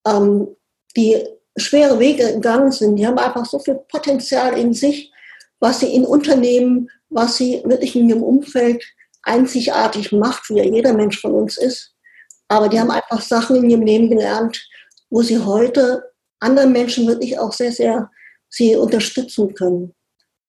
ähm, 0.08 0.48
die 0.96 1.24
schwere 1.58 2.00
Wege 2.00 2.34
gegangen 2.34 2.72
sind, 2.72 2.96
die 2.96 3.06
haben 3.06 3.18
einfach 3.18 3.46
so 3.46 3.60
viel 3.60 3.76
Potenzial 3.88 4.58
in 4.58 4.74
sich, 4.74 5.12
was 5.60 5.80
sie 5.80 5.94
in 5.94 6.06
Unternehmen, 6.06 6.90
was 7.10 7.38
sie 7.38 7.62
wirklich 7.66 7.96
in 7.96 8.10
ihrem 8.10 8.24
Umfeld 8.24 8.84
einzigartig 9.22 10.12
macht, 10.12 10.50
wie 10.50 10.58
ja 10.58 10.66
jeder 10.66 10.94
Mensch 10.94 11.22
von 11.22 11.34
uns 11.34 11.58
ist. 11.58 11.94
Aber 12.48 12.68
die 12.68 12.80
haben 12.80 12.92
einfach 12.92 13.22
Sachen 13.22 13.56
in 13.56 13.70
ihrem 13.70 13.84
Leben 13.84 14.10
gelernt, 14.10 14.68
wo 15.10 15.22
sie 15.22 15.40
heute 15.40 16.04
anderen 16.44 16.72
Menschen 16.72 17.08
wirklich 17.08 17.40
auch 17.40 17.54
sehr, 17.54 17.72
sehr 17.72 18.10
sie 18.50 18.76
unterstützen 18.76 19.54
können. 19.54 19.94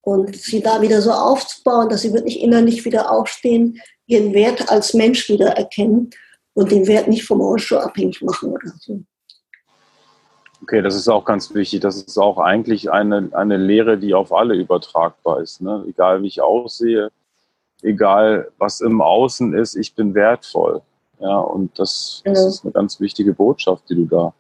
Und 0.03 0.37
sie 0.37 0.61
da 0.61 0.83
wieder 0.83 1.01
so 1.01 1.13
aufzubauen, 1.13 1.89
dass 1.89 2.03
sie 2.03 2.13
wirklich 2.13 2.41
innerlich 2.41 2.85
wieder 2.85 3.11
aufstehen, 3.11 3.81
ihren 4.07 4.35
Wert 4.35 4.71
als 4.71 4.93
Mensch 4.93 5.31
wieder 5.31 5.57
erkennen 5.57 6.11
und 6.53 6.71
den 6.71 6.87
Wert 6.87 7.09
nicht 7.09 7.25
vom 7.25 7.41
Rollstuhl 7.41 7.79
abhängig 7.79 8.21
machen 8.21 8.51
oder 8.53 8.73
so. 8.79 9.01
Okay, 10.63 10.83
das 10.83 10.95
ist 10.95 11.09
auch 11.09 11.25
ganz 11.25 11.55
wichtig. 11.55 11.81
Das 11.81 11.97
ist 11.97 12.19
auch 12.19 12.39
eigentlich 12.39 12.91
eine, 12.91 13.31
eine 13.33 13.57
Lehre, 13.57 13.99
die 13.99 14.15
auf 14.15 14.33
alle 14.33 14.55
übertragbar 14.55 15.41
ist. 15.41 15.63
Ne? 15.63 15.85
Egal 15.89 16.23
wie 16.23 16.27
ich 16.27 16.41
aussehe, 16.41 17.11
egal 17.83 18.51
was 18.59 18.81
im 18.81 19.01
Außen 19.01 19.55
ist, 19.55 19.75
ich 19.75 19.95
bin 19.95 20.15
wertvoll. 20.15 20.83
Ja, 21.21 21.39
und 21.39 21.79
das, 21.79 22.23
das 22.25 22.39
ja. 22.39 22.49
ist 22.49 22.65
eine 22.65 22.73
ganz 22.73 23.01
wichtige 23.01 23.33
Botschaft, 23.33 23.89
die 23.89 23.95
du 23.95 24.05
da 24.07 24.35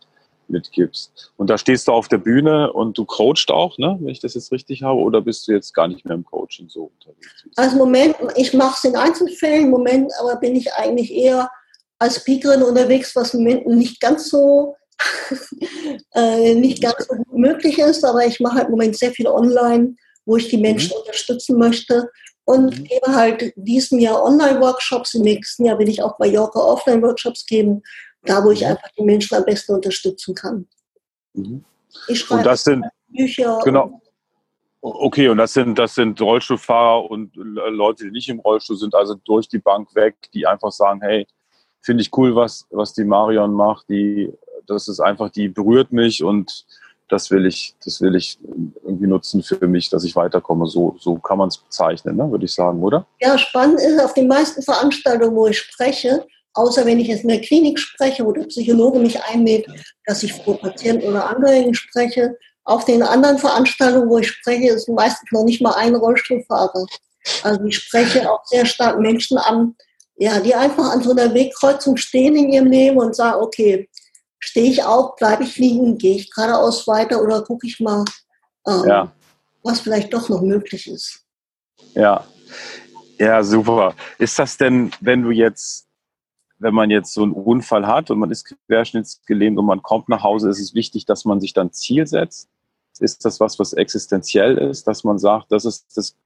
mitgibst. 0.48 1.32
Und 1.36 1.50
da 1.50 1.58
stehst 1.58 1.88
du 1.88 1.92
auf 1.92 2.08
der 2.08 2.18
Bühne 2.18 2.72
und 2.72 2.96
du 2.98 3.04
coachst 3.04 3.50
auch, 3.50 3.78
ne? 3.78 3.96
wenn 4.00 4.08
ich 4.08 4.20
das 4.20 4.34
jetzt 4.34 4.52
richtig 4.52 4.82
habe, 4.82 5.00
oder 5.00 5.20
bist 5.20 5.48
du 5.48 5.52
jetzt 5.52 5.74
gar 5.74 5.88
nicht 5.88 6.04
mehr 6.04 6.14
im 6.14 6.24
Coaching 6.24 6.68
so 6.68 6.90
unterwegs? 6.94 7.44
Also 7.56 7.72
im 7.72 7.78
Moment, 7.78 8.16
ich 8.36 8.52
mache 8.54 8.76
es 8.76 8.84
in 8.84 8.96
Einzelfällen, 8.96 9.64
im 9.64 9.70
Moment 9.70 10.12
aber 10.20 10.36
bin 10.36 10.56
ich 10.56 10.72
eigentlich 10.74 11.12
eher 11.12 11.50
als 11.98 12.16
Speakerin 12.16 12.62
unterwegs, 12.62 13.14
was 13.16 13.34
im 13.34 13.40
Moment 13.40 13.66
nicht 13.66 14.00
ganz 14.00 14.28
so 14.28 14.76
äh, 16.14 16.54
nicht 16.54 16.82
ganz 16.82 17.06
so 17.06 17.14
möglich 17.32 17.78
ist, 17.78 18.04
aber 18.04 18.24
ich 18.26 18.40
mache 18.40 18.56
halt 18.56 18.66
im 18.66 18.72
Moment 18.72 18.96
sehr 18.96 19.10
viel 19.10 19.26
online, 19.26 19.96
wo 20.24 20.36
ich 20.36 20.48
die 20.48 20.58
Menschen 20.58 20.92
mhm. 20.94 21.00
unterstützen 21.00 21.58
möchte 21.58 22.08
und 22.44 22.78
mhm. 22.78 22.84
gebe 22.84 23.14
halt 23.14 23.52
diesen 23.56 23.98
Jahr 23.98 24.22
Online-Workshops. 24.22 25.14
Im 25.14 25.22
nächsten 25.22 25.64
Jahr 25.64 25.78
will 25.78 25.88
ich 25.88 26.02
auch 26.02 26.16
bei 26.18 26.26
Yorker 26.26 26.64
Offline-Workshops 26.64 27.46
geben, 27.46 27.82
da 28.24 28.44
wo 28.44 28.50
ich 28.50 28.62
mhm. 28.62 28.68
einfach 28.68 28.88
die 28.96 29.02
Menschen 29.02 29.36
am 29.36 29.44
besten 29.44 29.74
unterstützen 29.74 30.34
kann. 30.34 30.66
Mhm. 31.34 31.64
Ich 32.08 32.20
schreibe 32.20 32.40
und 32.40 32.46
das 32.46 32.64
sind, 32.64 32.84
Bücher. 33.08 33.60
Genau. 33.64 34.00
Okay, 34.80 35.28
und 35.28 35.38
das 35.38 35.54
sind, 35.54 35.78
das 35.78 35.94
sind 35.94 36.20
Rollstuhlfahrer 36.20 37.10
und 37.10 37.34
Leute, 37.36 38.04
die 38.04 38.10
nicht 38.10 38.28
im 38.28 38.40
Rollstuhl 38.40 38.76
sind, 38.76 38.94
also 38.94 39.14
durch 39.14 39.48
die 39.48 39.58
Bank 39.58 39.94
weg, 39.94 40.14
die 40.34 40.46
einfach 40.46 40.72
sagen, 40.72 41.00
hey, 41.00 41.26
finde 41.80 42.02
ich 42.02 42.10
cool, 42.16 42.36
was, 42.36 42.66
was 42.70 42.92
die 42.92 43.04
Marion 43.04 43.54
macht, 43.54 43.88
die 43.88 44.30
das 44.66 44.88
ist 44.88 45.00
einfach, 45.00 45.30
die 45.30 45.48
berührt 45.48 45.92
mich 45.92 46.22
und 46.22 46.66
das 47.08 47.30
will 47.30 47.46
ich, 47.46 47.74
das 47.84 48.00
will 48.00 48.14
ich 48.14 48.38
irgendwie 48.82 49.06
nutzen 49.06 49.42
für 49.42 49.66
mich, 49.68 49.90
dass 49.90 50.04
ich 50.04 50.16
weiterkomme. 50.16 50.66
So, 50.66 50.96
so 50.98 51.16
kann 51.16 51.38
man 51.38 51.48
es 51.48 51.58
bezeichnen, 51.58 52.16
ne? 52.16 52.30
würde 52.30 52.46
ich 52.46 52.54
sagen, 52.54 52.82
oder? 52.82 53.06
Ja, 53.20 53.36
spannend 53.36 53.80
ist 53.80 54.00
auf 54.00 54.14
den 54.14 54.26
meisten 54.26 54.62
Veranstaltungen, 54.62 55.36
wo 55.36 55.46
ich 55.46 55.58
spreche, 55.58 56.26
außer 56.54 56.86
wenn 56.86 57.00
ich 57.00 57.08
jetzt 57.08 57.22
in 57.22 57.28
der 57.28 57.40
Klinik 57.40 57.78
spreche, 57.78 58.24
wo 58.24 58.32
der 58.32 58.44
Psychologe 58.44 58.98
mich 58.98 59.22
einlädt, 59.22 59.66
dass 60.06 60.22
ich 60.22 60.32
vor 60.32 60.58
Patienten 60.58 61.06
oder 61.08 61.28
Angehörigen 61.28 61.74
spreche. 61.74 62.36
Auf 62.64 62.84
den 62.84 63.02
anderen 63.02 63.38
Veranstaltungen, 63.38 64.08
wo 64.08 64.18
ich 64.18 64.28
spreche, 64.28 64.70
ist 64.70 64.88
meistens 64.88 65.30
noch 65.32 65.44
nicht 65.44 65.60
mal 65.60 65.74
ein 65.74 65.94
Rollstuhlfahrer. 65.94 66.86
Also 67.42 67.64
ich 67.64 67.76
spreche 67.76 68.30
auch 68.30 68.44
sehr 68.46 68.64
stark 68.64 68.98
Menschen 68.98 69.36
an, 69.38 69.76
ja, 70.16 70.40
die 70.40 70.54
einfach 70.54 70.92
an 70.92 71.02
so 71.02 71.10
einer 71.10 71.34
Wegkreuzung 71.34 71.96
stehen 71.96 72.36
in 72.36 72.50
ihrem 72.50 72.66
Leben 72.66 72.98
und 72.98 73.16
sagen, 73.16 73.42
okay, 73.42 73.88
stehe 74.38 74.70
ich 74.70 74.84
auf, 74.84 75.16
bleibe 75.16 75.42
ich 75.42 75.56
liegen, 75.56 75.98
gehe 75.98 76.16
ich 76.16 76.30
geradeaus 76.30 76.86
weiter 76.86 77.22
oder 77.22 77.42
gucke 77.42 77.66
ich 77.66 77.80
mal, 77.80 78.04
ähm, 78.66 78.84
ja. 78.86 79.12
was 79.62 79.80
vielleicht 79.80 80.12
doch 80.12 80.28
noch 80.28 80.42
möglich 80.42 80.86
ist. 80.86 81.20
Ja. 81.94 82.24
Ja, 83.18 83.42
super. 83.42 83.94
Ist 84.18 84.38
das 84.38 84.56
denn, 84.56 84.90
wenn 85.00 85.22
du 85.22 85.30
jetzt, 85.30 85.83
wenn 86.64 86.72
man 86.72 86.88
jetzt 86.88 87.12
so 87.12 87.22
einen 87.22 87.32
Unfall 87.32 87.86
hat 87.86 88.10
und 88.10 88.18
man 88.18 88.30
ist 88.30 88.56
querschnittsgelähmt 88.66 89.58
und 89.58 89.66
man 89.66 89.82
kommt 89.82 90.08
nach 90.08 90.22
Hause, 90.22 90.48
ist 90.48 90.60
es 90.60 90.74
wichtig, 90.74 91.04
dass 91.04 91.26
man 91.26 91.38
sich 91.38 91.52
dann 91.52 91.72
Ziel 91.72 92.06
setzt? 92.06 92.48
Ist 93.00 93.22
das 93.26 93.38
was, 93.38 93.58
was 93.58 93.74
existenziell 93.74 94.56
ist, 94.56 94.86
dass 94.86 95.04
man 95.04 95.18
sagt, 95.18 95.52
das 95.52 95.66
ist 95.66 95.94
das 95.94 96.16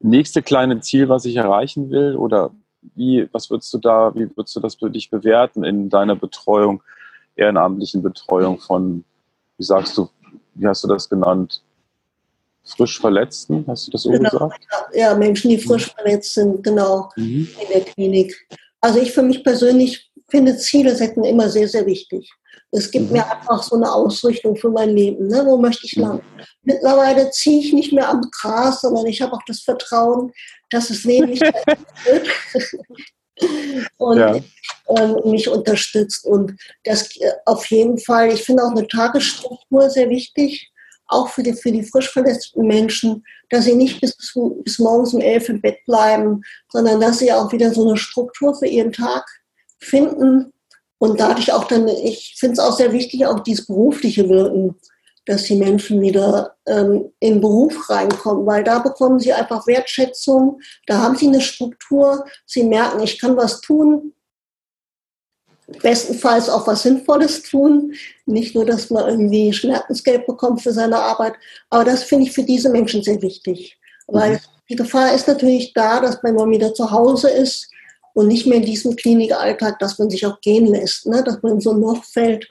nächste 0.00 0.40
kleine 0.40 0.80
Ziel, 0.80 1.10
was 1.10 1.26
ich 1.26 1.36
erreichen 1.36 1.90
will? 1.90 2.16
Oder 2.16 2.50
wie, 2.94 3.28
was 3.32 3.50
würdest 3.50 3.74
du 3.74 3.78
da, 3.78 4.14
wie 4.14 4.34
würdest 4.34 4.56
du 4.56 4.60
das 4.60 4.76
für 4.76 4.90
dich 4.90 5.10
bewerten 5.10 5.64
in 5.64 5.90
deiner 5.90 6.16
Betreuung? 6.16 6.82
ehrenamtlichen 7.36 8.02
Betreuung 8.02 8.60
von, 8.60 9.04
wie 9.58 9.64
sagst 9.64 9.98
du, 9.98 10.08
wie 10.54 10.66
hast 10.66 10.84
du 10.84 10.88
das 10.88 11.10
genannt? 11.10 11.62
Frisch 12.64 12.98
Verletzten, 12.98 13.64
hast 13.66 13.88
du 13.88 13.90
das 13.90 14.04
so 14.04 14.10
genau, 14.10 14.30
gesagt? 14.30 14.64
Ja, 14.94 15.14
Menschen, 15.14 15.50
die 15.50 15.58
frisch 15.58 15.92
verletzt 15.92 16.32
sind, 16.32 16.62
genau, 16.62 17.10
mhm. 17.16 17.48
in 17.60 17.68
der 17.70 17.80
Klinik. 17.82 18.48
Also 18.84 19.00
ich 19.00 19.12
für 19.12 19.22
mich 19.22 19.42
persönlich 19.42 20.10
finde 20.28 20.58
Ziele 20.58 20.94
setzen 20.94 21.24
immer 21.24 21.48
sehr, 21.48 21.66
sehr 21.66 21.86
wichtig. 21.86 22.30
Es 22.70 22.90
gibt 22.90 23.06
mhm. 23.06 23.12
mir 23.12 23.30
einfach 23.30 23.62
so 23.62 23.76
eine 23.76 23.90
Ausrichtung 23.90 24.56
für 24.56 24.68
mein 24.68 24.90
Leben. 24.90 25.26
Ne? 25.26 25.42
Wo 25.46 25.56
möchte 25.56 25.86
ich 25.86 25.96
mhm. 25.96 26.02
lang? 26.02 26.22
Mittlerweile 26.64 27.30
ziehe 27.30 27.60
ich 27.60 27.72
nicht 27.72 27.94
mehr 27.94 28.10
am 28.10 28.20
Gras, 28.30 28.82
sondern 28.82 29.06
ich 29.06 29.22
habe 29.22 29.32
auch 29.32 29.42
das 29.46 29.60
Vertrauen, 29.60 30.32
dass 30.68 30.90
es 30.90 31.04
Leben 31.04 31.30
nicht 31.30 31.40
wird. 31.40 32.28
und 33.96 34.18
ja. 34.18 34.36
ähm, 34.88 35.16
mich 35.30 35.48
unterstützt. 35.48 36.26
Und 36.26 36.52
das 36.84 37.16
äh, 37.16 37.32
auf 37.46 37.64
jeden 37.70 37.96
Fall, 37.96 38.34
ich 38.34 38.42
finde 38.42 38.64
auch 38.64 38.72
eine 38.72 38.86
Tagesstruktur 38.86 39.88
sehr 39.88 40.10
wichtig, 40.10 40.70
auch 41.14 41.28
für 41.28 41.42
die, 41.42 41.54
für 41.54 41.72
die 41.72 41.84
frisch 41.84 42.10
verletzten 42.10 42.66
Menschen, 42.66 43.24
dass 43.50 43.64
sie 43.64 43.74
nicht 43.74 44.00
bis, 44.00 44.16
bis 44.64 44.78
morgens 44.78 45.14
um 45.14 45.20
elf 45.20 45.48
im 45.48 45.60
Bett 45.60 45.78
bleiben, 45.86 46.42
sondern 46.70 47.00
dass 47.00 47.18
sie 47.18 47.32
auch 47.32 47.52
wieder 47.52 47.72
so 47.72 47.86
eine 47.86 47.96
Struktur 47.96 48.54
für 48.54 48.66
ihren 48.66 48.92
Tag 48.92 49.24
finden. 49.78 50.52
Und 50.98 51.20
dadurch 51.20 51.52
auch 51.52 51.64
dann, 51.64 51.88
ich 51.88 52.34
finde 52.38 52.54
es 52.54 52.58
auch 52.58 52.76
sehr 52.76 52.92
wichtig, 52.92 53.26
auch 53.26 53.40
dieses 53.40 53.66
berufliche 53.66 54.28
Wirken 54.28 54.76
dass 55.26 55.44
die 55.44 55.56
Menschen 55.56 56.00
wieder 56.00 56.56
ähm, 56.66 57.10
in 57.20 57.34
den 57.34 57.40
Beruf 57.40 57.88
reinkommen, 57.88 58.46
weil 58.46 58.62
da 58.62 58.78
bekommen 58.78 59.18
sie 59.18 59.32
einfach 59.32 59.66
Wertschätzung, 59.66 60.60
da 60.86 61.00
haben 61.00 61.16
sie 61.16 61.28
eine 61.28 61.40
Struktur, 61.40 62.24
sie 62.46 62.64
merken, 62.64 63.02
ich 63.02 63.18
kann 63.18 63.36
was 63.36 63.60
tun, 63.60 64.12
bestenfalls 65.82 66.48
auch 66.48 66.66
was 66.66 66.82
Sinnvolles 66.82 67.42
tun, 67.42 67.94
nicht 68.26 68.54
nur, 68.54 68.64
dass 68.64 68.90
man 68.90 69.08
irgendwie 69.08 69.52
Schmerzensgeld 69.52 70.26
bekommt 70.26 70.62
für 70.62 70.72
seine 70.72 70.98
Arbeit, 70.98 71.34
aber 71.70 71.84
das 71.84 72.02
finde 72.02 72.26
ich 72.26 72.32
für 72.32 72.42
diese 72.42 72.70
Menschen 72.70 73.02
sehr 73.02 73.20
wichtig, 73.22 73.78
weil 74.06 74.34
mhm. 74.34 74.38
die 74.68 74.76
Gefahr 74.76 75.14
ist 75.14 75.28
natürlich 75.28 75.72
da, 75.72 76.00
dass 76.00 76.22
wenn 76.22 76.34
man 76.34 76.50
wieder 76.50 76.74
zu 76.74 76.90
Hause 76.90 77.30
ist 77.30 77.68
und 78.12 78.28
nicht 78.28 78.46
mehr 78.46 78.58
in 78.58 78.66
diesem 78.66 78.94
Klinikalltag, 78.96 79.78
dass 79.78 79.98
man 79.98 80.10
sich 80.10 80.26
auch 80.26 80.40
gehen 80.40 80.66
lässt, 80.66 81.06
ne? 81.06 81.22
dass 81.24 81.42
man 81.42 81.52
in 81.52 81.60
so 81.60 81.72
ein 81.72 81.80
Loch 81.80 82.04
fällt, 82.04 82.46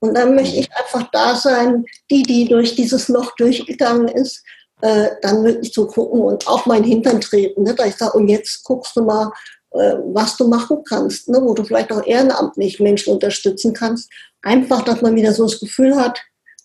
und 0.00 0.14
dann 0.14 0.34
möchte 0.34 0.58
ich 0.58 0.70
einfach 0.72 1.08
da 1.10 1.34
sein, 1.34 1.84
die, 2.10 2.22
die 2.22 2.46
durch 2.46 2.74
dieses 2.74 3.08
Loch 3.08 3.34
durchgegangen 3.36 4.08
ist, 4.08 4.44
äh, 4.82 5.08
dann 5.22 5.42
wirklich 5.42 5.72
zu 5.72 5.86
gucken 5.86 6.20
und 6.20 6.46
auf 6.46 6.66
meinen 6.66 6.84
Hintern 6.84 7.20
treten. 7.20 7.62
Ne? 7.62 7.74
Da 7.74 7.86
ich 7.86 7.96
sage, 7.96 8.16
und 8.16 8.28
jetzt 8.28 8.62
guckst 8.64 8.94
du 8.94 9.02
mal, 9.02 9.32
was 9.76 10.36
du 10.36 10.48
machen 10.48 10.78
kannst, 10.88 11.28
ne? 11.28 11.38
wo 11.40 11.54
du 11.54 11.64
vielleicht 11.64 11.92
auch 11.92 12.04
ehrenamtlich 12.04 12.80
Menschen 12.80 13.14
unterstützen 13.14 13.72
kannst. 13.72 14.10
Einfach, 14.42 14.82
dass 14.82 15.02
man 15.02 15.14
wieder 15.16 15.32
so 15.32 15.44
das 15.44 15.60
Gefühl 15.60 15.96
hat, 15.96 16.20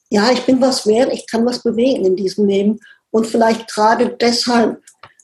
ja, 0.10 0.32
ich 0.32 0.46
bin 0.46 0.62
was 0.62 0.86
wert, 0.86 1.14
ich 1.14 1.26
kann 1.28 1.46
was 1.46 1.64
bewegen 1.64 2.06
in 2.06 2.16
diesem 2.16 2.48
Leben. 2.48 2.80
Und 3.12 3.28
vielleicht 3.28 3.74
gerade 3.74 4.10
deshalb, 4.20 4.82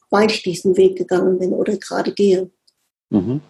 weil 0.09 0.29
ich 0.29 0.43
diesen 0.43 0.77
Weg 0.77 0.97
gegangen 0.97 1.39
bin 1.39 1.51
oder 1.51 1.75
gerade 1.77 2.11
gehe. 2.11 2.49
Mhm. 3.09 3.41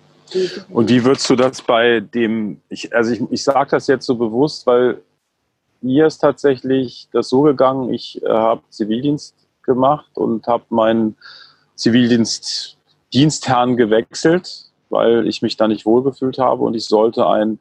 Und 0.69 0.89
wie 0.89 1.03
würdest 1.03 1.29
du 1.29 1.35
das 1.35 1.61
bei 1.61 2.01
dem, 2.01 2.59
ich, 2.69 2.93
also 2.93 3.11
ich, 3.11 3.21
ich 3.31 3.43
sage 3.43 3.71
das 3.71 3.88
jetzt 3.88 4.05
so 4.05 4.15
bewusst, 4.15 4.67
weil 4.67 5.01
mir 5.81 6.07
ist 6.07 6.17
tatsächlich 6.17 7.07
das 7.11 7.29
so 7.29 7.41
gegangen, 7.41 7.93
ich 7.93 8.21
äh, 8.23 8.29
habe 8.29 8.61
Zivildienst 8.69 9.35
gemacht 9.63 10.11
und 10.15 10.47
habe 10.47 10.63
meinen 10.69 11.15
Zivildienst 11.75 12.76
Dienstherrn 13.14 13.78
gewechselt 13.78 14.68
weil 14.89 15.28
ich 15.28 15.41
mich 15.41 15.58
da 15.58 15.68
nicht 15.68 15.86
wohlgefühlt 15.86 16.38
habe 16.38 16.64
und 16.64 16.76
ich 16.76 16.86
sollte 16.86 17.28
einen 17.28 17.60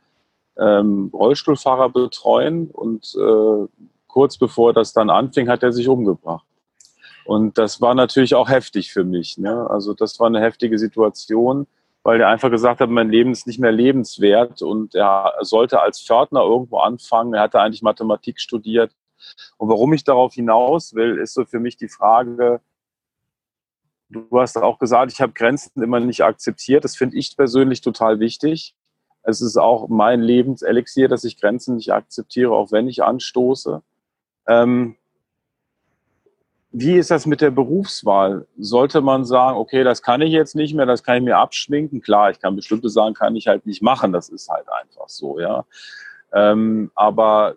ähm, 0.59 1.11
Rollstuhlfahrer 1.13 1.91
betreuen 1.91 2.71
und 2.71 3.15
äh, 3.17 3.67
kurz 4.07 4.39
bevor 4.39 4.73
das 4.73 4.93
dann 4.93 5.11
anfing, 5.11 5.49
hat 5.49 5.63
er 5.63 5.73
sich 5.73 5.89
umgebracht. 5.89 6.47
Und 7.25 7.59
das 7.59 7.81
war 7.81 7.95
natürlich 7.95 8.35
auch 8.35 8.49
heftig 8.49 8.93
für 8.93 9.05
mich. 9.05 9.37
Ne? 9.37 9.69
Also 9.69 9.95
das 9.95 10.19
war 10.21 10.29
eine 10.29 10.41
heftige 10.41 10.79
Situation, 10.79 11.67
weil 12.05 12.21
er 12.21 12.29
einfach 12.29 12.51
gesagt 12.51 12.81
hat, 12.81 12.89
mein 12.89 13.11
Leben 13.11 13.33
ist 13.33 13.49
nicht 13.49 13.59
mehr 13.59 13.73
lebenswert 13.73 14.63
und 14.63 14.95
er 14.95 15.33
sollte 15.41 15.81
als 15.81 16.01
Pförtner 16.01 16.43
irgendwo 16.43 16.79
anfangen. 16.79 17.35
Er 17.35 17.43
hatte 17.43 17.61
eigentlich 17.61 17.83
Mathematik 17.83 18.41
studiert. 18.41 18.93
Und 19.57 19.69
warum 19.69 19.93
ich 19.93 20.05
darauf 20.05 20.35
hinaus 20.35 20.95
will, 20.95 21.19
ist 21.19 21.35
so 21.35 21.45
für 21.45 21.59
mich 21.59 21.77
die 21.77 21.89
Frage, 21.89 22.61
du 24.09 24.41
hast 24.41 24.57
auch 24.57 24.79
gesagt, 24.79 25.13
ich 25.13 25.21
habe 25.21 25.33
Grenzen 25.33 25.83
immer 25.83 26.01
nicht 26.01 26.23
akzeptiert. 26.23 26.85
Das 26.85 26.97
finde 26.97 27.17
ich 27.17 27.37
persönlich 27.37 27.81
total 27.81 28.21
wichtig. 28.21 28.75
Es 29.23 29.41
ist 29.41 29.57
auch 29.57 29.89
mein 29.89 30.21
Lebenselixier, 30.21 31.09
dass 31.09 31.25
ich 31.25 31.41
Grenzen 31.41 31.77
nicht 31.77 31.93
akzeptiere, 31.93 32.53
auch 32.53 32.71
wenn 32.71 32.89
ich 32.89 33.03
anstoße. 33.03 33.83
Ähm, 34.47 34.97
wie 36.71 36.97
ist 36.97 37.11
das 37.11 37.27
mit 37.27 37.41
der 37.41 37.51
Berufswahl? 37.51 38.47
Sollte 38.59 39.01
man 39.01 39.25
sagen, 39.25 39.57
okay, 39.57 39.83
das 39.83 40.03
kann 40.03 40.21
ich 40.21 40.31
jetzt 40.31 40.55
nicht 40.55 40.75
mehr, 40.75 40.87
das 40.87 41.03
kann 41.03 41.17
ich 41.17 41.23
mir 41.23 41.39
abschminken? 41.39 42.03
Klar, 42.03 42.31
ich 42.31 42.39
kann 42.39 42.55
bestimmte 42.55 42.91
Sachen 42.91 43.15
kann 43.15 43.35
ich 43.35 43.47
halt 43.47 43.67
nicht 43.67 43.83
machen, 43.83 44.13
das 44.13 44.29
ist 44.29 44.49
halt 44.49 44.67
einfach 44.69 45.09
so, 45.09 45.41
ja. 45.41 45.65
Ähm, 46.33 46.91
aber 46.95 47.55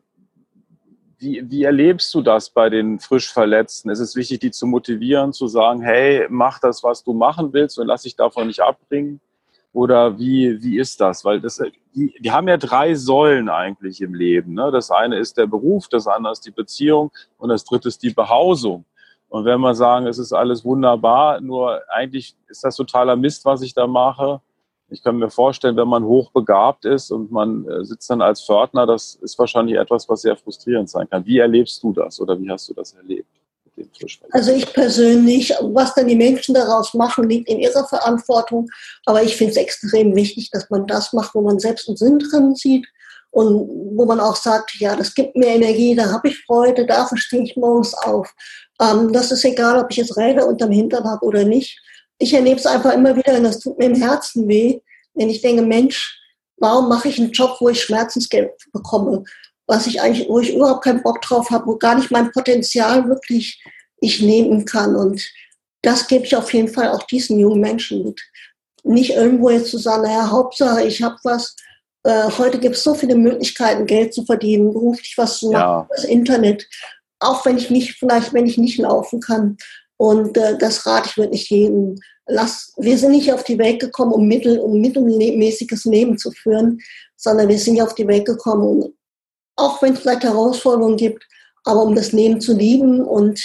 wie, 1.19 1.43
wie 1.49 1.63
erlebst 1.63 2.13
du 2.13 2.21
das 2.21 2.49
bei 2.49 2.69
den 2.69 2.99
frisch 2.99 3.31
Verletzten? 3.31 3.89
Ist 3.89 3.99
es 3.99 4.15
wichtig, 4.15 4.39
die 4.39 4.51
zu 4.51 4.65
motivieren, 4.65 5.33
zu 5.33 5.47
sagen, 5.47 5.81
hey, 5.81 6.25
mach 6.29 6.59
das, 6.59 6.81
was 6.83 7.03
du 7.03 7.13
machen 7.13 7.51
willst 7.53 7.77
und 7.77 7.87
lass 7.87 8.03
dich 8.03 8.15
davon 8.15 8.47
nicht 8.47 8.61
abbringen? 8.61 9.19
Oder 9.73 10.17
wie, 10.17 10.63
wie 10.63 10.79
ist 10.79 10.99
das? 10.99 11.23
Weil 11.25 11.41
das, 11.41 11.61
die, 11.93 12.15
die 12.19 12.31
haben 12.31 12.47
ja 12.47 12.57
drei 12.57 12.95
Säulen 12.95 13.49
eigentlich 13.49 14.01
im 14.01 14.13
Leben. 14.13 14.53
Ne? 14.53 14.71
Das 14.71 14.89
eine 14.89 15.17
ist 15.17 15.37
der 15.37 15.45
Beruf, 15.45 15.89
das 15.89 16.07
andere 16.07 16.33
ist 16.33 16.45
die 16.45 16.51
Beziehung 16.51 17.11
und 17.37 17.49
das 17.49 17.65
dritte 17.65 17.89
ist 17.89 18.01
die 18.01 18.09
Behausung. 18.11 18.85
Und 19.27 19.45
wenn 19.45 19.59
wir 19.61 19.75
sagen, 19.75 20.07
es 20.07 20.17
ist 20.17 20.33
alles 20.33 20.65
wunderbar, 20.65 21.39
nur 21.39 21.81
eigentlich 21.89 22.35
ist 22.47 22.63
das 22.63 22.75
totaler 22.75 23.15
Mist, 23.15 23.45
was 23.45 23.61
ich 23.61 23.75
da 23.75 23.85
mache. 23.85 24.41
Ich 24.91 25.03
kann 25.03 25.17
mir 25.17 25.29
vorstellen, 25.29 25.77
wenn 25.77 25.87
man 25.87 26.03
hochbegabt 26.03 26.85
ist 26.85 27.11
und 27.11 27.31
man 27.31 27.67
äh, 27.67 27.85
sitzt 27.85 28.09
dann 28.09 28.21
als 28.21 28.43
Pförtner, 28.43 28.85
das 28.87 29.15
ist 29.21 29.37
wahrscheinlich 29.37 29.77
etwas, 29.77 30.09
was 30.09 30.21
sehr 30.21 30.35
frustrierend 30.35 30.89
sein 30.89 31.09
kann. 31.09 31.25
Wie 31.25 31.37
erlebst 31.37 31.83
du 31.83 31.93
das 31.93 32.19
oder 32.19 32.39
wie 32.39 32.49
hast 32.49 32.69
du 32.69 32.73
das 32.73 32.93
erlebt? 32.93 33.27
Also 34.31 34.51
ich 34.51 34.73
persönlich, 34.73 35.53
was 35.61 35.93
dann 35.93 36.07
die 36.07 36.15
Menschen 36.15 36.53
daraus 36.53 36.93
machen, 36.93 37.29
liegt 37.29 37.47
in 37.47 37.59
ihrer 37.59 37.85
Verantwortung. 37.87 38.67
Aber 39.05 39.23
ich 39.23 39.37
finde 39.37 39.51
es 39.51 39.57
extrem 39.57 40.15
wichtig, 40.15 40.49
dass 40.51 40.69
man 40.69 40.85
das 40.87 41.13
macht, 41.13 41.33
wo 41.33 41.41
man 41.41 41.59
selbst 41.59 41.87
einen 41.87 41.97
Sinn 41.97 42.19
drin 42.19 42.55
sieht 42.55 42.85
und 43.31 43.69
wo 43.95 44.05
man 44.05 44.19
auch 44.19 44.35
sagt, 44.35 44.75
ja, 44.79 44.95
das 44.95 45.13
gibt 45.13 45.35
mir 45.35 45.47
Energie, 45.47 45.95
da 45.95 46.11
habe 46.11 46.29
ich 46.29 46.43
Freude, 46.45 46.85
dafür 46.85 47.17
stehe 47.17 47.43
ich 47.43 47.55
morgens 47.55 47.93
auf. 47.93 48.33
Ähm, 48.81 49.13
das 49.13 49.31
ist 49.31 49.45
egal, 49.45 49.81
ob 49.81 49.91
ich 49.91 49.97
jetzt 49.97 50.17
Räder 50.17 50.47
unterm 50.47 50.71
Hintern 50.71 51.05
habe 51.05 51.25
oder 51.25 51.43
nicht. 51.43 51.79
Ich 52.19 52.33
erlebe 52.33 52.59
es 52.59 52.65
einfach 52.65 52.93
immer 52.93 53.15
wieder 53.15 53.35
und 53.35 53.43
das 53.43 53.59
tut 53.59 53.77
mir 53.77 53.85
im 53.85 53.95
Herzen 53.95 54.47
weh, 54.47 54.79
wenn 55.13 55.29
ich 55.29 55.41
denke, 55.41 55.61
Mensch, 55.61 56.19
warum 56.57 56.89
mache 56.89 57.07
ich 57.09 57.19
einen 57.19 57.31
Job, 57.31 57.57
wo 57.59 57.69
ich 57.69 57.81
Schmerzensgeld 57.81 58.51
bekomme? 58.73 59.23
Was 59.67 59.87
ich 59.87 60.01
eigentlich, 60.01 60.27
wo 60.27 60.39
ich 60.39 60.53
überhaupt 60.53 60.83
keinen 60.83 61.03
Bock 61.03 61.21
drauf 61.21 61.49
habe, 61.49 61.67
wo 61.67 61.77
gar 61.77 61.95
nicht 61.95 62.11
mein 62.11 62.31
Potenzial 62.31 63.07
wirklich 63.07 63.63
ich 64.01 64.21
nehmen 64.21 64.65
kann. 64.65 64.95
Und 64.95 65.21
das 65.81 66.07
gebe 66.07 66.25
ich 66.25 66.35
auf 66.35 66.53
jeden 66.53 66.69
Fall 66.69 66.89
auch 66.89 67.03
diesen 67.03 67.39
jungen 67.39 67.61
Menschen 67.61 68.03
mit. 68.03 68.19
Nicht 68.83 69.11
irgendwo 69.11 69.49
jetzt 69.49 69.69
zu 69.69 69.77
sagen, 69.77 70.03
naja, 70.03 70.29
Hauptsache, 70.29 70.83
ich 70.83 71.01
habe 71.01 71.17
was. 71.23 71.55
Äh, 72.03 72.29
heute 72.37 72.59
gibt 72.59 72.75
es 72.75 72.83
so 72.83 72.95
viele 72.95 73.15
Möglichkeiten, 73.15 73.85
Geld 73.85 74.13
zu 74.13 74.23
verdienen, 74.25 74.73
beruflich 74.73 75.13
was 75.17 75.39
zu 75.39 75.51
machen, 75.51 75.61
ja. 75.61 75.87
das 75.89 76.05
Internet 76.05 76.65
auch 77.19 77.45
wenn 77.45 77.57
ich 77.57 77.69
nicht, 77.69 77.99
vielleicht 77.99 78.33
wenn 78.33 78.45
ich 78.45 78.57
nicht 78.57 78.77
laufen 78.77 79.19
kann. 79.19 79.57
Und 79.99 80.37
äh, 80.37 80.57
das 80.57 80.85
rate 80.85 81.09
ich 81.09 81.17
wirklich 81.17 81.49
jedem. 81.49 81.99
Lass, 82.25 82.73
wir 82.77 82.97
sind 82.97 83.11
nicht 83.11 83.33
auf 83.33 83.43
die 83.43 83.57
Welt 83.57 83.81
gekommen, 83.81 84.13
um 84.13 84.27
mittel, 84.27 84.59
um 84.59 84.79
mittelmäßiges 84.79 85.83
Leben 85.85 86.17
zu 86.17 86.31
führen, 86.31 86.79
sondern 87.17 87.49
wir 87.49 87.57
sind 87.57 87.75
ja 87.75 87.83
auf 87.83 87.95
die 87.95 88.07
Welt 88.07 88.25
gekommen, 88.25 88.93
auch 89.57 89.81
wenn 89.81 89.93
es 89.93 89.99
vielleicht 89.99 90.23
Herausforderungen 90.23 90.95
gibt, 90.95 91.27
aber 91.65 91.81
um 91.81 91.95
das 91.95 92.13
Leben 92.13 92.39
zu 92.39 92.55
lieben 92.55 93.01
und, 93.01 93.41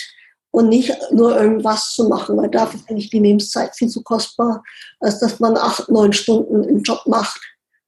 und 0.52 0.68
nicht 0.68 0.96
nur 1.10 1.36
irgendwas 1.36 1.92
zu 1.94 2.08
machen, 2.08 2.36
weil 2.36 2.50
dafür 2.50 2.78
finde 2.86 3.00
ich 3.02 3.10
die 3.10 3.18
Lebenszeit 3.18 3.74
viel 3.74 3.88
zu 3.88 4.02
kostbar, 4.02 4.62
als 5.00 5.18
dass 5.18 5.40
man 5.40 5.56
acht, 5.56 5.88
neun 5.88 6.12
Stunden 6.12 6.62
einen 6.62 6.82
Job 6.82 7.00
macht 7.06 7.40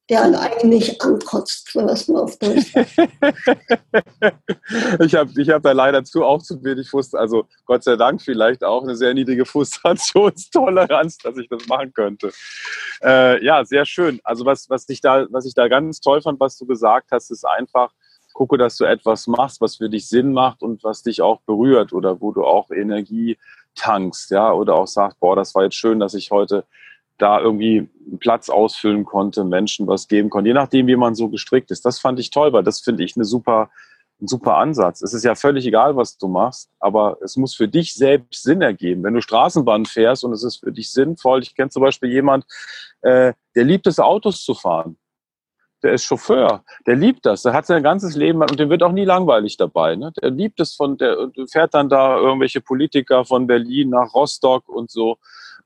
der 0.09 0.23
einen 0.23 0.35
eigentlich 0.35 1.01
ankotzt, 1.01 1.75
was 1.75 2.07
man 2.07 2.23
auf 2.23 2.37
Deutsch 2.39 2.73
Ich 4.99 5.15
habe 5.15 5.41
ich 5.41 5.49
hab 5.49 5.63
da 5.63 5.73
leider 5.73 6.03
zu 6.03 6.23
auch 6.23 6.41
zu 6.41 6.63
wenig 6.63 6.89
Frust, 6.89 7.15
also 7.15 7.45
Gott 7.65 7.83
sei 7.83 7.97
Dank 7.97 8.21
vielleicht 8.21 8.63
auch 8.63 8.83
eine 8.83 8.95
sehr 8.95 9.13
niedrige 9.13 9.45
Frustrationstoleranz, 9.45 11.17
dass 11.23 11.37
ich 11.37 11.49
das 11.49 11.67
machen 11.67 11.91
könnte. 11.93 12.31
Äh, 13.03 13.43
ja, 13.43 13.65
sehr 13.65 13.85
schön. 13.85 14.21
Also 14.23 14.45
was, 14.45 14.69
was, 14.69 14.87
ich 14.89 15.01
da, 15.01 15.27
was 15.29 15.45
ich 15.45 15.53
da 15.53 15.67
ganz 15.67 15.99
toll 15.99 16.21
fand, 16.21 16.39
was 16.39 16.57
du 16.57 16.65
gesagt 16.65 17.11
hast, 17.11 17.29
ist 17.29 17.45
einfach, 17.45 17.91
gucke, 18.33 18.57
dass 18.57 18.77
du 18.77 18.85
etwas 18.85 19.27
machst, 19.27 19.59
was 19.61 19.77
für 19.77 19.89
dich 19.89 20.07
Sinn 20.07 20.31
macht 20.31 20.61
und 20.61 20.83
was 20.83 21.01
dich 21.01 21.21
auch 21.21 21.41
berührt 21.41 21.91
oder 21.91 22.21
wo 22.21 22.31
du 22.31 22.45
auch 22.45 22.69
Energie 22.69 23.37
tankst, 23.75 24.31
ja, 24.31 24.51
oder 24.53 24.75
auch 24.75 24.87
sagst, 24.87 25.19
boah, 25.19 25.35
das 25.35 25.53
war 25.55 25.63
jetzt 25.63 25.75
schön, 25.75 25.99
dass 25.99 26.13
ich 26.13 26.31
heute 26.31 26.63
da 27.17 27.39
irgendwie 27.39 27.89
Platz 28.19 28.49
ausfüllen 28.49 29.05
konnte, 29.05 29.43
Menschen 29.43 29.87
was 29.87 30.07
geben 30.07 30.29
konnte, 30.29 30.49
je 30.49 30.53
nachdem, 30.53 30.87
wie 30.87 30.95
man 30.95 31.15
so 31.15 31.29
gestrickt 31.29 31.71
ist. 31.71 31.85
Das 31.85 31.99
fand 31.99 32.19
ich 32.19 32.29
toll, 32.29 32.53
weil 32.53 32.63
das 32.63 32.81
finde 32.81 33.03
ich 33.03 33.15
eine 33.15 33.25
super, 33.25 33.69
ein 34.21 34.27
super 34.27 34.57
Ansatz. 34.57 35.01
Es 35.01 35.13
ist 35.13 35.23
ja 35.23 35.35
völlig 35.35 35.65
egal, 35.65 35.95
was 35.95 36.17
du 36.17 36.27
machst, 36.27 36.69
aber 36.79 37.17
es 37.21 37.35
muss 37.37 37.55
für 37.55 37.67
dich 37.67 37.93
selbst 37.93 38.43
Sinn 38.43 38.61
ergeben. 38.61 39.03
Wenn 39.03 39.13
du 39.13 39.21
Straßenbahn 39.21 39.85
fährst 39.85 40.23
und 40.23 40.33
es 40.33 40.43
ist 40.43 40.57
für 40.57 40.71
dich 40.71 40.91
sinnvoll, 40.91 41.41
ich 41.41 41.55
kenne 41.55 41.69
zum 41.69 41.83
Beispiel 41.83 42.11
jemand, 42.11 42.45
äh, 43.01 43.33
der 43.55 43.63
liebt 43.63 43.87
es, 43.87 43.99
Autos 43.99 44.43
zu 44.43 44.53
fahren. 44.53 44.97
Der 45.83 45.93
ist 45.93 46.05
Chauffeur, 46.05 46.63
der 46.87 46.95
liebt 46.95 47.23
das, 47.27 47.43
der 47.43 47.53
hat 47.53 47.67
sein 47.67 47.83
ganzes 47.83 48.15
Leben 48.15 48.41
und 48.41 48.59
dem 48.59 48.71
wird 48.71 48.81
auch 48.81 48.91
nie 48.91 49.05
langweilig 49.05 49.57
dabei. 49.57 49.95
Ne? 49.95 50.11
Der 50.19 50.31
liebt 50.31 50.59
es 50.59 50.73
von, 50.73 50.97
der 50.97 51.29
fährt 51.51 51.75
dann 51.75 51.87
da 51.87 52.17
irgendwelche 52.17 52.61
Politiker 52.61 53.25
von 53.25 53.45
Berlin 53.45 53.91
nach 53.91 54.11
Rostock 54.15 54.67
und 54.69 54.89
so 54.89 55.17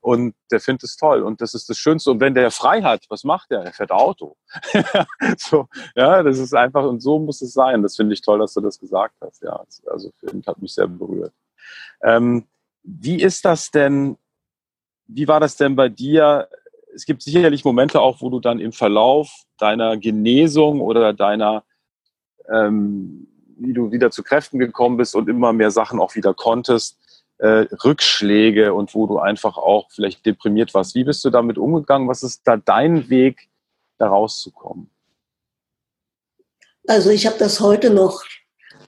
und 0.02 0.34
der 0.50 0.60
findet 0.60 0.82
es 0.82 0.96
toll 0.96 1.22
und 1.22 1.40
das 1.40 1.54
ist 1.54 1.68
das 1.68 1.78
Schönste. 1.78 2.10
Und 2.10 2.20
wenn 2.20 2.34
der 2.34 2.50
frei 2.50 2.82
hat, 2.82 3.04
was 3.08 3.22
macht 3.22 3.52
der? 3.52 3.60
Er 3.60 3.72
fährt 3.72 3.92
Auto. 3.92 4.36
so, 5.38 5.68
ja, 5.94 6.24
das 6.24 6.38
ist 6.38 6.54
einfach 6.54 6.84
und 6.84 7.00
so 7.00 7.20
muss 7.20 7.40
es 7.40 7.52
sein. 7.52 7.82
Das 7.82 7.94
finde 7.94 8.12
ich 8.12 8.20
toll, 8.20 8.40
dass 8.40 8.52
du 8.52 8.60
das 8.60 8.80
gesagt 8.80 9.14
hast. 9.20 9.42
Ja, 9.42 9.64
also 9.86 10.10
das 10.20 10.46
hat 10.46 10.60
mich 10.60 10.74
sehr 10.74 10.88
berührt. 10.88 11.32
Ähm, 12.02 12.46
wie 12.82 13.22
ist 13.22 13.44
das 13.44 13.70
denn? 13.70 14.18
Wie 15.06 15.28
war 15.28 15.38
das 15.38 15.56
denn 15.56 15.76
bei 15.76 15.88
dir? 15.88 16.48
Es 16.94 17.06
gibt 17.06 17.22
sicherlich 17.22 17.64
Momente 17.64 18.00
auch, 18.00 18.20
wo 18.20 18.28
du 18.28 18.40
dann 18.40 18.58
im 18.58 18.72
Verlauf 18.72 19.30
deiner 19.56 19.96
Genesung 19.96 20.80
oder 20.80 21.12
deiner 21.12 21.62
ähm, 22.52 23.28
wie 23.56 23.72
du 23.72 23.92
wieder 23.92 24.10
zu 24.10 24.24
Kräften 24.24 24.58
gekommen 24.58 24.96
bist 24.96 25.14
und 25.14 25.28
immer 25.28 25.52
mehr 25.52 25.70
Sachen 25.70 26.00
auch 26.00 26.16
wieder 26.16 26.34
konntest, 26.34 26.98
äh, 27.38 27.66
Rückschläge 27.84 28.74
und 28.74 28.94
wo 28.94 29.06
du 29.06 29.18
einfach 29.18 29.56
auch 29.56 29.90
vielleicht 29.90 30.24
deprimiert 30.24 30.74
warst. 30.74 30.94
Wie 30.94 31.04
bist 31.04 31.24
du 31.24 31.30
damit 31.30 31.58
umgegangen? 31.58 32.08
Was 32.08 32.22
ist 32.22 32.42
da 32.44 32.56
dein 32.56 33.08
Weg, 33.08 33.48
da 33.98 34.08
rauszukommen? 34.08 34.90
Also 36.86 37.10
ich 37.10 37.26
habe 37.26 37.38
das 37.38 37.60
heute 37.60 37.90
noch, 37.90 38.22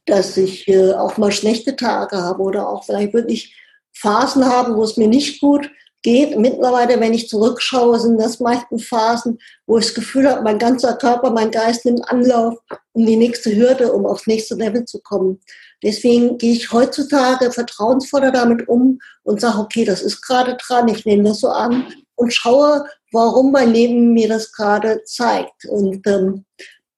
dass 0.07 0.37
ich 0.37 0.69
äh, 0.69 0.93
auch 0.93 1.17
mal 1.17 1.33
schlechte 1.33 1.77
Tage 1.77 2.17
habe 2.17 2.43
oder 2.43 2.69
auch 2.69 2.85
vielleicht 2.85 3.15
wirklich 3.15 3.57
Phasen 3.93 4.45
habe, 4.45 4.77
wo 4.77 4.83
es 4.83 4.97
mir 4.97 5.09
nicht 5.09 5.41
gut 5.41 5.71
geht. 6.03 6.39
Mittlerweile, 6.39 7.01
wenn 7.01 7.15
ich 7.15 7.29
zurückschaue, 7.29 7.99
sind 7.99 8.21
das 8.21 8.39
meistens 8.39 8.87
Phasen, 8.87 9.39
wo 9.67 9.79
ich 9.79 9.87
das 9.87 9.95
Gefühl 9.95 10.31
habe, 10.31 10.43
mein 10.43 10.59
ganzer 10.59 10.95
Körper, 10.95 11.31
mein 11.31 11.51
Geist 11.51 11.85
nimmt 11.85 12.09
Anlauf 12.09 12.55
um 12.93 13.07
die 13.07 13.17
nächste 13.17 13.55
Hürde, 13.55 13.93
um 13.93 14.07
aufs 14.07 14.27
nächste 14.27 14.55
Level 14.55 14.85
zu 14.85 15.01
kommen. 15.01 15.41
Deswegen 15.83 16.39
gehe 16.39 16.53
ich 16.53 16.73
heutzutage 16.73 17.51
vertrauensvoller 17.51 18.31
damit 18.31 18.69
um 18.69 18.99
und 19.23 19.41
sage, 19.41 19.59
okay, 19.59 19.85
das 19.85 20.03
ist 20.03 20.23
gerade 20.23 20.57
dran, 20.57 20.89
ich 20.89 21.05
nehme 21.05 21.25
das 21.25 21.41
so 21.41 21.49
an 21.49 21.87
und 22.17 22.33
schaue, 22.33 22.87
warum 23.13 23.53
mein 23.53 23.73
Leben 23.73 24.13
mir 24.13 24.29
das 24.29 24.53
gerade 24.53 25.03
zeigt. 25.05 25.65
Und, 25.67 26.07
ähm, 26.07 26.45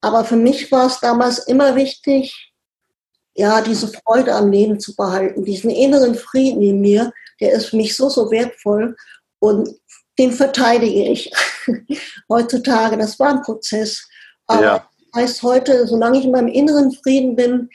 aber 0.01 0.25
für 0.25 0.37
mich 0.37 0.71
war 0.71 0.87
es 0.87 1.01
damals 1.01 1.39
immer 1.39 1.75
wichtig, 1.77 2.53
ja, 3.35 3.61
diese 3.61 3.89
Freude 3.89 4.35
am 4.35 4.51
Leben 4.51 4.81
zu 4.81 4.97
behalten, 4.97 5.45
diesen 5.45 5.71
inneren 5.71 6.15
Frieden 6.15 6.63
in 6.63 6.81
mir, 6.81 7.13
der 7.41 7.53
ist 7.53 7.67
für 7.67 7.77
mich 7.77 7.95
so, 7.95 8.09
so 8.09 8.31
wertvoll 8.31 8.97
und 9.41 9.69
den 10.19 10.33
verteidige 10.33 11.11
ich 11.11 11.31
heutzutage. 12.31 12.97
Das 12.97 13.19
war 13.19 13.29
ein 13.29 13.43
Prozess. 13.43 14.09
Aber 14.47 14.63
ja. 14.63 14.89
das 15.13 15.23
heißt 15.23 15.43
heute, 15.43 15.87
solange 15.87 16.19
ich 16.19 16.25
in 16.25 16.31
meinem 16.31 16.49
inneren 16.49 16.93
Frieden 16.93 17.37
bin, 17.37 17.69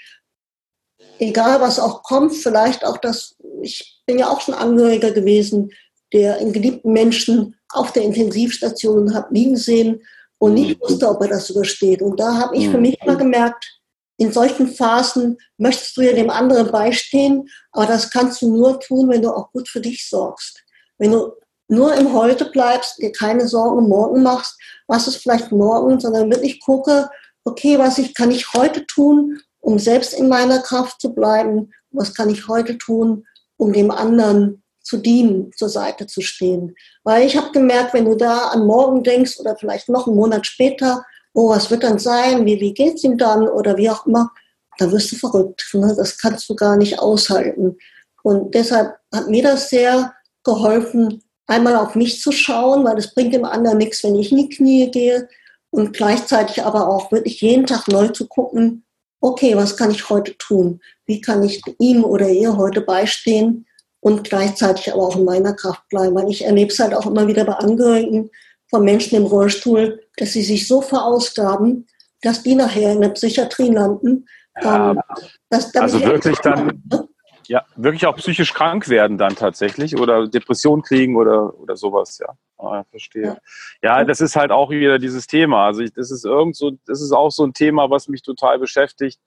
egal 1.21 1.61
was 1.61 1.79
auch 1.79 2.03
kommt, 2.03 2.33
vielleicht 2.33 2.83
auch 2.83 2.97
das, 2.97 3.35
ich 3.61 4.01
bin 4.05 4.19
ja 4.19 4.29
auch 4.29 4.41
schon 4.41 4.55
Angehöriger 4.55 5.11
gewesen, 5.11 5.71
der 6.13 6.39
in 6.39 6.51
geliebten 6.51 6.91
Menschen 6.91 7.55
auf 7.69 7.93
der 7.93 8.03
Intensivstation 8.03 9.13
habe 9.13 9.33
liegen 9.33 9.55
sehen 9.55 10.01
und 10.39 10.55
nicht 10.55 10.79
mhm. 10.79 10.83
wusste, 10.83 11.07
ob 11.07 11.21
er 11.21 11.29
das 11.29 11.49
übersteht. 11.49 12.01
Und 12.01 12.19
da 12.19 12.35
habe 12.35 12.57
ich 12.57 12.67
für 12.67 12.77
mhm. 12.77 12.81
mich 12.81 13.01
immer 13.01 13.15
gemerkt, 13.15 13.79
in 14.17 14.31
solchen 14.31 14.67
Phasen 14.67 15.37
möchtest 15.57 15.95
du 15.97 16.01
ja 16.01 16.13
dem 16.13 16.29
anderen 16.29 16.71
beistehen, 16.71 17.47
aber 17.71 17.85
das 17.85 18.11
kannst 18.11 18.41
du 18.41 18.55
nur 18.55 18.79
tun, 18.79 19.09
wenn 19.09 19.21
du 19.21 19.29
auch 19.29 19.51
gut 19.51 19.67
für 19.69 19.81
dich 19.81 20.07
sorgst. 20.07 20.63
Wenn 20.97 21.11
du 21.11 21.31
nur 21.67 21.93
im 21.95 22.13
Heute 22.13 22.45
bleibst, 22.45 22.99
dir 22.99 23.11
keine 23.11 23.47
Sorgen 23.47 23.87
morgen 23.87 24.21
machst, 24.21 24.59
was 24.87 25.07
ist 25.07 25.17
vielleicht 25.17 25.51
morgen, 25.51 25.99
sondern 25.99 26.29
wirklich 26.29 26.59
gucke, 26.59 27.09
okay, 27.45 27.79
was 27.79 27.97
ich, 27.97 28.13
kann 28.13 28.29
ich 28.29 28.53
heute 28.53 28.85
tun, 28.85 29.39
um 29.61 29.79
selbst 29.79 30.13
in 30.13 30.27
meiner 30.27 30.59
Kraft 30.59 30.99
zu 30.99 31.13
bleiben? 31.13 31.71
Was 31.91 32.13
kann 32.13 32.29
ich 32.29 32.47
heute 32.47 32.77
tun, 32.77 33.25
um 33.57 33.73
dem 33.73 33.91
anderen 33.91 34.63
zu 34.83 34.97
dienen, 34.97 35.51
zur 35.55 35.69
Seite 35.69 36.07
zu 36.07 36.21
stehen? 36.21 36.75
Weil 37.03 37.25
ich 37.25 37.37
habe 37.37 37.51
gemerkt, 37.51 37.93
wenn 37.93 38.05
du 38.05 38.15
da 38.15 38.49
an 38.49 38.65
morgen 38.65 39.03
denkst 39.03 39.39
oder 39.39 39.55
vielleicht 39.55 39.87
noch 39.89 40.07
einen 40.07 40.17
Monat 40.17 40.45
später, 40.45 41.05
oh, 41.33 41.49
was 41.49 41.71
wird 41.71 41.83
dann 41.83 41.99
sein, 41.99 42.45
wie, 42.45 42.59
wie 42.59 42.73
geht's 42.73 43.03
ihm 43.03 43.17
dann 43.17 43.47
oder 43.47 43.77
wie 43.77 43.89
auch 43.89 44.05
immer, 44.05 44.31
dann 44.77 44.91
wirst 44.91 45.11
du 45.11 45.15
verrückt. 45.15 45.69
Ne? 45.73 45.93
Das 45.95 46.17
kannst 46.17 46.49
du 46.49 46.55
gar 46.55 46.75
nicht 46.75 46.99
aushalten. 46.99 47.77
Und 48.23 48.53
deshalb 48.53 48.95
hat 49.13 49.27
mir 49.27 49.43
das 49.43 49.69
sehr 49.69 50.13
geholfen, 50.43 51.23
einmal 51.47 51.75
auf 51.75 51.95
mich 51.95 52.21
zu 52.21 52.31
schauen, 52.31 52.83
weil 52.85 52.97
es 52.97 53.13
bringt 53.13 53.33
dem 53.33 53.45
anderen 53.45 53.77
nichts, 53.77 54.03
wenn 54.03 54.15
ich 54.15 54.31
in 54.31 54.37
die 54.37 54.49
Knie 54.49 54.91
gehe 54.91 55.27
und 55.69 55.93
gleichzeitig 55.93 56.63
aber 56.63 56.87
auch 56.89 57.11
wirklich 57.11 57.41
jeden 57.41 57.65
Tag 57.65 57.87
neu 57.87 58.07
zu 58.09 58.27
gucken, 58.27 58.85
okay, 59.21 59.55
was 59.55 59.77
kann 59.77 59.91
ich 59.91 60.09
heute 60.09 60.37
tun? 60.37 60.81
Wie 61.05 61.21
kann 61.21 61.43
ich 61.43 61.61
ihm 61.79 62.03
oder 62.03 62.27
ihr 62.27 62.57
heute 62.57 62.81
beistehen 62.81 63.65
und 64.01 64.23
gleichzeitig 64.23 64.91
aber 64.91 65.03
auch 65.03 65.15
in 65.15 65.23
meiner 65.23 65.53
Kraft 65.53 65.87
bleiben? 65.89 66.15
Weil 66.15 66.29
ich 66.29 66.43
erlebe 66.43 66.71
es 66.71 66.79
halt 66.79 66.93
auch 66.93 67.05
immer 67.05 67.27
wieder 67.27 67.45
bei 67.45 67.53
Angehörigen 67.53 68.29
von 68.69 68.83
Menschen 68.83 69.15
im 69.15 69.25
Rollstuhl, 69.25 70.01
dass 70.17 70.33
sie 70.33 70.41
sich 70.41 70.67
so 70.67 70.81
verausgaben, 70.81 71.87
dass 72.21 72.43
die 72.43 72.55
nachher 72.55 72.93
in 72.93 73.01
der 73.01 73.09
Psychiatrie 73.09 73.69
landen. 73.69 74.25
Ja, 74.61 74.91
ähm, 74.91 75.01
also 75.49 76.01
wirklich 76.01 76.37
dann, 76.39 76.83
ja, 77.47 77.65
wirklich 77.75 78.05
auch 78.05 78.15
psychisch 78.15 78.53
krank 78.53 78.89
werden 78.89 79.17
dann 79.17 79.35
tatsächlich 79.35 79.97
oder 79.97 80.27
Depression 80.27 80.81
kriegen 80.81 81.15
oder, 81.15 81.57
oder 81.59 81.75
sowas, 81.75 82.19
ja. 82.19 82.33
Ah, 82.57 82.83
verstehe. 82.89 83.37
Ja. 83.81 83.99
ja. 83.99 84.03
das 84.05 84.21
ist 84.21 84.35
halt 84.35 84.51
auch 84.51 84.69
wieder 84.69 84.99
dieses 84.99 85.25
Thema. 85.27 85.65
Also 85.65 85.81
ich, 85.81 85.93
das 85.93 86.11
ist 86.11 86.25
irgend 86.25 86.55
so, 86.55 86.71
das 86.85 87.01
ist 87.01 87.11
auch 87.11 87.31
so 87.31 87.43
ein 87.43 87.53
Thema, 87.53 87.89
was 87.89 88.07
mich 88.07 88.21
total 88.21 88.59
beschäftigt. 88.59 89.19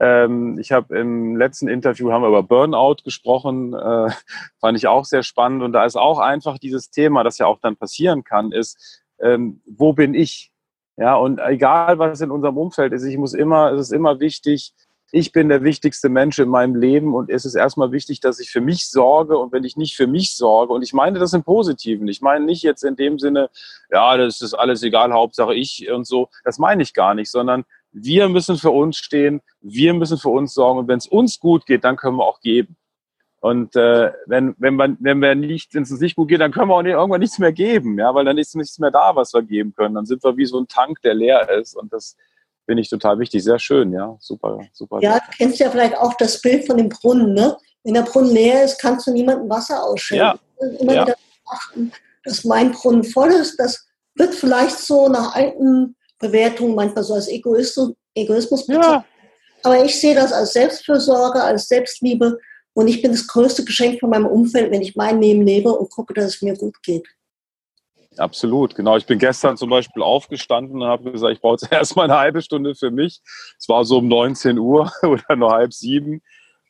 Ähm, 0.00 0.58
ich 0.58 0.70
habe 0.70 0.96
im 0.96 1.36
letzten 1.36 1.66
Interview 1.68 2.12
haben 2.12 2.22
wir 2.22 2.28
über 2.28 2.42
Burnout 2.42 2.96
gesprochen, 3.04 3.74
äh, 3.74 4.10
fand 4.60 4.76
ich 4.76 4.86
auch 4.86 5.04
sehr 5.04 5.22
spannend. 5.22 5.62
Und 5.62 5.72
da 5.72 5.84
ist 5.84 5.96
auch 5.96 6.18
einfach 6.18 6.58
dieses 6.58 6.90
Thema, 6.90 7.24
das 7.24 7.38
ja 7.38 7.46
auch 7.46 7.58
dann 7.60 7.76
passieren 7.76 8.22
kann, 8.22 8.52
ist, 8.52 9.02
ähm, 9.20 9.62
wo 9.66 9.92
bin 9.92 10.14
ich? 10.14 10.52
Ja, 10.96 11.14
und 11.14 11.38
egal 11.38 11.98
was 11.98 12.20
in 12.20 12.30
unserem 12.30 12.56
Umfeld 12.56 12.92
ist, 12.92 13.04
ich 13.04 13.16
muss 13.16 13.32
immer, 13.32 13.72
es 13.72 13.82
ist 13.82 13.92
immer 13.92 14.18
wichtig, 14.18 14.74
ich 15.10 15.32
bin 15.32 15.48
der 15.48 15.62
wichtigste 15.62 16.08
Mensch 16.08 16.38
in 16.38 16.48
meinem 16.48 16.74
Leben 16.74 17.14
und 17.14 17.30
es 17.30 17.44
ist 17.44 17.54
erstmal 17.54 17.92
wichtig, 17.92 18.20
dass 18.20 18.40
ich 18.40 18.50
für 18.50 18.60
mich 18.60 18.88
sorge 18.88 19.38
und 19.38 19.52
wenn 19.52 19.64
ich 19.64 19.76
nicht 19.76 19.96
für 19.96 20.06
mich 20.06 20.34
sorge, 20.34 20.72
und 20.72 20.82
ich 20.82 20.92
meine 20.92 21.18
das 21.18 21.32
im 21.32 21.44
Positiven, 21.44 22.08
ich 22.08 22.20
meine 22.20 22.44
nicht 22.44 22.62
jetzt 22.62 22.84
in 22.84 22.96
dem 22.96 23.18
Sinne, 23.18 23.48
ja, 23.90 24.16
das 24.16 24.42
ist 24.42 24.54
alles 24.54 24.82
egal, 24.82 25.12
Hauptsache 25.12 25.54
ich 25.54 25.90
und 25.90 26.06
so, 26.06 26.28
das 26.44 26.58
meine 26.58 26.82
ich 26.82 26.92
gar 26.92 27.14
nicht, 27.14 27.30
sondern 27.30 27.64
wir 27.92 28.28
müssen 28.28 28.58
für 28.58 28.70
uns 28.70 28.98
stehen, 28.98 29.40
wir 29.62 29.94
müssen 29.94 30.18
für 30.18 30.28
uns 30.28 30.52
sorgen 30.52 30.80
und 30.80 30.88
wenn 30.88 30.98
es 30.98 31.06
uns 31.06 31.40
gut 31.40 31.64
geht, 31.64 31.84
dann 31.84 31.96
können 31.96 32.16
wir 32.16 32.26
auch 32.26 32.40
geben. 32.40 32.76
Und 33.40 33.76
äh, 33.76 34.12
wenn, 34.26 34.56
wenn, 34.58 34.74
man, 34.74 34.96
wenn 35.00 35.20
wir 35.20 35.34
nicht, 35.36 35.72
wenn 35.72 35.84
es 35.84 35.92
uns 35.92 36.00
nicht 36.00 36.16
gut 36.16 36.28
geht, 36.28 36.40
dann 36.40 36.50
können 36.50 36.68
wir 36.68 36.74
auch 36.74 36.82
nicht, 36.82 36.92
irgendwann 36.92 37.20
nichts 37.20 37.38
mehr 37.38 37.52
geben, 37.52 37.96
ja, 37.96 38.12
weil 38.14 38.24
dann 38.24 38.36
ist 38.36 38.56
nichts 38.56 38.78
mehr 38.80 38.90
da, 38.90 39.14
was 39.14 39.32
wir 39.32 39.42
geben 39.42 39.72
können. 39.74 39.94
Dann 39.94 40.06
sind 40.06 40.24
wir 40.24 40.36
wie 40.36 40.44
so 40.44 40.58
ein 40.58 40.66
Tank, 40.66 41.00
der 41.02 41.14
leer 41.14 41.48
ist. 41.50 41.76
Und 41.76 41.92
das, 41.92 42.16
finde 42.68 42.82
ich 42.82 42.90
total 42.90 43.18
wichtig. 43.18 43.42
Sehr 43.42 43.58
schön, 43.58 43.92
ja. 43.92 44.14
Super, 44.20 44.58
super. 44.74 44.98
Ja, 45.00 45.18
du 45.18 45.36
kennst 45.38 45.58
ja 45.58 45.70
vielleicht 45.70 45.96
auch 45.96 46.12
das 46.18 46.38
Bild 46.42 46.66
von 46.66 46.76
dem 46.76 46.90
Brunnen, 46.90 47.32
ne? 47.32 47.56
Wenn 47.82 47.94
der 47.94 48.02
Brunnen 48.02 48.30
leer 48.30 48.64
ist, 48.64 48.78
kannst 48.78 49.06
du 49.06 49.12
niemandem 49.12 49.48
Wasser 49.48 49.82
ausschenken. 49.82 50.38
Ja. 50.60 50.68
Immer 50.78 50.94
ja. 50.94 51.02
wieder 51.06 51.16
achten, 51.46 51.90
dass 52.24 52.44
mein 52.44 52.72
Brunnen 52.72 53.04
voll 53.04 53.30
ist. 53.30 53.58
Das 53.58 53.86
wird 54.16 54.34
vielleicht 54.34 54.78
so 54.78 55.08
nach 55.08 55.34
alten 55.34 55.96
Bewertungen 56.18 56.74
manchmal 56.74 57.04
so 57.04 57.14
als 57.14 57.28
Egoismus, 57.28 57.94
Egoismus 58.14 58.66
ja. 58.66 59.02
Aber 59.62 59.82
ich 59.82 59.98
sehe 59.98 60.14
das 60.14 60.32
als 60.32 60.52
Selbstfürsorge, 60.52 61.42
als 61.42 61.68
Selbstliebe. 61.68 62.38
Und 62.74 62.88
ich 62.88 63.00
bin 63.00 63.12
das 63.12 63.26
größte 63.26 63.64
Geschenk 63.64 63.98
von 63.98 64.10
meinem 64.10 64.26
Umfeld, 64.26 64.70
wenn 64.70 64.82
ich 64.82 64.94
mein 64.94 65.22
Leben 65.22 65.42
lebe 65.42 65.72
und 65.72 65.90
gucke, 65.90 66.12
dass 66.12 66.26
es 66.26 66.42
mir 66.42 66.54
gut 66.54 66.82
geht. 66.82 67.08
Absolut, 68.18 68.74
genau. 68.74 68.96
Ich 68.96 69.06
bin 69.06 69.18
gestern 69.18 69.56
zum 69.56 69.70
Beispiel 69.70 70.02
aufgestanden 70.02 70.82
und 70.82 70.88
habe 70.88 71.12
gesagt, 71.12 71.32
ich 71.32 71.40
brauche 71.40 71.54
jetzt 71.60 71.70
erstmal 71.72 72.04
eine 72.06 72.18
halbe 72.18 72.42
Stunde 72.42 72.74
für 72.74 72.90
mich. 72.90 73.20
Es 73.58 73.68
war 73.68 73.84
so 73.84 73.98
um 73.98 74.08
19 74.08 74.58
Uhr 74.58 74.90
oder 75.02 75.36
nur 75.36 75.52
halb 75.52 75.72
sieben. 75.72 76.20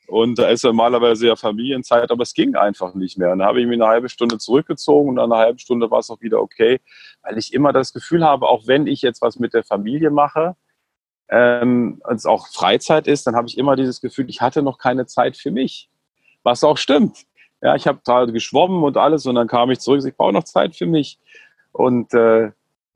Und 0.09 0.39
da 0.39 0.49
ist 0.49 0.65
normalerweise 0.65 1.27
ja 1.27 1.37
Familienzeit, 1.37 2.11
aber 2.11 2.23
es 2.23 2.33
ging 2.33 2.55
einfach 2.55 2.95
nicht 2.95 3.19
mehr. 3.19 3.31
Und 3.31 3.41
dann 3.41 3.49
habe 3.49 3.61
ich 3.61 3.67
mich 3.67 3.79
eine 3.79 3.91
halbe 3.91 4.09
Stunde 4.09 4.39
zurückgezogen 4.39 5.11
und 5.11 5.15
nach 5.17 5.25
einer 5.25 5.37
halben 5.37 5.59
Stunde 5.59 5.91
war 5.91 5.99
es 5.99 6.09
auch 6.09 6.21
wieder 6.23 6.41
okay, 6.41 6.81
weil 7.23 7.37
ich 7.37 7.53
immer 7.53 7.75
das 7.75 7.93
Gefühl 7.93 8.25
habe, 8.25 8.49
auch 8.49 8.67
wenn 8.67 8.87
ich 8.87 9.03
jetzt 9.03 9.21
was 9.21 9.39
mit 9.39 9.53
der 9.53 9.65
Familie 9.65 10.11
mache, 10.11 10.57
ähm, 11.29 12.01
es 12.09 12.25
auch 12.25 12.49
Freizeit 12.49 13.07
ist, 13.07 13.27
dann 13.27 13.37
habe 13.37 13.49
ich 13.49 13.59
immer 13.59 13.77
dieses 13.77 14.01
Gefühl, 14.01 14.31
ich 14.31 14.41
hatte 14.41 14.63
noch 14.63 14.79
keine 14.79 15.05
Zeit 15.05 15.37
für 15.37 15.51
mich. 15.51 15.91
Was 16.43 16.65
auch 16.65 16.79
stimmt. 16.79 17.27
Ja, 17.61 17.75
ich 17.75 17.87
habe 17.87 18.01
da 18.05 18.25
geschwommen 18.27 18.85
und 18.85 18.97
alles 18.97 19.27
und 19.27 19.35
dann 19.35 19.49
kam 19.49 19.71
ich 19.71 19.81
zurück, 19.81 20.05
ich 20.05 20.17
brauche 20.17 20.33
noch 20.33 20.45
Zeit 20.45 20.77
für 20.77 20.87
mich. 20.87 21.19
Und 21.73 22.15
äh, 22.15 22.53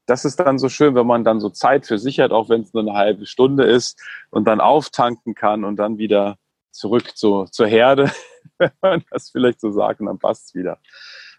das 0.06 0.24
ist 0.24 0.38
dann 0.40 0.58
so 0.58 0.68
schön, 0.68 0.94
wenn 0.94 1.06
man 1.06 1.24
dann 1.24 1.40
so 1.40 1.48
Zeit 1.48 1.86
für 1.86 1.98
sich 1.98 2.20
hat, 2.20 2.32
auch 2.32 2.48
wenn 2.48 2.62
es 2.62 2.72
nur 2.72 2.82
eine 2.82 2.94
halbe 2.94 3.26
Stunde 3.26 3.64
ist 3.64 4.00
und 4.30 4.46
dann 4.46 4.60
auftanken 4.60 5.34
kann 5.34 5.64
und 5.64 5.76
dann 5.76 5.98
wieder 5.98 6.36
zurück 6.70 7.16
zu, 7.16 7.44
zur 7.50 7.66
Herde, 7.66 8.10
wenn 8.58 8.70
man 8.80 9.04
das 9.10 9.30
vielleicht 9.30 9.60
so 9.60 9.70
sagt, 9.70 10.00
und 10.00 10.06
dann 10.06 10.18
passt 10.18 10.48
es 10.48 10.54
wieder. 10.54 10.78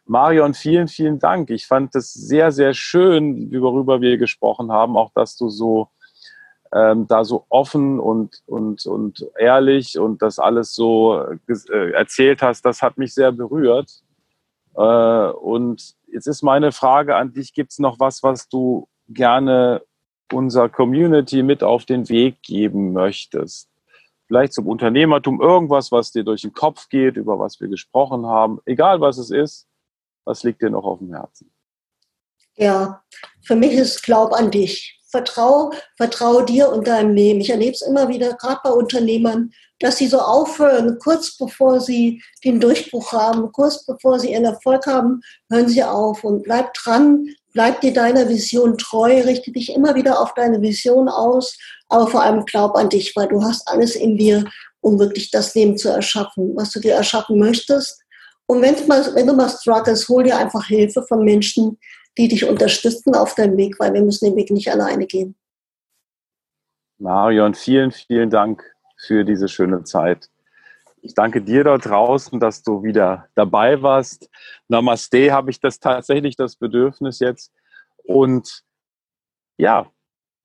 Marion, 0.06 0.54
vielen, 0.54 0.90
vielen 0.90 1.20
Dank. 1.20 1.50
Ich 1.50 1.66
fand 1.66 1.96
es 1.96 2.12
sehr, 2.14 2.52
sehr 2.52 2.74
schön, 2.74 3.52
worüber 3.54 4.02
wir 4.02 4.18
gesprochen 4.18 4.72
haben, 4.72 4.98
auch 4.98 5.12
dass 5.14 5.38
du 5.38 5.50
so 5.50 5.90
ähm, 6.74 7.08
da 7.08 7.24
so 7.24 7.46
offen 7.50 8.00
und, 8.00 8.42
und, 8.48 8.86
und 8.86 9.26
ehrlich 9.38 10.00
und 10.00 10.22
das 10.22 10.40
alles 10.40 10.74
so 10.74 11.22
äh, 11.22 11.92
erzählt 11.92 12.42
hast, 12.42 12.64
das 12.66 12.82
hat 12.82 12.98
mich 12.98 13.14
sehr 13.14 13.32
berührt. 13.32 14.02
Äh, 14.76 14.82
und 14.82 15.96
jetzt 16.12 16.28
ist 16.28 16.42
meine 16.42 16.72
Frage 16.72 17.16
an 17.16 17.32
dich, 17.34 17.54
gibt 17.54 17.72
es 17.72 17.80
noch 17.80 18.00
was, 18.00 18.24
was 18.24 18.50
du 18.50 18.88
gerne 19.08 19.84
unserer 20.32 20.70
Community 20.70 21.44
mit 21.44 21.64
auf 21.64 21.86
den 21.86 22.10
Weg 22.10 22.42
geben 22.42 22.92
möchtest? 22.94 23.70
Vielleicht 24.26 24.54
zum 24.54 24.68
Unternehmertum, 24.68 25.42
irgendwas, 25.42 25.92
was 25.92 26.12
dir 26.12 26.24
durch 26.24 26.42
den 26.42 26.54
Kopf 26.54 26.90
geht, 26.90 27.18
über 27.18 27.38
was 27.38 27.60
wir 27.60 27.68
gesprochen 27.68 28.26
haben, 28.26 28.60
egal 28.66 29.00
was 29.00 29.20
es 29.20 29.30
ist, 29.30 29.68
was 30.26 30.44
liegt 30.44 30.62
dir 30.62 30.72
noch 30.72 30.86
auf 30.86 31.00
dem 31.00 31.14
Herzen? 31.14 31.52
Ja, 32.56 33.04
für 33.44 33.56
mich 33.56 33.74
ist 33.74 34.02
Glaub 34.02 34.34
an 34.34 34.50
dich 34.50 35.00
vertraue, 35.14 35.70
vertraue 35.96 36.44
dir 36.44 36.70
und 36.70 36.88
deinem 36.88 37.14
Leben. 37.14 37.40
Ich 37.40 37.52
erlebe 37.52 37.74
es 37.74 37.84
immer 37.84 38.10
wieder, 38.10 38.34
gerade 38.34 38.60
bei 38.64 38.72
Unternehmern, 38.72 39.52
dass 39.80 39.98
sie 39.98 40.08
so 40.08 40.20
aufhören, 40.20 40.98
kurz 41.00 41.38
bevor 41.38 41.80
sie 41.80 42.22
den 42.44 42.60
Durchbruch 42.60 43.14
haben, 43.14 43.52
kurz 43.52 43.86
bevor 43.86 44.20
sie 44.20 44.32
ihren 44.32 44.46
Erfolg 44.46 44.88
haben, 44.88 45.22
hören 45.52 45.70
sie 45.70 45.84
auf 45.84 46.24
und 46.24 46.44
bleib 46.44 46.74
dran, 46.74 47.28
bleib 47.54 47.82
dir 47.82 47.94
deiner 47.94 48.28
Vision 48.28 48.78
treu, 48.78 49.22
richte 49.22 49.52
dich 49.52 49.74
immer 49.74 49.94
wieder 49.94 50.20
auf 50.20 50.34
deine 50.34 50.62
Vision 50.62 51.08
aus, 51.08 51.56
aber 51.90 52.08
vor 52.08 52.24
allem 52.24 52.44
glaub 52.46 52.76
an 52.76 52.90
dich, 52.90 53.16
weil 53.16 53.28
du 53.28 53.44
hast 53.44 53.68
alles 53.68 53.96
in 53.96 54.18
dir, 54.18 54.46
um 54.82 54.98
wirklich 55.00 55.30
das 55.30 55.54
Leben 55.54 55.78
zu 55.78 55.90
erschaffen, 55.90 56.54
was 56.56 56.72
du 56.72 56.80
dir 56.80 56.96
erschaffen 56.96 57.38
möchtest. 57.38 58.02
Und 58.48 58.62
mal, 58.88 59.16
wenn 59.16 59.28
du 59.28 59.34
mal 59.34 59.50
struggles, 59.50 60.10
hol 60.10 60.24
dir 60.24 60.38
einfach 60.38 60.66
Hilfe 60.66 61.06
von 61.08 61.24
Menschen, 61.24 61.78
die 62.18 62.28
dich 62.28 62.48
unterstützen 62.48 63.16
auf 63.16 63.36
deinem 63.36 63.58
Weg, 63.58 63.80
weil 63.80 63.94
wir 63.94 64.04
müssen 64.04 64.26
den 64.26 64.36
Weg 64.36 64.52
nicht 64.52 64.72
alleine 64.72 65.06
gehen. 65.06 65.36
Marion, 66.98 67.54
vielen, 67.54 67.92
vielen 67.92 68.30
Dank 68.30 68.64
für 68.98 69.26
diese 69.26 69.48
schöne 69.48 69.84
Zeit. 69.84 70.30
Ich 71.02 71.14
danke 71.14 71.42
dir 71.42 71.66
dort 71.66 71.86
draußen, 71.86 72.40
dass 72.40 72.64
du 72.64 72.84
wieder 72.84 73.28
dabei 73.36 73.82
warst. 73.82 74.30
Namaste 74.70 75.34
habe 75.34 75.52
ich 75.52 75.60
das 75.60 75.80
tatsächlich 75.80 76.38
das 76.38 76.56
Bedürfnis 76.56 77.20
jetzt. 77.20 77.52
Und 78.04 78.64
ja, 79.58 79.92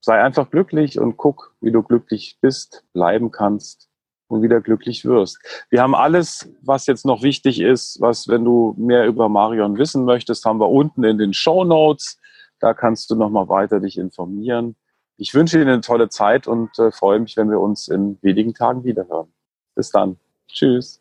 sei 0.01 0.21
einfach 0.21 0.51
glücklich 0.51 0.99
und 0.99 1.17
guck, 1.17 1.55
wie 1.61 1.71
du 1.71 1.83
glücklich 1.83 2.39
bist, 2.41 2.85
bleiben 2.93 3.31
kannst 3.31 3.88
und 4.29 4.43
wieder 4.43 4.61
glücklich 4.61 5.05
wirst. 5.05 5.39
Wir 5.71 5.83
haben 5.83 5.95
alles, 5.95 6.49
was 6.63 6.87
jetzt 6.87 7.05
noch 7.05 7.23
wichtig 7.23 7.61
ist, 7.61 8.01
was, 8.01 8.29
wenn 8.29 8.45
du 8.45 8.75
mehr 8.79 9.07
über 9.07 9.29
Marion 9.29 9.79
wissen 9.79 10.05
möchtest, 10.05 10.45
haben 10.45 10.61
wir 10.61 10.69
unten 10.69 11.03
in 11.05 11.19
den 11.19 11.33
Show 11.33 11.65
Notes. 11.65 12.19
Da 12.61 12.75
kannst 12.75 13.11
du 13.11 13.17
nochmal 13.17 13.49
weiter 13.49 13.81
dich 13.81 13.99
informieren. 13.99 14.77
Ich 15.17 15.35
wünsche 15.35 15.59
dir 15.59 15.71
eine 15.71 15.81
tolle 15.81 16.09
Zeit 16.09 16.47
und 16.47 16.79
äh, 16.79 16.93
freue 16.93 17.19
mich, 17.19 17.37
wenn 17.37 17.51
wir 17.51 17.61
uns 17.61 17.89
in 17.89 18.19
wenigen 18.23 18.55
Tagen 18.55 18.85
wiederhören. 18.85 19.33
Bis 19.75 19.91
dann. 19.91 20.17
Tschüss. 20.47 21.01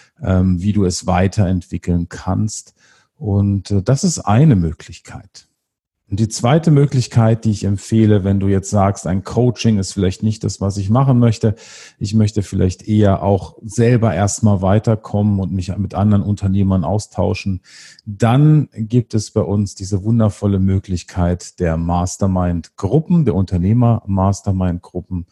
ähm, 0.23 0.61
wie 0.61 0.73
du 0.73 0.85
es 0.85 1.07
weiterentwickeln 1.07 2.09
kannst. 2.09 2.73
Und 3.15 3.71
äh, 3.71 3.81
das 3.81 4.03
ist 4.03 4.19
eine 4.19 4.55
Möglichkeit. 4.55 5.47
Und 6.11 6.19
die 6.19 6.27
zweite 6.27 6.71
Möglichkeit, 6.71 7.45
die 7.45 7.51
ich 7.51 7.63
empfehle, 7.63 8.25
wenn 8.25 8.41
du 8.41 8.49
jetzt 8.49 8.69
sagst, 8.69 9.07
ein 9.07 9.23
Coaching 9.23 9.79
ist 9.79 9.93
vielleicht 9.93 10.23
nicht 10.23 10.43
das, 10.43 10.59
was 10.59 10.75
ich 10.75 10.89
machen 10.89 11.19
möchte, 11.19 11.55
ich 11.99 12.13
möchte 12.13 12.43
vielleicht 12.43 12.85
eher 12.85 13.23
auch 13.23 13.55
selber 13.63 14.13
erstmal 14.13 14.61
weiterkommen 14.61 15.39
und 15.39 15.53
mich 15.53 15.73
mit 15.77 15.95
anderen 15.95 16.21
Unternehmern 16.21 16.83
austauschen, 16.83 17.61
dann 18.05 18.67
gibt 18.73 19.13
es 19.13 19.31
bei 19.31 19.39
uns 19.39 19.73
diese 19.73 20.03
wundervolle 20.03 20.59
Möglichkeit 20.59 21.61
der 21.61 21.77
Mastermind-Gruppen, 21.77 23.23
der 23.23 23.35
Unternehmer-Mastermind-Gruppen. 23.35 25.27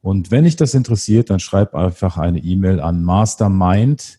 Und 0.00 0.32
wenn 0.32 0.42
dich 0.42 0.56
das 0.56 0.74
interessiert, 0.74 1.30
dann 1.30 1.38
schreib 1.38 1.76
einfach 1.76 2.18
eine 2.18 2.40
E-Mail 2.40 2.80
an 2.80 3.04
mastermind 3.04 4.18